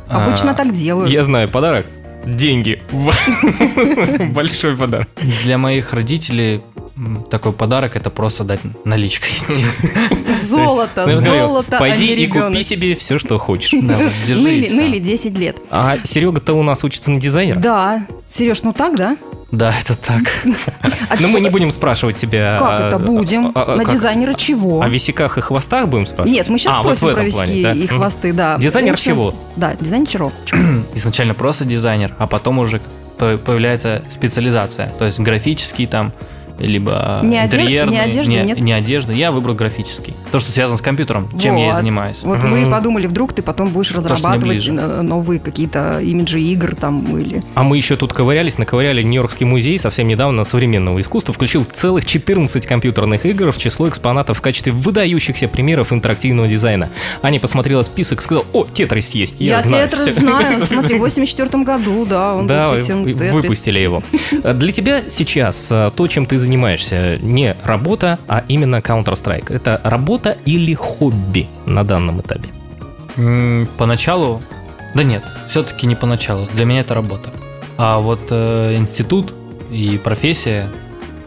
Обычно 0.07 0.51
А, 0.51 0.53
так 0.53 0.73
делают. 0.73 1.11
Я 1.11 1.23
знаю, 1.23 1.49
подарок. 1.49 1.85
Деньги. 2.25 2.81
Большой 4.33 4.75
подарок. 4.75 5.07
Для 5.43 5.57
моих 5.57 5.93
родителей 5.93 6.61
такой 7.29 7.51
подарок 7.51 7.95
это 7.95 8.09
просто 8.09 8.43
дать 8.43 8.61
наличкой. 8.83 9.29
Золото, 10.43 11.05
Ну, 11.07 11.19
золото, 11.19 11.77
а 11.77 11.79
Пойди 11.79 12.15
и 12.15 12.27
купи 12.27 12.63
себе 12.63 12.95
все, 12.95 13.19
что 13.19 13.37
хочешь. 13.37 13.71
Да, 13.79 13.97
вот 13.97 14.11
держи 14.25 14.53
и 14.53 14.57
или, 14.57 14.67
всё. 14.67 14.81
или 14.81 14.99
10 14.99 15.37
лет. 15.37 15.57
А 15.69 15.97
Серега-то 16.03 16.53
у 16.53 16.63
нас 16.63 16.83
учится 16.83 17.11
на 17.11 17.19
дизайнера. 17.19 17.59
Да. 17.59 18.07
Сереж, 18.27 18.63
ну 18.63 18.73
так, 18.73 18.95
да? 18.95 19.17
Да, 19.51 19.73
это 19.79 19.95
так. 19.95 20.23
А 21.09 21.15
Но 21.19 21.27
мы 21.27 21.39
не 21.39 21.49
будем 21.49 21.71
спрашивать 21.71 22.15
тебя... 22.15 22.57
Как 22.57 22.81
а, 22.81 22.87
это 22.87 22.99
будем? 22.99 23.51
а, 23.53 23.73
а, 23.73 23.75
На 23.75 23.85
дизайнера 23.85 24.33
чего? 24.33 24.81
О 24.81 24.89
висяках 24.89 25.37
и 25.37 25.41
хвостах 25.41 25.87
будем 25.87 26.07
спрашивать? 26.07 26.31
Нет, 26.35 26.49
мы 26.49 26.57
сейчас 26.57 26.77
А, 26.77 26.79
спросим 26.79 27.13
про 27.13 27.23
виски 27.23 27.51
и 27.51 27.87
хвосты, 27.87 28.33
да. 28.33 28.57
Дизайнер 28.57 28.97
чего? 28.99 29.35
Да, 29.55 29.73
дизайнер 29.79 30.07
чего? 30.07 30.31
Изначально 30.95 31.33
просто 31.35 31.63
дизайнер, 31.65 32.15
а 32.17 32.25
потом 32.27 32.57
уже 32.57 32.81
по- 33.17 33.37
появляется 33.37 34.01
специализация. 34.09 34.91
То 34.97 35.05
есть 35.05 35.19
графический 35.19 35.85
там, 35.85 36.11
либо 36.59 37.19
Не 37.23 37.43
интерьерный, 37.43 37.93
не 37.93 37.99
одежда, 37.99 38.31
не, 38.31 38.41
нет? 38.43 38.59
не 38.59 38.71
одежда. 38.71 39.13
Я 39.13 39.31
выбрал 39.31 39.55
графический. 39.55 40.13
То, 40.31 40.39
что 40.39 40.51
связано 40.51 40.77
с 40.77 40.81
компьютером, 40.81 41.27
чем 41.39 41.55
я 41.57 41.65
и 41.65 41.69
Вот. 41.71 41.75
занимаюсь. 41.79 42.21
Вот 42.23 42.41
мы 42.43 42.63
и 42.63 42.71
подумали, 42.71 43.07
вдруг 43.07 43.33
ты 43.33 43.41
потом 43.41 43.69
будешь 43.69 43.91
разрабатывать 43.91 44.65
э, 44.67 44.71
новые 45.01 45.39
какие-то 45.39 45.99
имиджи 46.01 46.39
игр 46.39 46.75
там 46.75 47.17
или... 47.17 47.43
А 47.55 47.63
мы 47.63 47.77
еще 47.77 47.95
тут 47.95 48.13
ковырялись, 48.13 48.57
наковыряли 48.57 49.03
Нью-Йоркский 49.03 49.45
музей 49.45 49.77
совсем 49.79 50.07
недавно 50.07 50.43
современного 50.43 50.99
искусства, 51.01 51.33
включил 51.33 51.65
целых 51.65 52.05
14 52.05 52.65
компьютерных 52.65 53.25
игр 53.25 53.51
в 53.51 53.57
число 53.57 53.87
экспонатов 53.89 54.37
в 54.37 54.41
качестве 54.41 54.71
выдающихся 54.71 55.47
примеров 55.47 55.91
интерактивного 55.93 56.47
дизайна. 56.47 56.89
Аня 57.21 57.39
посмотрела 57.39 57.83
список, 57.83 58.21
сказала, 58.21 58.45
о, 58.53 58.65
Тетрис 58.65 59.11
есть, 59.11 59.39
я, 59.39 59.57
Я, 59.57 59.61
знаю. 59.61 59.89
Тетрис 59.89 60.11
всё». 60.15 60.21
знаю, 60.21 60.61
смотри, 60.65 60.95
в 60.95 60.99
84 60.99 61.63
году, 61.63 62.05
да, 62.05 62.35
он 62.35 62.47
Да, 62.47 62.69
был 62.71 62.79
совсем 62.79 63.03
вы- 63.03 63.13
Тетрис. 63.13 63.31
выпустили 63.33 63.79
его. 63.79 64.01
Для 64.43 64.71
тебя 64.71 65.01
сейчас 65.09 65.69
а, 65.71 65.91
то, 65.91 66.07
чем 66.07 66.25
ты 66.25 66.37
занимаешься, 66.45 67.17
не 67.21 67.55
работа, 67.63 68.19
а 68.27 68.43
именно 68.47 68.77
Counter-Strike. 68.77 69.53
Это 69.53 69.81
работа 69.83 70.37
или 70.45 70.73
хобби 70.73 71.47
на 71.65 71.83
данном 71.83 72.21
этапе? 72.21 72.49
М, 73.17 73.67
Поначалу, 73.77 74.41
да 74.93 75.03
нет, 75.03 75.23
все-таки 75.47 75.87
не 75.87 75.95
поначалу. 75.95 76.47
Для 76.53 76.65
меня 76.65 76.81
это 76.81 76.93
работа. 76.93 77.31
А 77.77 77.99
вот 77.99 78.21
э, 78.29 78.75
институт 78.77 79.33
и 79.69 79.99
профессия, 80.03 80.69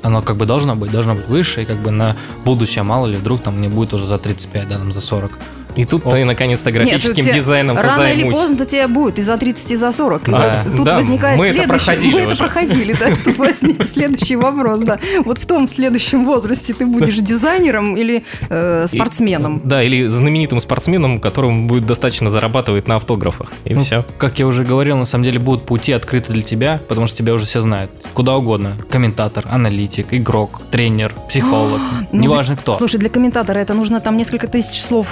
оно 0.03 0.23
как 0.23 0.37
бы 0.37 0.47
должно 0.47 0.77
быть, 0.77 0.91
должно 0.91 1.15
быть 1.15 1.29
выше, 1.29 1.63
и 1.63 1.65
как 1.67 1.77
бы 1.77 1.91
на 1.91 2.17
будущее, 2.45 2.83
мало 2.85 3.07
ли, 3.07 3.17
вдруг 3.17 3.41
там 3.43 3.59
мне 3.59 3.69
будет 3.69 3.93
уже 3.93 4.07
за 4.07 4.19
35, 4.19 4.69
да, 4.69 4.79
там 4.79 4.93
за 4.93 5.01
40. 5.01 5.39
И 5.79 5.85
тут 5.85 6.03
ты 6.05 6.25
наконец-то 6.25 6.71
Нет, 6.71 6.83
графическим 6.83 7.25
тебе 7.25 7.35
дизайном 7.35 7.77
Рано 7.77 8.03
или 8.09 8.25
позаймусь. 8.25 8.35
поздно 8.35 8.67
тебе 8.67 8.87
будет 8.89 9.19
и 9.19 9.23
за 9.23 9.39
30, 9.39 9.71
и 9.73 9.77
за 9.77 9.93
40. 9.93 10.29
И 10.29 10.33
А, 10.35 10.63
вот 10.67 10.77
тут 10.77 10.85
да, 10.85 10.97
возникает 10.97 11.39
мы 11.39 11.47
это 11.47 11.55
следующий... 11.63 11.69
проходили 11.87 12.13
мы 12.15 12.21
это 12.21 12.29
уже. 12.33 12.37
проходили, 12.39 12.93
да. 12.99 13.07
Тут 13.25 13.39
возник 13.39 13.85
следующий 13.87 14.37
вопрос, 14.37 14.81
да. 14.81 14.99
Вот 15.25 15.39
в 15.39 15.47
том 15.47 15.67
следующем 15.69 16.25
возрасте 16.27 16.75
ты 16.75 16.85
будешь 16.85 17.17
дизайнером 17.17 17.97
или 17.97 18.25
э, 18.51 18.85
И- 18.85 18.89
спортсменом? 18.89 19.61
Да, 19.65 19.83
или 19.83 20.07
знаменитым 20.07 20.61
спортсменом, 20.61 21.21
которому 21.21 21.67
будет 21.69 21.87
достаточно 21.87 22.29
зарабатывать 22.29 22.89
на 22.89 22.97
автографах. 22.97 23.53
И 23.65 23.75
Ну, 23.75 23.83
все. 23.85 24.05
Как 24.19 24.39
я 24.41 24.47
уже 24.47 24.65
говорил, 24.65 24.97
на 24.99 25.05
самом 25.05 25.25
деле 25.25 25.39
будут 25.39 25.65
пути 25.65 25.93
открыты 25.93 26.33
для 26.33 26.43
тебя, 26.43 26.81
потому 26.89 27.07
что 27.07 27.17
тебя 27.17 27.35
уже 27.35 27.45
все 27.47 27.61
знают. 27.61 27.91
Куда 28.15 28.37
угодно. 28.37 28.77
Комментатор, 28.91 29.45
аналитик, 29.49 30.09
игрок, 30.11 30.61
тренер, 30.71 31.15
психолог. 31.29 31.81
Ну, 32.11 32.23
неважно 32.23 32.57
кто. 32.57 32.75
Слушай, 32.75 32.99
для 32.99 33.11
комментатора 33.11 33.59
это 33.59 33.75
нужно 33.75 34.01
там 34.01 34.17
несколько 34.17 34.47
тысяч 34.49 34.81
слов 34.83 35.09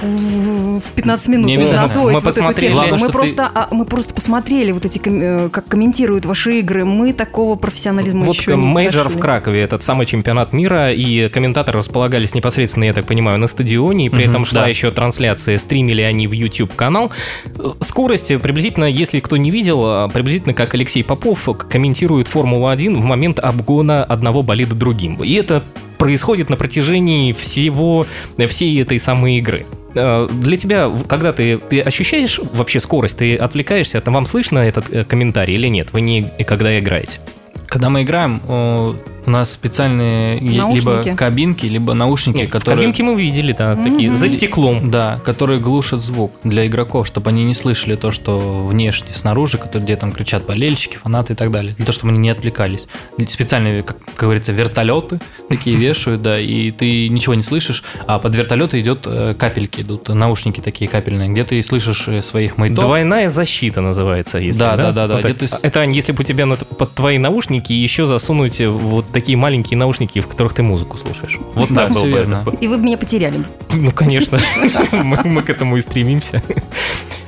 в 0.56 0.80
в 0.80 0.92
15 0.92 1.28
минут 1.28 1.46
Не 1.46 1.56
нужно 1.58 1.82
освоить 1.84 2.06
Мы 2.06 2.12
вот 2.14 2.18
эту 2.22 2.26
посмотрели. 2.26 2.60
технику. 2.72 2.74
Главное, 2.78 2.92
Мы 2.92 2.98
что 2.98 3.06
ты- 3.06 3.12
просто, 3.12 3.50
а, 3.54 3.68
мы 3.70 3.84
просто 3.84 4.14
посмотрели 4.14 4.72
вот 4.72 4.84
эти, 4.84 5.00
э, 5.04 5.48
как 5.50 5.66
комментируют 5.68 6.26
ваши 6.26 6.58
игры. 6.60 6.84
Мы 6.84 7.12
такого 7.12 7.56
профессионализма 7.56 8.24
Вот 8.24 8.36
еще 8.36 8.56
не 8.56 8.64
major 8.64 9.08
в. 9.08 9.18
Кракове, 9.18 9.60
этот 9.60 9.82
самый 9.82 10.06
чемпионат 10.06 10.52
мира, 10.52 10.92
и 10.92 11.28
комментаторы 11.28 11.78
располагались 11.78 12.34
непосредственно, 12.34 12.84
я 12.84 12.92
так 12.92 13.06
понимаю, 13.06 13.38
на 13.38 13.46
стадионе, 13.46 14.06
и 14.06 14.08
при 14.08 14.22
Мгм, 14.24 14.30
этом 14.30 14.44
шла 14.44 14.62
да. 14.62 14.68
еще 14.68 14.90
трансляция, 14.90 15.58
стримили 15.58 16.02
они 16.02 16.26
в 16.26 16.32
YouTube-канал. 16.32 17.10
Э, 17.58 17.72
Скорость 17.80 18.30
э, 18.30 18.38
приблизительно, 18.38 18.84
если 18.84 19.20
кто 19.20 19.36
не 19.36 19.50
видел, 19.50 20.08
приблизительно 20.10 20.54
как 20.54 20.74
Алексей 20.74 21.02
Попов 21.04 21.48
комментирует 21.68 22.28
Формулу-1 22.28 22.96
в 22.96 23.04
момент 23.04 23.38
обгона 23.38 24.04
одного 24.04 24.42
болида 24.42 24.74
другим. 24.74 25.16
И 25.22 25.32
это 25.34 25.62
происходит 25.96 26.50
на 26.50 26.56
протяжении 26.56 27.32
всего, 27.32 28.06
всей 28.48 28.82
этой 28.82 28.98
самой 28.98 29.38
игры. 29.38 29.66
Э, 29.94 30.28
Для 30.30 30.56
тебя, 30.56 30.90
когда 31.08 31.32
ты, 31.32 31.58
ты 31.58 31.80
ощущаешь 31.80 32.38
вообще 32.52 32.80
скорость, 32.80 33.18
ты 33.18 33.36
отвлекаешься, 33.36 34.00
там 34.00 34.14
вам 34.14 34.26
слышно 34.26 34.58
этот 34.58 34.92
э, 34.92 35.04
комментарий 35.04 35.54
или 35.54 35.68
нет? 35.68 35.92
Вы 35.92 36.02
не 36.02 36.28
когда 36.46 36.78
играете? 36.78 37.20
Когда 37.66 37.90
мы 37.90 38.02
играем, 38.02 38.40
у 38.48 38.94
нас 39.30 39.50
специальные 39.52 40.40
Наушники. 40.40 40.84
либо 41.04 41.16
кабинки, 41.16 41.66
либо 41.66 41.94
наушники, 41.94 42.36
Нет, 42.36 42.50
которые... 42.50 42.76
кабинки 42.76 43.02
мы 43.02 43.20
видели, 43.20 43.52
да, 43.52 43.74
такие, 43.74 44.10
Мгм. 44.10 44.16
за 44.16 44.28
стеклом. 44.28 44.90
Да, 44.90 45.18
которые 45.24 45.58
глушат 45.58 46.02
звук 46.04 46.32
для 46.44 46.66
игроков, 46.68 47.08
чтобы 47.08 47.30
они 47.30 47.42
не 47.44 47.54
слышали 47.54 47.96
то, 47.96 48.12
что 48.12 48.64
внешне, 48.64 49.08
снаружи, 49.12 49.58
которые, 49.58 49.84
где 49.84 49.96
там 49.96 50.12
кричат 50.12 50.46
болельщики, 50.46 50.96
фанаты 50.96 51.32
и 51.32 51.36
так 51.36 51.50
далее. 51.50 51.74
Для 51.74 51.84
того, 51.86 51.94
чтобы 51.94 52.12
они 52.12 52.20
не 52.20 52.30
отвлекались. 52.30 52.86
Специальные, 53.28 53.82
как, 53.82 53.96
как 54.04 54.20
говорится, 54.20 54.52
вертолеты 54.52 55.18
такие 55.48 55.76
вешают, 55.76 56.22
да, 56.22 56.38
и 56.38 56.70
ты 56.70 57.08
ничего 57.08 57.34
не 57.34 57.42
слышишь, 57.42 57.82
а 58.06 58.18
под 58.20 58.34
вертолеты 58.36 58.80
идет 58.80 59.06
э, 59.06 59.34
капельки, 59.36 59.80
идут 59.80 60.08
наушники 60.08 60.60
такие 60.60 60.88
капельные, 60.88 61.28
где 61.30 61.42
ты 61.42 61.60
слышишь 61.62 62.06
э, 62.06 62.22
своих 62.22 62.58
мейтов. 62.58 62.84
Двойная 62.84 63.28
защита 63.28 63.80
называется, 63.80 64.38
если 64.38 64.58
Да, 64.60 64.76
да, 64.76 64.92
да, 64.92 65.08
да, 65.08 65.14
Вот 65.16 65.36
ты 65.38 65.48
с- 65.48 65.58
Это 65.62 65.82
если 65.82 66.12
бы 66.12 66.20
у 66.20 66.24
тебя 66.24 66.46
под 66.46 66.94
твои 66.94 67.18
наушники 67.18 67.45
еще 67.54 68.06
засунуть 68.06 68.60
вот 68.60 69.06
такие 69.12 69.36
маленькие 69.36 69.78
наушники, 69.78 70.20
в 70.20 70.26
которых 70.26 70.54
ты 70.54 70.62
музыку 70.62 70.98
слушаешь. 70.98 71.38
Вот 71.54 71.68
Да, 71.70 71.86
так 71.86 71.92
было 71.92 72.04
бы 72.04 72.18
это. 72.18 72.44
И 72.60 72.68
вы 72.68 72.78
бы 72.78 72.84
меня 72.84 72.98
потеряли. 72.98 73.44
Ну, 73.74 73.90
конечно, 73.90 74.38
мы, 74.92 75.42
к 75.42 75.50
этому 75.50 75.76
и 75.76 75.80
стремимся. 75.80 76.42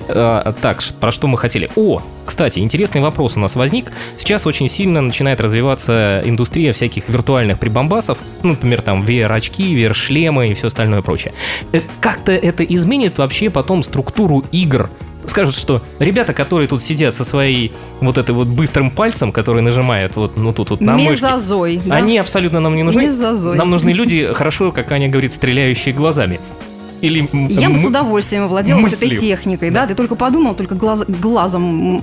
А, 0.08 0.52
Так, 0.60 0.82
про 1.00 1.10
что 1.12 1.26
мы 1.26 1.36
хотели? 1.36 1.68
О, 1.76 2.00
кстати, 2.24 2.58
интересный 2.60 3.00
вопрос 3.00 3.36
у 3.36 3.40
нас 3.40 3.56
возник. 3.56 3.92
Сейчас 4.16 4.46
очень 4.46 4.68
сильно 4.68 5.00
начинает 5.00 5.40
развиваться 5.40 6.22
индустрия 6.24 6.72
всяких 6.72 7.08
виртуальных 7.08 7.58
прибамбасов, 7.58 8.18
ну, 8.42 8.50
например, 8.50 8.82
там 8.82 9.02
VR-очки, 9.02 9.74
VR-шлемы 9.74 10.48
и 10.48 10.54
все 10.54 10.68
остальное 10.68 11.02
прочее. 11.02 11.32
Э, 11.72 11.80
Как-то 12.00 12.32
это 12.32 12.64
изменит 12.64 13.18
вообще 13.18 13.50
потом 13.50 13.82
структуру 13.82 14.44
игр? 14.52 14.90
Скажут, 15.28 15.54
что 15.56 15.82
ребята, 15.98 16.32
которые 16.32 16.68
тут 16.68 16.82
сидят 16.82 17.14
со 17.14 17.24
своей 17.24 17.72
вот 18.00 18.18
этой 18.18 18.34
вот 18.34 18.48
быстрым 18.48 18.90
пальцем, 18.90 19.30
который 19.32 19.62
нажимает 19.62 20.16
вот, 20.16 20.36
ну, 20.36 20.52
тут 20.52 20.70
вот 20.70 20.80
на 20.80 20.94
мышке, 20.94 21.10
Мезозой. 21.26 21.80
да? 21.84 21.96
они 21.96 22.18
абсолютно 22.18 22.60
нам 22.60 22.74
не 22.76 22.82
нужны. 22.82 23.04
Мезозой. 23.04 23.56
Нам 23.56 23.70
нужны 23.70 23.90
люди, 23.90 24.30
хорошо, 24.32 24.72
как 24.72 24.90
Аня 24.92 25.08
говорит, 25.08 25.32
стреляющие 25.32 25.94
глазами. 25.94 26.40
Или 27.00 27.28
Я 27.48 27.70
бы 27.70 27.78
с 27.78 27.84
удовольствием 27.84 28.44
овладела 28.44 28.80
вот 28.80 28.92
этой 28.92 29.14
техникой, 29.14 29.70
да? 29.70 29.86
Ты 29.86 29.94
только 29.94 30.16
подумал, 30.16 30.54
только 30.56 30.74
глаз- 30.74 31.04
глазом 31.06 31.98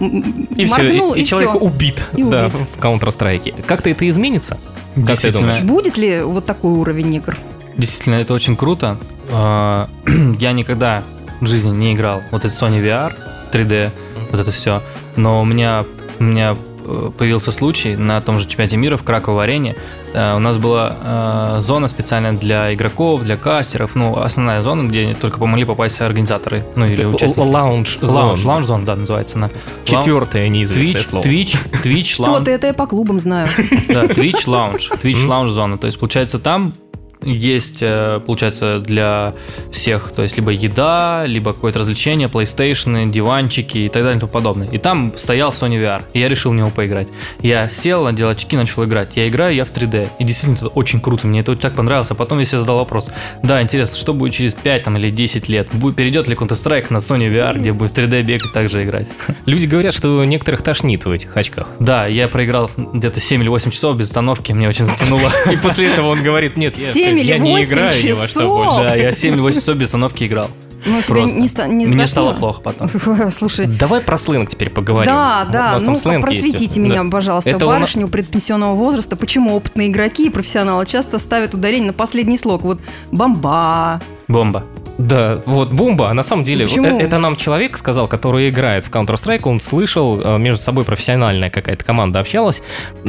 и 0.56 0.66
все, 0.66 0.68
моргнул, 0.74 1.14
и, 1.14 1.20
и, 1.22 1.26
человек 1.26 1.50
все. 1.50 1.60
убит, 1.60 2.10
И 2.16 2.24
да, 2.24 2.46
убит. 2.46 2.62
в 2.76 2.80
Counter-Strike. 2.80 3.66
Как-то 3.66 3.90
это 3.90 4.08
изменится? 4.08 4.58
Как 5.06 5.20
ты 5.20 5.34
думаешь? 5.34 5.64
Будет 5.64 5.98
ли 5.98 6.22
вот 6.22 6.46
такой 6.46 6.72
уровень 6.72 7.14
игр? 7.16 7.36
Действительно, 7.78 8.16
это 8.16 8.34
очень 8.34 8.56
круто. 8.56 8.98
А, 9.34 9.90
Я 10.40 10.54
никогда 10.54 11.04
в 11.41 11.48
жизни 11.48 11.69
не 11.71 11.93
играл 11.93 12.21
вот 12.32 12.45
этот 12.45 12.58
Sony 12.58 12.82
VR 12.84 13.13
3D, 13.52 13.89
вот 14.32 14.39
это 14.39 14.52
все. 14.52 14.82
Но 15.15 15.41
у 15.41 15.45
меня, 15.45 15.86
у 16.19 16.24
меня 16.24 16.56
э, 16.86 17.12
появился 17.17 17.52
случай 17.52 17.95
на 17.95 18.19
том 18.21 18.38
же 18.39 18.48
чемпионате 18.48 18.78
мира 18.78 18.98
в 18.98 19.04
Краковой 19.04 19.43
арене. 19.45 19.76
Э, 20.13 20.36
У 20.36 20.39
нас 20.39 20.58
была 20.58 20.95
э, 21.04 21.58
зона 21.62 21.88
специальная 21.88 22.34
для 22.34 22.74
игроков, 22.74 23.24
для 23.24 23.38
кастеров. 23.38 23.95
Ну, 23.95 24.17
основная 24.17 24.62
зона, 24.62 24.88
где 24.88 25.13
только 25.13 25.39
помогли 25.39 25.63
попасть 25.65 26.02
организаторы. 26.02 26.63
Ну, 26.76 26.86
или 26.86 27.06
участники. 27.06 27.39
Лаунж 27.39 27.98
Лаунж, 28.02 28.39
зон. 28.41 28.48
лаунж 28.50 28.65
зон, 28.65 28.86
да, 28.86 28.95
называется 28.95 29.38
она. 29.38 29.50
Четвертое 29.86 30.50
неизвестное 30.50 30.95
Twitch, 31.02 31.04
слово. 31.06 31.24
Twitch, 31.24 31.58
Twitch, 31.84 32.13
Что 32.13 32.24
лаунж. 32.24 32.45
ты, 32.45 32.52
это 32.52 32.67
я 32.67 32.74
по 32.74 32.88
клубам 32.88 33.19
знаю. 33.19 33.48
Да, 33.88 34.04
Twitch 34.06 34.45
Lounge. 34.48 35.00
Twitch. 35.02 35.26
Lounge 35.26 35.50
зона. 35.50 35.78
То 35.78 35.88
есть, 35.88 36.00
получается, 36.00 36.39
там 36.39 36.74
есть, 37.26 37.80
э, 37.82 38.22
получается, 38.26 38.80
для 38.80 39.34
всех, 39.72 40.12
то 40.16 40.24
есть 40.24 40.38
либо 40.38 40.52
еда, 40.52 41.26
либо 41.26 41.54
какое-то 41.54 41.80
развлечение, 41.80 42.28
PlayStation, 42.28 43.10
диванчики 43.10 43.80
и 43.80 43.90
так 43.90 44.04
далее 44.04 44.18
и 44.18 44.20
тому 44.20 44.32
подобное. 44.32 44.68
И 44.68 44.78
там 44.78 45.14
стоял 45.16 45.50
Sony 45.52 45.82
VR, 45.82 46.04
и 46.14 46.20
я 46.20 46.30
решил 46.30 46.52
в 46.52 46.56
него 46.56 46.70
поиграть. 46.70 47.08
Я 47.42 47.70
сел, 47.70 48.04
надел 48.04 48.30
очки, 48.30 48.56
начал 48.56 48.84
играть. 48.86 49.16
Я 49.16 49.28
играю, 49.28 49.56
я 49.56 49.66
в 49.66 49.72
3D. 49.72 50.10
И 50.20 50.24
действительно, 50.24 50.56
это 50.58 50.68
очень 50.68 51.02
круто, 51.02 51.28
мне 51.28 51.42
это 51.42 51.52
вот 51.52 51.60
так 51.60 51.76
понравилось. 51.76 52.12
А 52.12 52.16
потом 52.16 52.40
я 52.40 52.46
себе 52.46 52.60
задал 52.60 52.78
вопрос, 52.78 53.08
да, 53.44 53.62
интересно, 53.62 53.98
что 53.98 54.14
будет 54.14 54.34
через 54.34 54.54
5 54.56 54.84
там, 54.84 54.98
или 54.98 55.10
10 55.10 55.50
лет? 55.50 55.68
Будет, 55.74 55.96
перейдет 55.96 56.28
ли 56.28 56.36
Counter-Strike 56.36 56.88
на 56.90 56.98
Sony 56.98 57.30
VR, 57.30 57.58
где 57.60 57.74
будет 57.74 57.92
в 57.92 57.94
3D 57.96 58.24
бегать 58.24 58.50
и 58.50 58.54
также 58.54 58.84
играть? 58.84 59.08
Люди 59.46 59.66
говорят, 59.66 59.94
что 59.94 60.24
некоторых 60.24 60.62
тошнит 60.62 61.06
в 61.06 61.12
этих 61.12 61.36
очках. 61.36 61.70
Да, 61.80 62.08
я 62.08 62.28
проиграл 62.28 62.70
где-то 62.78 63.20
7 63.20 63.42
или 63.42 63.50
8 63.50 63.72
часов 63.72 63.98
без 63.98 64.08
остановки, 64.08 64.52
мне 64.52 64.68
очень 64.68 64.86
затянуло. 64.86 65.32
И 65.52 65.58
после 65.58 65.88
этого 65.88 66.08
он 66.08 66.24
говорит, 66.24 66.58
нет, 66.58 66.78
я, 66.78 66.92
Семь 67.15 67.23
или 67.23 67.32
я 67.32 67.38
не 67.38 67.51
восемь 67.51 67.69
играю 67.73 68.04
ни 68.04 68.10
во 68.12 68.15
что 68.15 68.28
часов? 68.28 68.65
больше. 68.65 68.80
Да, 68.82 68.95
я 68.95 69.12
7 69.12 69.34
или 69.34 69.41
8 69.41 69.60
часов 69.60 69.75
без 69.78 69.88
остановки 69.88 70.23
играл. 70.25 70.49
Ну, 70.86 71.01
Просто. 71.01 71.36
не, 71.36 71.47
ста- 71.47 71.67
не 71.67 71.88
Мне 71.88 72.06
стало 72.06 72.34
плохо 72.34 72.62
потом. 72.62 72.89
Слушай, 73.32 73.65
Давай 73.65 74.01
про 74.01 74.17
сленг 74.17 74.49
теперь 74.49 74.69
поговорим. 74.69 75.12
да, 75.12 75.47
да, 75.51 75.78
ну 75.82 75.91
есть. 75.93 76.04
просветите 76.04 76.80
меня, 76.80 77.04
Да. 77.04 77.10
пожалуйста, 77.10 77.49
Это 77.49 77.65
барышню 77.65 78.08
предпенсионного 78.08 78.75
возраста, 78.75 79.15
почему 79.15 79.56
опытные 79.56 79.88
игроки 79.89 80.28
и 80.28 80.30
профессионалы 80.30 80.86
часто 80.86 81.17
ставят 81.17 81.56
ударение 81.56 81.88
на 81.88 81.93
последний 81.93 82.38
слог. 82.38 82.62
Вот 82.62 82.80
бомба. 83.12 83.99
Бомба. 84.28 84.63
Да, 84.98 85.42
вот 85.46 85.74
бомба, 85.74 86.10
а 86.10 86.14
на 86.14 86.24
самом 86.24 86.44
деле, 86.46 86.66
Почему? 86.66 87.00
э- 87.00 87.04
это 87.04 87.18
нам 87.18 87.36
человек 87.36 87.78
сказал, 87.78 88.08
который 88.08 88.50
играет 88.50 88.86
в 88.86 88.90
Counter-Strike, 88.90 89.42
он 89.44 89.60
слышал, 89.60 90.22
э, 90.24 90.38
между 90.38 90.62
собой 90.62 90.86
профессиональная 90.86 91.50
какая-то 91.50 91.84
команда 91.84 92.20
общалась, 92.20 92.62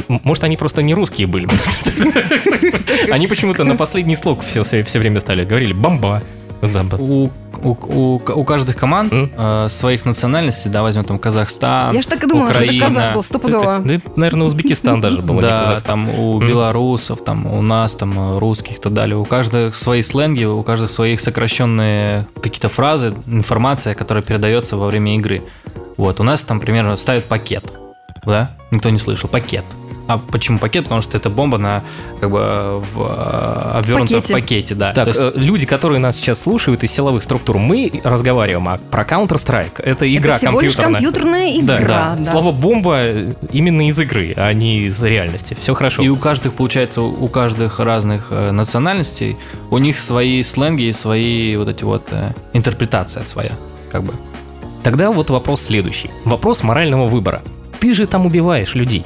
может, 0.07 0.43
они 0.43 0.57
просто 0.57 0.81
не 0.81 0.93
русские 0.93 1.27
были. 1.27 1.47
Они 3.11 3.27
почему-то 3.27 3.63
на 3.63 3.75
последний 3.75 4.15
слог 4.15 4.43
все, 4.43 4.63
время 4.99 5.19
стали, 5.21 5.45
говорили 5.45 5.73
«бомба». 5.73 6.21
Да, 6.61 6.83
У, 6.97 7.29
у, 7.63 7.77
у, 7.87 8.15
у 8.35 8.43
каждых 8.43 8.75
команд 8.75 9.13
М? 9.13 9.31
э, 9.37 9.67
своих 9.69 10.05
национальностей, 10.05 10.71
да, 10.71 10.81
возьмем 10.81 11.03
там 11.03 11.19
Казахстан, 11.19 11.93
Я 11.95 12.01
ж 12.01 12.07
так 12.07 12.23
и 12.23 12.27
думала, 12.27 12.49
что 12.53 12.63
это 12.63 12.71
Украина. 12.71 12.85
казах 12.85 13.13
был 13.13 13.23
стопудово. 13.23 13.79
Да, 13.85 13.99
наверное, 14.15 14.47
Узбекистан 14.47 14.99
даже 15.01 15.21
был, 15.21 15.37
а 15.39 15.41
да, 15.41 15.77
там 15.85 16.09
у 16.09 16.39
белорусов, 16.39 17.23
там 17.23 17.45
у 17.45 17.61
нас, 17.61 17.95
там 17.95 18.17
э, 18.17 18.39
русских 18.39 18.77
и 18.77 18.79
так 18.79 18.93
далее. 18.93 19.15
У 19.17 19.25
каждого 19.25 19.71
свои 19.71 20.01
сленги, 20.01 20.45
у 20.45 20.63
каждого 20.63 20.89
своих 20.89 21.21
сокращенные 21.21 22.27
какие-то 22.41 22.69
фразы, 22.69 23.13
информация, 23.27 23.93
которая 23.93 24.23
передается 24.23 24.77
во 24.77 24.87
время 24.87 25.15
игры. 25.15 25.43
Вот, 25.97 26.19
у 26.19 26.23
нас 26.23 26.41
там 26.43 26.59
примерно 26.59 26.95
ставят 26.97 27.25
пакет, 27.25 27.63
да? 28.25 28.51
Никто 28.71 28.89
не 28.89 28.99
слышал, 28.99 29.29
пакет. 29.29 29.63
А 30.07 30.17
почему 30.17 30.57
пакет? 30.57 30.85
Потому 30.85 31.01
что 31.01 31.17
это 31.17 31.29
бомба 31.29 31.57
на 31.57 31.83
как 32.19 32.31
бы 32.31 32.81
в, 32.81 33.01
э, 33.01 33.77
обвернута 33.77 34.15
Пакете. 34.15 34.33
в 34.33 34.37
пакете, 34.37 34.75
да. 34.75 34.93
Так, 34.93 35.07
есть- 35.07 35.19
э, 35.21 35.31
люди, 35.35 35.65
которые 35.65 35.99
нас 35.99 36.15
сейчас 36.15 36.41
слушают 36.41 36.83
из 36.83 36.91
силовых 36.91 37.23
структур, 37.23 37.57
мы 37.57 37.91
разговариваем 38.03 38.67
а 38.69 38.77
про 38.77 39.03
Counter-Strike. 39.03 39.81
Это 39.83 40.15
игра 40.15 40.31
это 40.31 40.39
всего 40.47 40.61
лишь 40.61 40.75
компьютерная. 40.75 41.51
компьютерная 41.51 41.67
Да, 41.67 41.79
игра. 41.79 41.87
да. 41.87 42.15
да. 42.19 42.31
Слово 42.31 42.51
бомба 42.51 43.01
именно 43.51 43.87
из 43.87 43.99
игры, 43.99 44.33
а 44.37 44.51
не 44.53 44.85
из 44.85 45.03
реальности. 45.03 45.57
Все 45.59 45.73
хорошо. 45.73 46.01
И 46.01 46.07
у 46.07 46.15
каждых, 46.15 46.53
получается, 46.53 47.01
у 47.01 47.27
у 47.27 47.29
каждых 47.29 47.79
разных 47.81 48.27
э, 48.29 48.51
национальностей, 48.51 49.35
у 49.69 49.77
них 49.79 49.97
свои 49.99 50.41
сленги 50.43 50.83
и 50.83 50.93
свои 50.93 51.57
вот 51.57 51.67
эти 51.67 51.83
вот 51.83 52.07
э, 52.11 52.31
интерпретация 52.53 53.23
своя, 53.23 53.51
как 53.91 54.03
бы. 54.03 54.13
Тогда 54.83 55.11
вот 55.11 55.29
вопрос 55.29 55.61
следующий. 55.61 56.09
Вопрос 56.23 56.63
морального 56.63 57.07
выбора. 57.07 57.41
Ты 57.79 57.93
же 57.93 58.07
там 58.07 58.25
убиваешь 58.25 58.75
людей. 58.75 59.03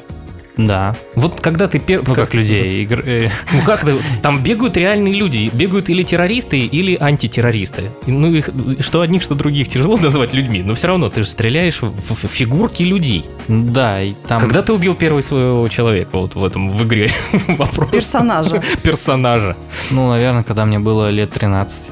Да. 0.68 0.96
Вот 1.16 1.40
когда 1.42 1.68
ты 1.68 1.80
первый... 1.80 2.06
Ну 2.08 2.16
как 2.16 2.34
людей, 2.34 2.84
игр- 2.86 3.04
э, 3.06 3.30
Ну 3.54 3.62
как 3.66 3.82
ты? 3.86 3.96
Там 4.22 4.42
бегают 4.44 4.78
реальные 4.78 5.14
люди. 5.14 5.50
Бегают 5.54 5.90
или 5.90 6.04
террористы, 6.04 6.60
или 6.60 6.96
антитеррористы. 7.00 7.92
Ну 8.08 8.28
их 8.28 8.50
что 8.80 9.02
одних, 9.02 9.22
что 9.22 9.36
других 9.36 9.68
тяжело 9.68 9.98
назвать 10.02 10.34
людьми, 10.34 10.64
но 10.64 10.74
все 10.74 10.88
равно 10.88 11.10
ты 11.10 11.24
же 11.24 11.30
стреляешь 11.30 11.82
в, 11.82 11.92
в 12.14 12.28
фигурки 12.28 12.84
людей. 12.84 13.26
да, 13.48 14.02
и 14.02 14.14
там. 14.28 14.40
Когда 14.42 14.62
ты 14.62 14.74
убил 14.74 14.96
первого 14.96 15.22
своего 15.22 15.68
человека 15.68 16.18
вот 16.18 16.36
в 16.36 16.44
этом 16.44 16.70
в 16.70 16.84
игре 16.84 17.12
вопрос 17.48 17.90
Персонажа. 17.92 18.62
персонажа. 18.84 19.56
Ну, 19.90 20.10
наверное, 20.10 20.44
когда 20.44 20.66
мне 20.66 20.80
было 20.80 21.10
лет 21.10 21.32
13. 21.32 21.92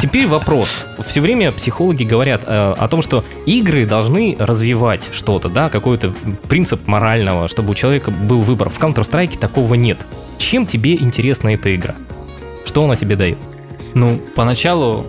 Теперь 0.00 0.26
вопрос. 0.26 0.86
Все 1.04 1.20
время 1.20 1.52
психологи 1.52 2.04
говорят 2.04 2.42
э, 2.46 2.74
о 2.76 2.88
том, 2.88 3.02
что 3.02 3.24
игры 3.44 3.86
должны 3.86 4.36
развивать 4.38 5.10
что-то, 5.12 5.48
да, 5.48 5.68
какой-то 5.68 6.14
принцип 6.48 6.86
морального, 6.86 7.46
чтобы 7.48 7.72
у 7.72 7.74
человека 7.74 8.10
был 8.10 8.40
выбор. 8.40 8.70
В 8.70 8.80
Counter-Strike 8.80 9.38
такого 9.38 9.74
нет. 9.74 9.98
Чем 10.38 10.66
тебе 10.66 10.94
интересна 10.94 11.50
эта 11.50 11.74
игра? 11.74 11.94
Что 12.64 12.84
она 12.84 12.96
тебе 12.96 13.16
дает? 13.16 13.38
Ну, 13.94 14.18
поначалу, 14.34 15.06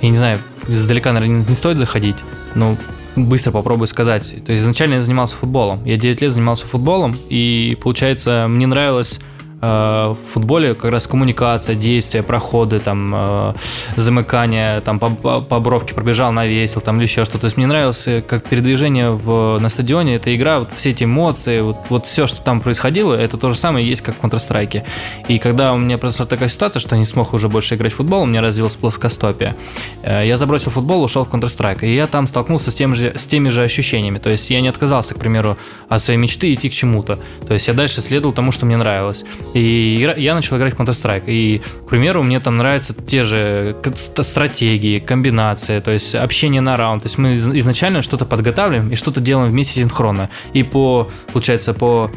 я 0.00 0.08
не 0.08 0.16
знаю, 0.16 0.38
издалека, 0.66 1.12
наверное, 1.12 1.44
не 1.46 1.54
стоит 1.54 1.76
заходить, 1.76 2.16
но 2.54 2.76
быстро 3.14 3.50
попробую 3.50 3.86
сказать. 3.86 4.44
То 4.44 4.52
есть 4.52 4.62
изначально 4.62 4.94
я 4.94 5.02
занимался 5.02 5.36
футболом. 5.36 5.84
Я 5.84 5.96
9 5.96 6.22
лет 6.22 6.32
занимался 6.32 6.66
футболом, 6.66 7.14
и, 7.28 7.76
получается, 7.82 8.46
мне 8.48 8.66
нравилось 8.66 9.20
в 9.62 10.18
футболе 10.32 10.74
как 10.74 10.90
раз 10.90 11.06
коммуникация, 11.06 11.76
действия, 11.76 12.24
проходы, 12.24 12.80
там, 12.80 13.12
э, 13.14 13.54
замыкание, 13.96 14.80
там, 14.80 14.98
по, 14.98 15.40
по, 15.40 15.60
бровке 15.60 15.94
пробежал, 15.94 16.32
навесил, 16.32 16.80
там, 16.80 16.96
или 16.96 17.04
еще 17.04 17.24
что-то. 17.24 17.42
То 17.42 17.44
есть 17.46 17.56
мне 17.56 17.66
нравилось 17.66 18.08
э, 18.08 18.22
как 18.22 18.48
передвижение 18.48 19.10
в, 19.10 19.58
на 19.60 19.68
стадионе, 19.68 20.16
эта 20.16 20.34
игра, 20.34 20.58
вот 20.58 20.72
все 20.72 20.90
эти 20.90 21.04
эмоции, 21.04 21.60
вот, 21.60 21.76
вот 21.90 22.06
все, 22.06 22.26
что 22.26 22.42
там 22.42 22.60
происходило, 22.60 23.14
это 23.14 23.36
то 23.36 23.50
же 23.50 23.56
самое 23.56 23.86
есть, 23.86 24.02
как 24.02 24.16
в 24.16 24.20
Counter-Strike. 24.20 24.82
И 25.28 25.38
когда 25.38 25.72
у 25.74 25.78
меня 25.78 25.96
произошла 25.96 26.26
такая 26.26 26.48
ситуация, 26.48 26.80
что 26.80 26.96
я 26.96 26.98
не 26.98 27.06
смог 27.06 27.32
уже 27.32 27.48
больше 27.48 27.76
играть 27.76 27.92
в 27.92 27.96
футбол, 27.96 28.22
у 28.22 28.26
меня 28.26 28.40
развилась 28.40 28.74
плоскостопие, 28.74 29.54
э, 30.02 30.26
я 30.26 30.36
забросил 30.36 30.72
футбол, 30.72 31.04
ушел 31.04 31.24
в 31.24 31.28
Counter-Strike, 31.28 31.86
и 31.86 31.94
я 31.94 32.08
там 32.08 32.26
столкнулся 32.26 32.72
с, 32.72 32.74
тем 32.74 32.96
же, 32.96 33.14
с 33.16 33.26
теми 33.26 33.48
же 33.48 33.62
ощущениями. 33.62 34.18
То 34.18 34.30
есть 34.30 34.50
я 34.50 34.60
не 34.60 34.68
отказался, 34.68 35.14
к 35.14 35.18
примеру, 35.18 35.56
от 35.88 36.02
своей 36.02 36.18
мечты 36.18 36.52
идти 36.52 36.68
к 36.68 36.72
чему-то. 36.72 37.20
То 37.46 37.54
есть 37.54 37.68
я 37.68 37.74
дальше 37.74 38.00
следовал 38.00 38.34
тому, 38.34 38.50
что 38.50 38.66
мне 38.66 38.76
нравилось. 38.76 39.24
И 39.54 40.08
я 40.16 40.34
начал 40.34 40.56
играть 40.56 40.74
в 40.74 40.80
Counter-Strike. 40.80 41.24
И, 41.26 41.60
к 41.86 41.88
примеру, 41.90 42.22
мне 42.22 42.40
там 42.40 42.56
нравятся 42.56 42.94
те 42.94 43.22
же 43.22 43.76
стратегии, 44.22 44.98
комбинации, 44.98 45.80
то 45.80 45.90
есть 45.90 46.14
общение 46.14 46.60
на 46.60 46.76
раунд. 46.76 47.02
То 47.02 47.06
есть 47.06 47.18
мы 47.18 47.34
из- 47.34 47.46
изначально 47.46 48.02
что-то 48.02 48.24
подготавливаем 48.24 48.90
и 48.90 48.96
что-то 48.96 49.20
делаем 49.20 49.50
вместе 49.50 49.80
синхронно. 49.80 50.30
И 50.54 50.62
по, 50.62 51.10
получается, 51.32 51.74
по 51.74 52.10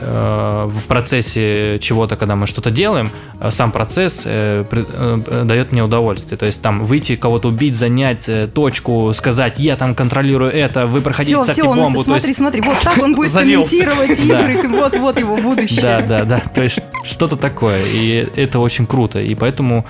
в 0.00 0.86
процессе 0.88 1.78
чего-то, 1.80 2.16
когда 2.16 2.36
мы 2.36 2.46
что-то 2.46 2.70
делаем, 2.70 3.10
э, 3.40 3.50
сам 3.50 3.72
процесс 3.72 4.22
э, 4.24 4.64
э, 4.70 4.84
э, 5.26 5.42
дает 5.44 5.72
мне 5.72 5.82
удовольствие. 5.84 6.36
То 6.38 6.46
есть 6.46 6.60
там 6.62 6.84
выйти, 6.84 7.16
кого-то 7.16 7.48
убить, 7.48 7.74
занять 7.74 8.28
э, 8.28 8.46
точку, 8.46 9.12
сказать, 9.14 9.58
я 9.58 9.76
там 9.76 9.94
контролирую 9.94 10.50
это, 10.52 10.86
вы 10.86 11.00
проходите, 11.00 11.40
Все, 11.42 11.52
все, 11.52 11.62
бомбу. 11.74 11.98
То 12.00 12.04
смотри, 12.04 12.28
есть- 12.28 12.38
смотри, 12.38 12.60
вот 12.60 12.78
так 12.80 12.98
он 12.98 13.14
будет 13.14 13.30
Завелся. 13.32 13.76
комментировать 13.84 14.24
игры, 14.24 14.68
вот, 14.68 14.96
вот 14.96 15.18
его 15.18 15.36
будущее. 15.36 15.80
Да, 15.82 16.00
да, 16.00 16.24
да. 16.24 16.40
То 16.54 16.62
есть 16.62 16.80
что-то 17.02 17.36
такое. 17.36 17.80
И 17.84 18.28
это 18.36 18.58
очень 18.58 18.86
круто. 18.86 19.18
И 19.20 19.34
поэтому 19.34 19.86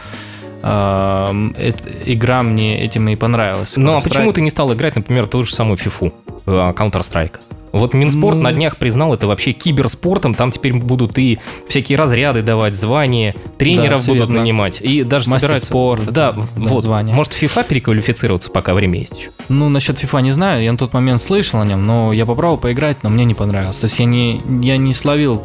эт- 0.63 2.03
игра 2.07 2.43
мне 2.43 2.83
этим 2.85 3.09
и 3.09 3.17
понравилась. 3.17 3.75
Ну 3.77 3.97
а 3.97 4.01
почему 4.01 4.33
ты 4.33 4.41
не 4.41 4.51
стал 4.51 4.73
играть, 4.73 4.97
например, 4.97 5.27
ту 5.27 5.45
же 5.45 5.55
самую 5.55 5.77
FIFA, 5.79 6.13
э, 6.47 6.51
Counter-Strike? 6.77 7.35
Вот 7.73 7.95
Минспорт 7.95 8.37
Ну- 8.37 8.43
на 8.43 8.53
днях 8.53 8.77
признал 8.79 9.13
это 9.15 9.27
вообще 9.27 9.53
киберспортом, 9.53 10.35
там 10.35 10.51
теперь 10.53 10.73
будут 10.75 11.19
и 11.19 11.39
всякие 11.69 11.99
разряды 11.99 12.43
давать, 12.43 12.75
звания, 12.77 13.35
тренеров 13.59 14.01
всё 14.03 14.13
будут 14.13 14.29
верно. 14.29 14.41
нанимать, 14.43 14.81
и 14.81 15.03
даже 15.05 15.29
Мастер 15.29 15.49
собираются... 15.49 15.67
спорта, 15.69 16.11
Да, 16.11 16.33
да, 16.33 16.43
вот. 16.57 16.83
звания. 16.83 17.13
Может 17.15 17.33
FIFA 17.35 17.67
переквалифицироваться, 17.69 18.51
пока 18.51 18.75
время 18.75 18.99
есть 19.01 19.19
еще? 19.19 19.31
Ну, 19.49 19.69
насчет 19.69 20.03
FIFA 20.03 20.23
не 20.23 20.31
знаю, 20.33 20.63
я 20.65 20.73
на 20.73 20.79
тот 20.79 20.93
момент 20.93 21.21
слышал 21.21 21.61
о 21.61 21.65
нем, 21.67 21.87
но 21.87 22.13
я 22.13 22.25
попробовал 22.27 22.59
поиграть, 22.59 23.03
но 23.03 23.11
мне 23.11 23.25
не 23.25 23.35
понравилось. 23.35 23.79
То 23.79 23.87
есть 23.87 23.99
я 23.99 24.05
не, 24.07 24.41
я 24.63 24.77
не 24.79 24.93
словил 24.95 25.43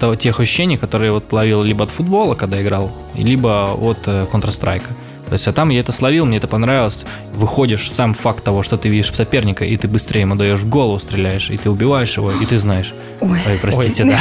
того- 0.00 0.14
тех 0.14 0.40
ощущений, 0.40 0.76
которые 0.78 1.12
вот 1.12 1.30
ловил 1.32 1.62
либо 1.62 1.84
от 1.84 1.90
футбола, 1.90 2.34
когда 2.34 2.62
играл, 2.62 2.90
либо 3.14 3.72
от 3.78 3.98
э, 4.06 4.26
Counter-Strike. 4.32 4.82
То 5.34 5.36
есть, 5.36 5.48
а 5.48 5.52
там 5.52 5.70
я 5.70 5.80
это 5.80 5.90
словил, 5.90 6.26
мне 6.26 6.36
это 6.36 6.46
понравилось. 6.46 7.04
Выходишь, 7.32 7.90
сам 7.90 8.14
факт 8.14 8.44
того, 8.44 8.62
что 8.62 8.76
ты 8.76 8.88
видишь 8.88 9.12
соперника, 9.12 9.64
и 9.64 9.76
ты 9.76 9.88
быстрее 9.88 10.20
ему 10.20 10.36
даешь 10.36 10.60
в 10.60 10.68
голову, 10.68 11.00
стреляешь, 11.00 11.50
и 11.50 11.56
ты 11.56 11.70
убиваешь 11.70 12.16
его, 12.16 12.30
и 12.30 12.46
ты 12.46 12.56
знаешь. 12.56 12.94
Ой. 13.20 13.40
Ой, 13.44 13.58
простите, 13.60 14.04
да. 14.04 14.20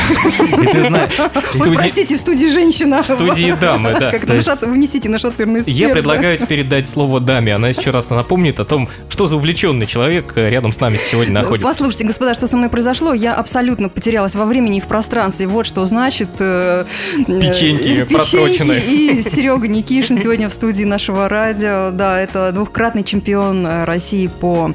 И 0.58 0.66
ты 0.66 0.88
знаешь. 0.88 1.12
Ой, 1.20 1.76
простите, 1.76 2.16
в 2.18 2.20
студии 2.20 2.48
женщина. 2.48 3.04
В 3.04 3.06
студии 3.06 3.52
дамы, 3.52 3.96
да. 4.00 4.12
Нашат- 4.12 4.64
внесите 4.64 5.08
на 5.08 5.20
шатырный 5.20 5.62
спирт. 5.62 5.78
Я 5.78 5.90
предлагаю 5.90 6.36
теперь 6.40 6.64
дать 6.64 6.90
слово 6.90 7.20
даме. 7.20 7.54
Она 7.54 7.68
еще 7.68 7.92
раз 7.92 8.10
напомнит 8.10 8.60
о 8.60 8.66
том, 8.66 8.90
что 9.10 9.28
за 9.28 9.36
увлеченный 9.36 9.86
человек 9.86 10.34
э, 10.36 10.50
рядом 10.50 10.74
с 10.74 10.80
нами 10.80 10.98
сегодня 10.98 11.34
находится. 11.34 11.68
Послушайте, 11.68 12.06
господа, 12.06 12.34
что 12.34 12.48
со 12.48 12.58
мной 12.58 12.70
произошло? 12.70 13.14
Я 13.14 13.36
абсолютно 13.36 13.88
потерялась 13.90 14.34
во 14.34 14.46
времени 14.46 14.78
и 14.78 14.82
в 14.82 14.88
пространстве. 14.88 15.46
Вот 15.46 15.68
что 15.68 15.86
значит... 15.86 16.30
э, 16.40 16.86
э, 17.28 17.40
Печеньки 17.40 17.84
печеньки. 17.84 18.14
просроченные. 18.16 18.82
И 18.84 19.22
Серега 19.22 19.68
Никишин 19.68 20.18
сегодня 20.18 20.50
в 20.50 20.54
студии 20.54 20.84
нашего 21.04 21.28
радио. 21.28 21.92
Да, 21.92 22.18
это 22.18 22.54
двухкратный 22.54 23.04
чемпион 23.04 23.68
э, 23.68 23.84
России 23.84 24.28
по 24.28 24.72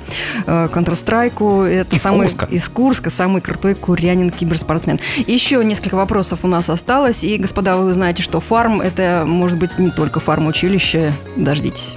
э, 0.47 0.69
Counter-Strike. 0.71 1.67
Это 1.67 1.97
Из 1.97 2.03
самый, 2.03 2.27
Курска. 2.27 2.47
Из 2.51 2.69
Курска, 2.69 3.09
самый 3.09 3.41
крутой 3.41 3.75
курянин 3.75 4.29
киберспортсмен. 4.29 5.01
Еще 5.27 5.65
несколько 5.65 5.95
вопросов 5.95 6.41
у 6.43 6.47
нас 6.47 6.69
осталось. 6.69 7.25
И, 7.25 7.39
господа, 7.39 7.79
вы 7.79 7.91
узнаете, 7.91 8.23
что 8.23 8.41
фарм– 8.41 8.81
это, 8.83 9.25
может 9.27 9.57
быть, 9.57 9.79
не 9.79 9.91
только 9.91 10.21
фарм-училище. 10.21 11.15
Дождитесь. 11.37 11.97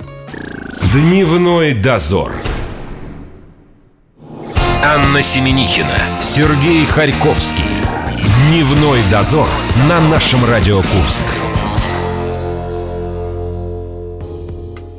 Дневной 0.94 1.74
дозор. 1.74 2.32
Анна 4.82 5.22
Семенихина, 5.22 6.22
Сергей 6.22 6.86
Харьковский. 6.86 7.66
Дневной 8.48 9.02
дозор 9.12 9.50
на 9.90 10.00
нашем 10.00 10.46
Радио 10.46 10.78
Курск. 10.78 11.26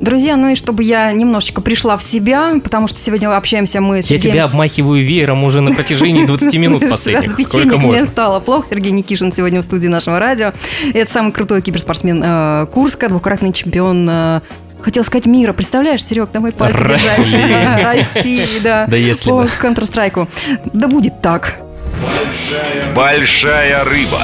Друзья, 0.03 0.35
ну 0.35 0.49
и 0.49 0.55
чтобы 0.55 0.83
я 0.83 1.13
немножечко 1.13 1.61
пришла 1.61 1.95
в 1.95 2.03
себя, 2.03 2.55
потому 2.61 2.87
что 2.89 2.99
сегодня 2.99 3.33
общаемся 3.33 3.79
мы 3.79 4.03
с 4.03 4.07
Я 4.11 4.17
Сергеем- 4.17 4.33
тебя 4.33 4.43
обмахиваю 4.43 5.01
веером 5.01 5.45
уже 5.45 5.61
на 5.61 5.71
протяжении 5.71 6.25
20 6.27 6.53
минут 6.55 6.89
последних. 6.89 7.31
Сколько 7.31 7.49
печенья 7.51 7.77
мне 7.77 7.87
можно? 7.87 8.07
стало 8.07 8.41
плохо. 8.41 8.67
Сергей 8.69 8.91
Никишин 8.91 9.31
сегодня 9.31 9.61
в 9.61 9.63
студии 9.63 9.87
нашего 9.87 10.19
радио. 10.19 10.51
Это 10.93 11.09
самый 11.09 11.31
крутой 11.31 11.61
киберспортсмен 11.61 12.21
э, 12.21 12.67
Курска, 12.73 13.07
двукратный 13.07 13.53
чемпион 13.53 14.05
э, 14.09 14.41
Хотел 14.81 15.05
сказать 15.05 15.25
мира. 15.25 15.53
Представляешь, 15.53 16.03
Серег, 16.03 16.31
давай 16.33 16.51
пальцы 16.51 16.77
держать. 16.83 17.85
России, 18.13 18.41
да. 18.61 18.85
Да 18.87 18.97
если 18.97 19.29
По. 19.29 19.45
Counter-Strike. 19.61 20.27
Да 20.73 20.89
будет 20.89 21.21
так. 21.21 21.55
Большая 22.93 23.85
рыба. 23.85 24.19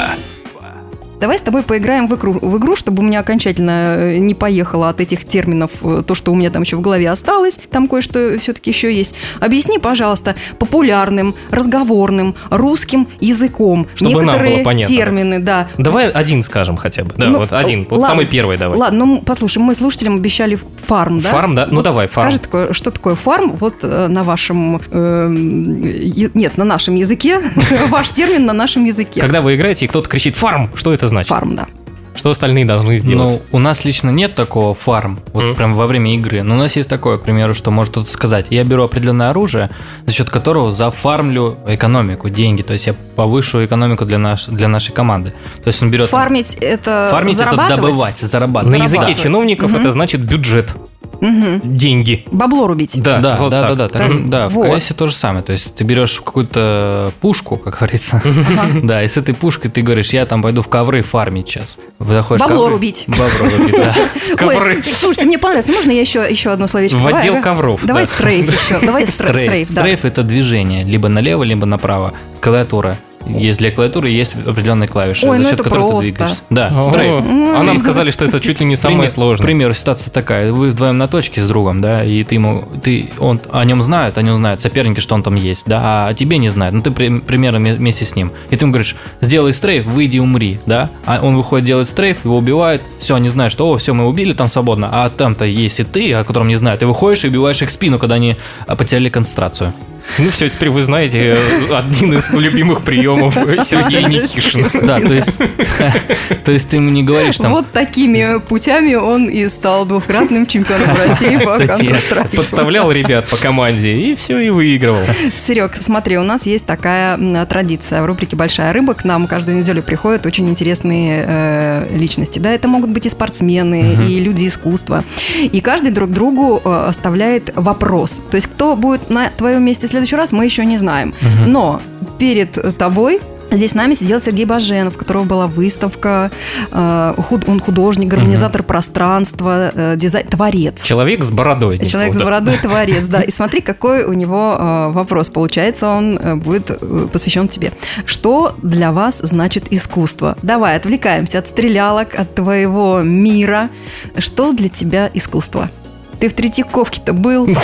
Давай 1.20 1.38
с 1.38 1.42
тобой 1.42 1.64
поиграем 1.64 2.08
в 2.08 2.16
игру, 2.16 2.34
в 2.34 2.58
игру, 2.58 2.78
чтобы 2.78 3.04
у 3.04 3.06
меня 3.06 3.20
окончательно 3.20 3.96
э, 3.98 4.18
не 4.20 4.34
поехало 4.34 4.88
от 4.88 5.02
этих 5.02 5.26
терминов 5.26 5.72
э, 5.82 6.02
то, 6.06 6.16
что 6.16 6.32
у 6.32 6.36
меня 6.36 6.50
там 6.50 6.62
еще 6.62 6.78
в 6.78 6.82
голове 6.82 7.10
осталось. 7.10 7.60
Там 7.72 7.90
кое-что 7.90 8.40
все-таки 8.40 8.70
еще 8.70 8.94
есть. 8.94 9.14
Объясни, 9.42 9.80
пожалуйста, 9.80 10.36
популярным, 10.60 11.36
разговорным, 11.52 12.36
русским 12.50 13.10
языком. 13.20 13.88
Чтобы 13.96 14.12
нам 14.12 14.26
некоторые 14.26 14.56
было 14.56 14.64
понятно. 14.64 14.96
термины, 14.96 15.40
да. 15.40 15.68
Давай 15.78 16.10
один 16.10 16.42
скажем 16.42 16.78
хотя 16.78 17.04
бы. 17.04 17.14
Да, 17.18 17.28
Ну, 17.28 17.40
вот 17.40 17.52
один. 17.52 17.82
Вот 17.90 18.00
ладно. 18.00 18.08
самый 18.08 18.26
первый 18.26 18.58
давай. 18.58 18.78
Ладно, 18.78 19.06
ну 19.06 19.22
послушай, 19.22 19.58
мы 19.58 19.76
слушателям 19.76 20.16
обещали 20.16 20.58
фарм, 20.86 21.20
да? 21.20 21.32
Фарм, 21.32 21.56
да? 21.56 21.68
Ну, 21.70 21.82
давай, 21.82 22.08
фарм. 22.08 22.30
Скажи, 22.30 22.40
такое, 22.40 22.72
что 22.72 22.92
такое 22.92 23.16
фарм 23.16 23.58
вот 23.58 23.76
э, 23.82 24.08
на 24.08 24.24
вашем... 24.24 24.80
э, 24.90 25.28
нет, 25.30 26.58
на 26.58 26.64
нашем 26.64 26.96
языке. 26.96 27.42
Ваш 27.90 28.10
термин 28.12 28.46
на 28.46 28.54
нашем 28.54 28.86
языке. 28.86 29.20
Когда 29.20 29.42
вы 29.42 29.56
играете, 29.56 29.84
и 29.84 29.88
кто-то 29.90 30.08
кричит 30.08 30.38
«фарм», 30.38 30.70
что 30.76 30.94
это 30.94 31.09
значит? 31.10 31.30
Фарм, 31.30 31.56
да. 31.56 31.68
Что 32.16 32.32
остальные 32.32 32.66
должны 32.66 32.98
сделать? 32.98 33.34
Ну, 33.52 33.58
у 33.58 33.60
нас 33.60 33.86
лично 33.86 34.10
нет 34.10 34.36
такого 34.36 34.74
фарм, 34.76 35.22
вот 35.32 35.44
Мгм. 35.44 35.56
прям 35.56 35.74
во 35.74 35.88
время 35.88 36.14
игры. 36.16 36.44
Но 36.44 36.56
у 36.56 36.58
нас 36.58 36.76
есть 36.76 36.90
такое, 36.90 37.18
к 37.18 37.22
примеру, 37.22 37.54
что 37.54 37.72
может 37.72 37.92
кто-то 37.92 38.10
сказать. 38.10 38.48
Я 38.50 38.64
беру 38.66 38.84
определенное 38.84 39.30
оружие, 39.30 39.70
за 40.06 40.12
счет 40.14 40.30
которого 40.30 40.70
зафармлю 40.70 41.58
экономику, 41.68 42.28
деньги. 42.30 42.62
То 42.62 42.74
есть 42.74 42.88
я 42.88 42.96
повышу 43.16 43.64
экономику 43.64 44.04
для, 44.06 44.18
наш, 44.18 44.46
для 44.48 44.68
нашей 44.68 44.92
команды. 44.92 45.34
То 45.64 45.68
есть 45.68 45.82
он 45.82 45.92
берет... 45.92 46.10
Фармить 46.10 46.56
это 46.60 47.08
Фармить 47.12 47.36
это 47.36 47.44
зарабатывать? 47.52 47.82
добывать, 47.82 48.22
На 48.22 48.28
зарабатывать. 48.28 48.74
языке 48.80 48.90
зарабатывать. 48.90 49.24
чиновников 49.24 49.72
Мгм. 49.72 49.80
это 49.82 49.92
значит 49.92 50.22
бюджет, 50.22 50.74
Мгм. 51.22 51.62
деньги. 51.76 52.26
Бабло 52.32 52.68
рубить. 52.68 53.02
Да, 53.02 53.20
Да, 53.20 53.38
вот 53.38 53.50
да, 53.50 53.62
так. 53.62 53.70
да, 53.72 53.76
да, 53.76 53.90
Так, 53.90 54.02
так, 54.10 54.30
да. 54.30 54.48
В 54.50 54.54
вот. 54.54 54.78
КСе 54.78 54.94
то 54.94 55.08
же 55.08 55.14
самое. 55.14 55.44
То 55.44 55.52
есть 55.52 55.76
ты 55.76 55.84
берешь 55.84 56.20
какую-то 56.20 57.12
пушку, 57.20 57.58
как 57.58 57.78
говорится, 57.80 58.22
Ага. 58.24 58.80
да, 58.84 59.04
и 59.04 59.08
с 59.08 59.18
этой 59.18 59.36
пушкой 59.36 59.70
ты 59.72 59.82
говоришь, 59.82 60.12
я 60.14 60.26
там 60.26 60.42
пойду 60.42 60.62
в 60.62 60.68
ковры 60.70 61.02
фармить 61.02 61.50
сейчас. 61.50 61.78
Заходишь 62.00 62.42
в 62.46 62.48
Бабло 62.48 62.68
ковры- 62.68 62.72
рубить. 62.72 63.04
Бабло 63.08 63.50
рубить, 63.58 63.76
да. 63.76 63.96
Ковры. 64.38 64.76
Ой, 64.78 64.84
слушайте, 64.84 65.26
мне 65.26 65.38
понравилось. 65.38 65.68
Можно 65.68 65.92
я 65.92 66.02
еще, 66.02 66.26
еще 66.30 66.52
одно 66.52 66.68
словечко? 66.68 66.96
В 66.98 67.08
отдел 67.08 67.42
ковров, 67.42 67.86
Давай 67.86 68.06
да. 68.06 68.12
стрейф 68.12 68.48
еще. 68.48 68.80
Давай 68.86 69.06
стр- 69.08 69.36
стрейф, 69.36 69.68
да. 69.74 69.82
Стрейф 69.82 70.06
это 70.06 70.24
движение, 70.24 70.84
либо 70.86 71.10
налево, 71.10 71.44
либо 71.44 71.66
направо. 71.66 72.14
Клавиатура. 72.40 72.98
Есть 73.28 73.60
для 73.60 73.70
клавиатуры 73.72 74.10
есть 74.10 74.34
определенные 74.34 74.88
клавиши, 74.88 75.28
Ой, 75.28 75.38
за 75.38 75.44
ну 75.44 75.50
счет 75.50 75.62
которых 75.62 75.84
ты 75.86 75.90
просто. 75.92 76.12
двигаешься. 76.12 76.38
Да, 76.50 76.72
О, 76.80 76.84
стрейф. 76.84 77.24
А 77.58 77.64
нам 77.64 77.78
сказали, 77.78 78.12
что 78.12 78.26
это 78.26 78.40
чуть 78.40 78.60
ли 78.60 78.66
не 78.66 78.76
самое 78.76 79.02
Пример- 79.02 79.10
сложное. 79.12 79.44
К 79.44 79.46
примеру, 79.46 79.74
ситуация 79.74 80.10
такая. 80.12 80.52
Вы 80.52 80.70
вдвоем 80.70 80.96
на 80.96 81.08
точке 81.08 81.44
с 81.44 81.48
другом, 81.48 81.80
да, 81.82 82.04
и 82.04 82.24
ты 82.24 82.36
ему, 82.36 82.64
ты, 82.82 83.10
он 83.20 83.40
о 83.52 83.64
нем 83.66 83.82
знает, 83.82 84.18
о 84.18 84.22
нем 84.22 84.36
знают 84.36 84.62
соперники, 84.62 85.00
что 85.00 85.16
он 85.16 85.22
там 85.24 85.36
есть, 85.36 85.68
да, 85.68 86.08
а 86.08 86.14
тебе 86.14 86.38
не 86.38 86.50
знают, 86.50 86.74
ну 86.74 86.82
ты 86.82 86.92
при- 86.92 87.20
примерно 87.20 87.58
ме- 87.58 87.74
вместе 87.76 88.06
с 88.06 88.16
ним. 88.16 88.32
И 88.50 88.56
ты 88.56 88.64
ему 88.66 88.72
говоришь, 88.72 88.96
сделай 89.22 89.54
стрейф, 89.54 89.86
выйди 89.86 90.18
умри, 90.20 90.60
да, 90.66 90.90
а 91.06 91.20
он 91.22 91.36
выходит 91.36 91.66
делать 91.68 91.88
стрейф, 91.88 92.24
его 92.26 92.38
убивают, 92.38 92.82
все, 93.00 93.16
они 93.16 93.30
знают, 93.30 93.52
что, 93.52 93.70
о, 93.70 93.78
все, 93.78 93.94
мы 93.94 94.08
убили 94.08 94.34
там 94.34 94.48
свободно, 94.50 94.90
а 94.92 95.10
там-то 95.10 95.46
есть 95.46 95.80
и 95.80 95.84
ты, 95.84 96.14
о 96.14 96.24
котором 96.24 96.48
не 96.48 96.56
знают, 96.56 96.80
ты 96.80 96.88
выходишь 96.88 97.26
и 97.26 97.28
убиваешь 97.28 97.62
их 97.62 97.70
в 97.70 97.72
спину, 97.72 98.00
когда 98.00 98.16
они 98.16 98.38
а, 98.66 98.76
потеряли 98.76 99.10
концентрацию. 99.10 99.74
Ну 100.18 100.30
все, 100.32 100.50
теперь 100.50 100.70
вы 100.70 100.82
знаете 100.82 101.38
один 101.72 102.14
из 102.14 102.32
любимых 102.32 102.84
приемов 102.84 103.36
Сергея 103.36 104.08
Никишина. 104.08 104.70
Да, 104.82 105.00
то 105.00 105.14
есть, 105.14 105.38
то 106.44 106.52
есть 106.52 106.70
ты 106.70 106.78
ему 106.78 106.90
не 106.90 107.04
говоришь 107.04 107.38
там, 107.38 107.52
Вот 107.52 107.72
такими 107.72 108.40
путями 108.40 108.96
он 108.96 109.30
и 109.30 109.48
стал 109.50 109.86
двухкратным 109.86 110.46
чемпионом 110.48 110.90
России 111.08 111.38
по. 111.38 111.60
Counter-Strike. 111.60 112.36
Подставлял 112.36 112.92
ребят 112.92 113.28
по 113.30 113.38
команде 113.38 113.96
и 113.96 114.16
все, 114.16 114.40
и 114.40 114.50
выигрывал. 114.50 115.04
Серег, 115.38 115.76
смотри, 115.76 116.18
у 116.18 116.24
нас 116.24 116.46
есть 116.46 116.66
такая 116.66 117.46
традиция. 117.46 118.02
В 118.02 118.06
рубрике 118.06 118.36
«Большая 118.36 118.74
рыба» 118.74 118.94
к 118.94 119.04
нам 119.04 119.28
каждую 119.28 119.58
неделю 119.58 119.84
приходят 119.84 120.26
очень 120.26 120.50
интересные 120.50 121.26
э, 121.28 121.88
личности. 121.96 122.40
Да, 122.40 122.52
это 122.52 122.68
могут 122.68 122.90
быть 122.90 123.06
и 123.06 123.10
спортсмены, 123.10 124.06
и 124.08 124.20
люди 124.20 124.48
искусства. 124.48 125.04
И 125.40 125.62
каждый 125.62 125.92
друг 125.92 126.12
другу 126.12 126.62
э, 126.64 126.86
оставляет 126.88 127.52
вопрос. 127.56 128.22
То 128.30 128.36
есть 128.36 128.48
кто 128.48 128.76
будет 128.76 129.10
на 129.10 129.30
твоем 129.30 129.64
месте 129.64 129.88
в 129.88 129.90
следующий 130.00 130.16
раз, 130.16 130.32
мы 130.32 130.46
еще 130.46 130.66
не 130.66 130.78
знаем. 130.78 131.14
Но 131.48 131.82
перед 132.18 132.78
тобой 132.78 133.20
Здесь 133.52 133.72
с 133.72 133.74
нами 133.74 133.96
сидел 133.96 134.22
Сергей 134.22 134.46
Баженов, 134.46 134.96
у 134.96 135.00
которого 135.00 135.24
была 135.24 135.48
выставка. 135.48 136.30
э, 136.72 137.14
Он 137.48 137.60
художник, 137.60 138.14
организатор 138.14 138.62
пространства, 138.62 139.72
э, 139.74 139.96
дизайн, 139.98 140.28
творец. 140.28 140.84
Человек 140.84 141.24
с 141.24 141.32
бородой. 141.32 141.80
Человек 141.80 142.14
с 142.14 142.18
словом, 142.18 142.18
да. 142.18 142.24
бородой 142.26 142.58
творец, 142.62 143.08
да. 143.08 143.22
И 143.22 143.32
смотри, 143.32 143.62
какой 143.62 144.04
у 144.04 144.14
него 144.14 144.56
э, 144.60 144.90
вопрос. 144.92 145.30
Получается, 145.30 145.88
он 145.88 146.20
э, 146.20 146.36
будет 146.36 146.70
э, 146.70 147.08
посвящен 147.12 147.48
тебе. 147.48 147.72
Что 148.06 148.56
для 148.62 148.92
вас 148.92 149.18
значит 149.18 149.66
искусство? 149.72 150.38
Давай, 150.44 150.76
отвлекаемся 150.76 151.40
от 151.40 151.48
стрелялок, 151.48 152.14
от 152.20 152.36
твоего 152.36 153.02
мира. 153.02 153.72
Что 154.20 154.54
для 154.54 154.70
тебя 154.70 155.10
искусство? 155.16 155.70
Ты 156.20 156.28
в 156.28 156.34
Третьяковке-то 156.34 157.14
был? 157.14 157.48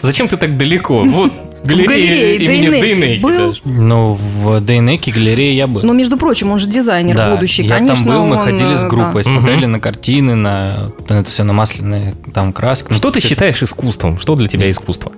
Зачем 0.00 0.28
ты 0.28 0.36
так 0.36 0.56
далеко? 0.56 1.02
Вот 1.02 1.32
галерея 1.64 2.36
имени 2.36 2.46
Дейнеки 2.46 2.80
Дейнеки 2.80 3.22
был? 3.22 3.48
даже. 3.48 3.60
ну, 3.64 4.12
в 4.12 4.60
Дейнеке 4.60 5.10
галерее 5.12 5.56
я 5.56 5.66
был. 5.66 5.82
Но, 5.82 5.92
между 5.92 6.16
прочим, 6.16 6.50
он 6.52 6.58
же 6.58 6.68
дизайнер 6.68 7.16
Да, 7.16 7.34
будущий. 7.34 7.64
я 7.64 7.76
Конечно, 7.78 8.06
там 8.08 8.16
был, 8.18 8.26
мы 8.26 8.36
он, 8.36 8.44
ходили 8.44 8.76
с 8.76 8.84
э, 8.84 8.88
группой, 8.88 9.24
да. 9.24 9.30
смотрели 9.30 9.66
на 9.66 9.80
картины, 9.80 10.34
на, 10.34 10.92
на 11.08 11.14
это 11.14 11.30
все, 11.30 11.44
на 11.44 11.52
масляные 11.52 12.14
там 12.32 12.52
краски. 12.52 12.86
Ну, 12.90 12.96
Что 12.96 13.10
ты 13.10 13.20
считаешь 13.20 13.62
искусством? 13.62 14.18
Что 14.18 14.34
для 14.34 14.48
тебя 14.48 14.70
искусство? 14.70 15.12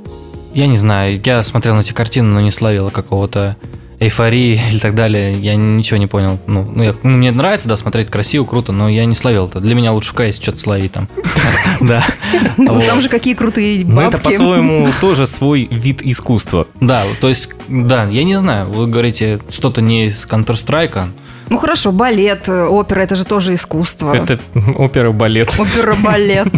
Я 0.55 0.67
не 0.67 0.79
знаю, 0.79 1.21
я 1.25 1.43
смотрел 1.43 1.77
на 1.77 1.81
эти 1.81 1.93
картины, 1.93 2.27
но 2.29 2.41
не 2.41 2.51
словил 2.51 2.91
какого-то 2.91 3.57
эйфории 4.01 4.61
или 4.71 4.79
так 4.79 4.95
далее. 4.95 5.35
Я 5.35 5.55
ничего 5.55 5.99
не 5.99 6.07
понял. 6.09 6.39
Ну, 6.47 6.69
ну, 6.75 6.83
я- 6.83 6.95
ну, 7.03 7.11
мне 7.19 7.31
нравится, 7.31 7.69
да, 7.69 7.77
смотреть 7.77 8.11
красиво, 8.11 8.45
круто, 8.45 8.73
но 8.73 8.89
я 8.89 9.05
не 9.05 9.15
словил 9.15 9.47
это. 9.47 9.61
Для 9.61 9.75
меня 9.75 9.93
лучше 9.93 10.11
в 10.11 10.15
КС 10.15 10.41
что-то 10.41 10.59
словить 10.59 10.93
там. 10.93 11.09
Да. 11.81 12.05
Ну. 12.57 12.81
Там 12.83 13.01
же 13.01 13.09
какие 13.09 13.35
крутые 13.35 13.85
Ну, 13.85 14.01
это 14.01 14.13
бабки. 14.19 14.25
по-своему 14.25 14.89
тоже 15.01 15.27
свой 15.27 15.69
вид 15.71 16.03
искусства. 16.03 16.67
Да, 16.81 17.03
то 17.21 17.29
есть, 17.29 17.51
да, 17.69 18.05
я 18.07 18.25
не 18.25 18.37
знаю, 18.39 18.67
вы 18.69 18.87
говорите 18.87 19.41
что-то 19.49 19.81
не 19.83 20.07
из 20.07 20.27
Counter-Strike, 20.27 21.09
Ну 21.49 21.57
хорошо, 21.59 21.91
балет, 21.93 22.49
э, 22.49 22.65
опера, 22.67 23.01
это 23.01 23.17
же 23.17 23.25
тоже 23.25 23.55
искусство. 23.55 24.15
Это 24.15 24.39
опера, 24.77 25.11
балет. 25.13 25.55
Опера-балет. 25.59 26.49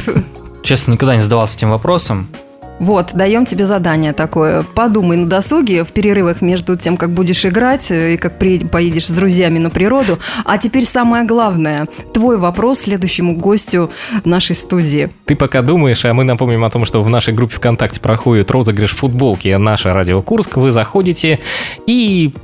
честно, 0.62 0.92
никогда 0.92 1.16
не 1.16 1.22
задавался 1.22 1.56
этим 1.56 1.70
вопросом. 1.70 2.28
Вот, 2.78 3.10
даем 3.14 3.46
тебе 3.46 3.64
задание 3.64 4.12
такое. 4.12 4.64
Подумай 4.74 5.16
на 5.16 5.26
досуге, 5.26 5.84
в 5.84 5.88
перерывах 5.88 6.40
между 6.40 6.76
тем, 6.76 6.96
как 6.96 7.10
будешь 7.10 7.46
играть 7.46 7.90
э, 7.90 8.14
и 8.14 8.16
как 8.16 8.38
поедешь 8.38 9.06
с 9.06 9.10
друзьями 9.10 9.58
на 9.58 9.70
природу. 9.70 10.18
А 10.44 10.58
теперь 10.58 10.84
самое 10.84 11.24
главное. 11.24 11.86
Твой 12.12 12.38
вопрос 12.38 12.80
следующему 12.80 13.36
гостю 13.36 13.90
нашей 14.24 14.56
студии. 14.56 15.10
Ты 15.26 15.36
пока 15.36 15.62
думаешь, 15.62 16.04
а 16.04 16.12
мы 16.12 16.24
напомним 16.24 16.64
о 16.64 16.70
том, 16.70 16.84
что 16.84 17.02
в 17.02 17.08
нашей 17.08 17.34
группе 17.34 17.54
ВКонтакте 17.54 18.00
проходит 18.00 18.50
розыгрыш 18.50 18.94
футболки 18.94 19.48
«Наша 19.48 19.92
Радио 19.92 20.20
Курск». 20.22 20.56
Вы 20.56 20.72
заходите 20.72 21.38
и 21.86 22.34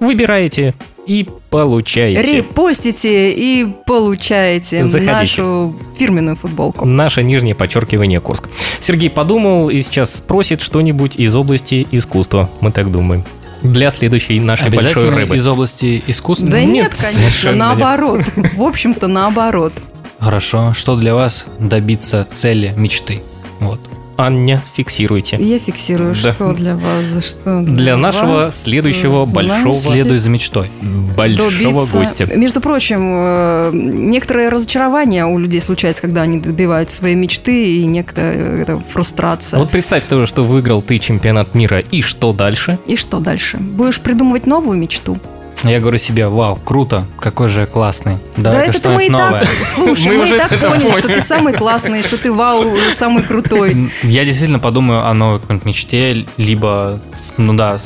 выбираете 0.00 0.74
и 1.06 1.28
получаете. 1.50 2.20
Репостите 2.22 3.32
и 3.32 3.66
получаете 3.86 4.84
Заходите. 4.86 5.12
нашу 5.12 5.74
фирменную 5.96 6.36
футболку. 6.36 6.84
Наше 6.84 7.22
нижнее 7.22 7.54
подчеркивание 7.54 8.20
Курск. 8.20 8.48
Сергей 8.80 9.08
подумал 9.10 9.70
и 9.70 9.80
сейчас 9.82 10.16
спросит 10.16 10.60
что-нибудь 10.60 11.16
из 11.16 11.34
области 11.34 11.86
искусства. 11.92 12.50
Мы 12.60 12.72
так 12.72 12.90
думаем. 12.90 13.24
Для 13.62 13.90
следующей 13.90 14.38
нашей 14.40 14.68
большой 14.70 15.08
рыбы. 15.10 15.36
из 15.36 15.46
области 15.46 16.02
искусства? 16.06 16.48
Да 16.48 16.60
Нет, 16.60 16.68
нет, 16.68 16.94
конечно, 16.94 17.18
совершенно 17.18 17.50
нет. 17.52 17.58
наоборот. 17.58 18.20
В 18.56 18.62
общем-то, 18.62 19.06
наоборот. 19.06 19.72
Хорошо. 20.18 20.72
Что 20.74 20.96
для 20.96 21.14
вас 21.14 21.46
добиться 21.58 22.26
цели, 22.32 22.74
мечты? 22.76 23.22
Вот. 23.60 23.80
Аня, 24.18 24.62
фиксируйте. 24.74 25.36
Я 25.38 25.58
фиксирую, 25.58 26.14
Да. 26.22 26.32
что 26.34 26.52
для 26.54 26.74
вас, 26.74 27.04
за 27.12 27.20
что 27.20 27.60
Для 27.66 27.96
нашего 27.96 28.32
вас, 28.36 28.62
следующего 28.62 29.24
э, 29.24 29.26
большого- 29.26 29.74
Следуй 29.74 30.18
за 30.18 30.30
мечтой. 30.30 30.70
Большого 31.16 31.50
добиться. 31.80 31.98
гостя. 31.98 32.26
Между 32.34 32.60
прочим, 32.60 32.98
э, 33.14 33.70
некоторые 33.74 34.48
разочарования 34.48 35.26
у 35.26 35.38
людей 35.38 35.60
случаются, 35.60 36.02
когда 36.02 36.22
они 36.22 36.40
добивают 36.40 36.90
свои 36.90 37.14
мечты, 37.14 37.76
и 37.76 37.84
некоторая 37.84 38.62
это 38.62 38.80
фрустрация. 38.92 39.58
Вот 39.60 39.70
представь 39.70 40.04
тоже, 40.06 40.26
что 40.26 40.44
выиграл 40.44 40.80
ты 40.82 40.98
чемпионат 40.98 41.54
мира, 41.54 41.80
и 41.80 42.00
что 42.02 42.32
дальше? 42.32 42.78
И 42.86 42.96
что 42.96 43.18
дальше? 43.18 43.58
Будешь 43.58 44.00
придумывать 44.00 44.46
новую 44.46 44.78
мечту? 44.78 45.18
Я 45.64 45.80
говорю 45.80 45.98
себе, 45.98 46.28
вау, 46.28 46.56
круто, 46.64 47.06
какой 47.18 47.48
же 47.48 47.60
я 47.60 47.66
классный. 47.66 48.18
да 48.36 48.50
Давай-ка 48.52 48.76
это 48.76 48.90
мы 48.90 49.04
и 49.04 49.08
что-нибудь 49.08 49.24
новое. 49.24 49.40
так, 49.46 49.48
слушай, 49.74 50.06
Мы 50.06 50.16
мы, 50.18 50.22
уже 50.24 50.36
и 50.36 50.38
так 50.38 50.52
это 50.52 50.68
поняли, 50.68 50.90
что 50.90 51.02
поняли. 51.02 51.14
ты 51.20 51.22
самый 51.26 51.52
классный, 51.54 52.02
что 52.02 52.18
ты 52.22 52.32
вау, 52.32 52.64
самый 52.92 53.22
крутой. 53.22 53.90
Я 54.02 54.24
действительно 54.24 54.58
подумаю 54.58 55.06
о 55.06 55.14
новой 55.14 55.40
какой-нибудь 55.40 55.66
мечте, 55.66 56.26
либо, 56.36 57.00
ну 57.36 57.54
да, 57.54 57.78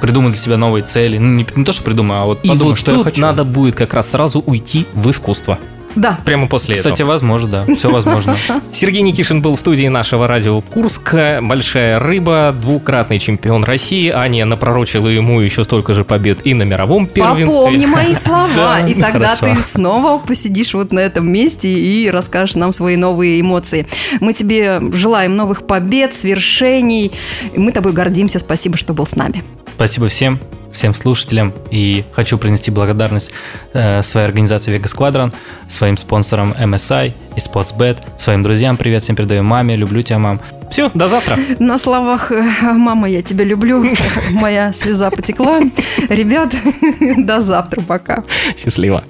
придумаю 0.00 0.32
для 0.32 0.40
себя 0.40 0.56
новые 0.56 0.82
цели. 0.84 1.18
Ну, 1.18 1.32
не, 1.34 1.46
не 1.56 1.64
то, 1.64 1.72
что 1.72 1.82
придумаю, 1.82 2.22
а 2.22 2.24
вот 2.26 2.40
И 2.44 2.48
подумаю, 2.48 2.70
вот 2.70 2.78
что 2.78 2.90
я 2.92 2.96
тут 2.98 3.04
хочу. 3.06 3.20
надо 3.20 3.44
будет 3.44 3.74
как 3.74 3.92
раз 3.92 4.10
сразу 4.10 4.40
уйти 4.40 4.86
в 4.94 5.10
искусство. 5.10 5.58
Да. 5.96 6.18
Прямо 6.24 6.46
после 6.46 6.76
Кстати, 6.76 6.94
этого. 6.94 7.08
возможно, 7.08 7.48
да. 7.48 7.74
Все 7.74 7.90
возможно. 7.90 8.36
Сергей 8.72 9.02
Никишин 9.02 9.42
был 9.42 9.56
в 9.56 9.60
студии 9.60 9.88
нашего 9.88 10.26
радио 10.26 10.60
Курск. 10.60 11.14
Большая 11.42 11.98
рыба, 11.98 12.54
двукратный 12.58 13.18
чемпион 13.18 13.64
России. 13.64 14.10
Аня 14.10 14.44
напророчила 14.44 15.08
ему 15.08 15.40
еще 15.40 15.64
столько 15.64 15.94
же 15.94 16.04
побед 16.04 16.46
и 16.46 16.54
на 16.54 16.62
мировом 16.62 17.06
первенстве. 17.06 17.60
Попомни 17.60 17.86
мои 17.96 18.14
слова, 18.14 18.86
и 18.86 18.94
тогда 18.94 19.34
ты 19.34 19.56
снова 19.64 20.18
посидишь 20.18 20.74
вот 20.74 20.92
на 20.92 21.00
этом 21.00 21.30
месте 21.30 21.68
и 21.68 22.10
расскажешь 22.10 22.54
нам 22.56 22.72
свои 22.72 22.96
новые 22.96 23.40
эмоции. 23.40 23.86
Мы 24.20 24.34
тебе 24.34 24.80
желаем 24.92 25.36
новых 25.36 25.66
побед, 25.66 26.14
свершений. 26.14 27.12
Мы 27.56 27.72
тобой 27.72 27.92
гордимся. 27.92 28.38
Спасибо, 28.38 28.76
что 28.76 28.92
был 28.92 29.06
с 29.06 29.16
нами. 29.16 29.42
Спасибо 29.74 30.08
всем, 30.08 30.40
всем 30.76 30.94
слушателям. 30.94 31.52
И 31.70 32.04
хочу 32.12 32.38
принести 32.38 32.70
благодарность 32.70 33.30
э, 33.72 34.02
своей 34.02 34.26
организации 34.26 34.76
Vega 34.76 34.84
Squadron, 34.84 35.32
своим 35.68 35.96
спонсорам 35.96 36.52
MSI 36.52 37.12
и 37.36 37.38
Sportsbet, 37.38 37.98
своим 38.18 38.42
друзьям 38.42 38.76
привет 38.76 39.02
всем 39.02 39.16
передаю, 39.16 39.42
маме, 39.42 39.76
люблю 39.76 40.02
тебя, 40.02 40.18
мам. 40.18 40.40
Все, 40.70 40.90
до 40.94 41.08
завтра. 41.08 41.38
На 41.58 41.78
словах 41.78 42.30
э, 42.30 42.42
«Мама, 42.62 43.08
я 43.08 43.22
тебя 43.22 43.44
люблю», 43.44 43.84
моя 44.30 44.72
слеза 44.72 45.10
потекла. 45.10 45.60
Ребят, 46.08 46.54
до 47.16 47.42
завтра, 47.42 47.80
пока. 47.82 48.24
Счастливо. 48.56 49.04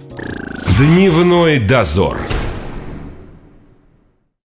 Дневной 0.78 1.58
дозор. 1.58 2.18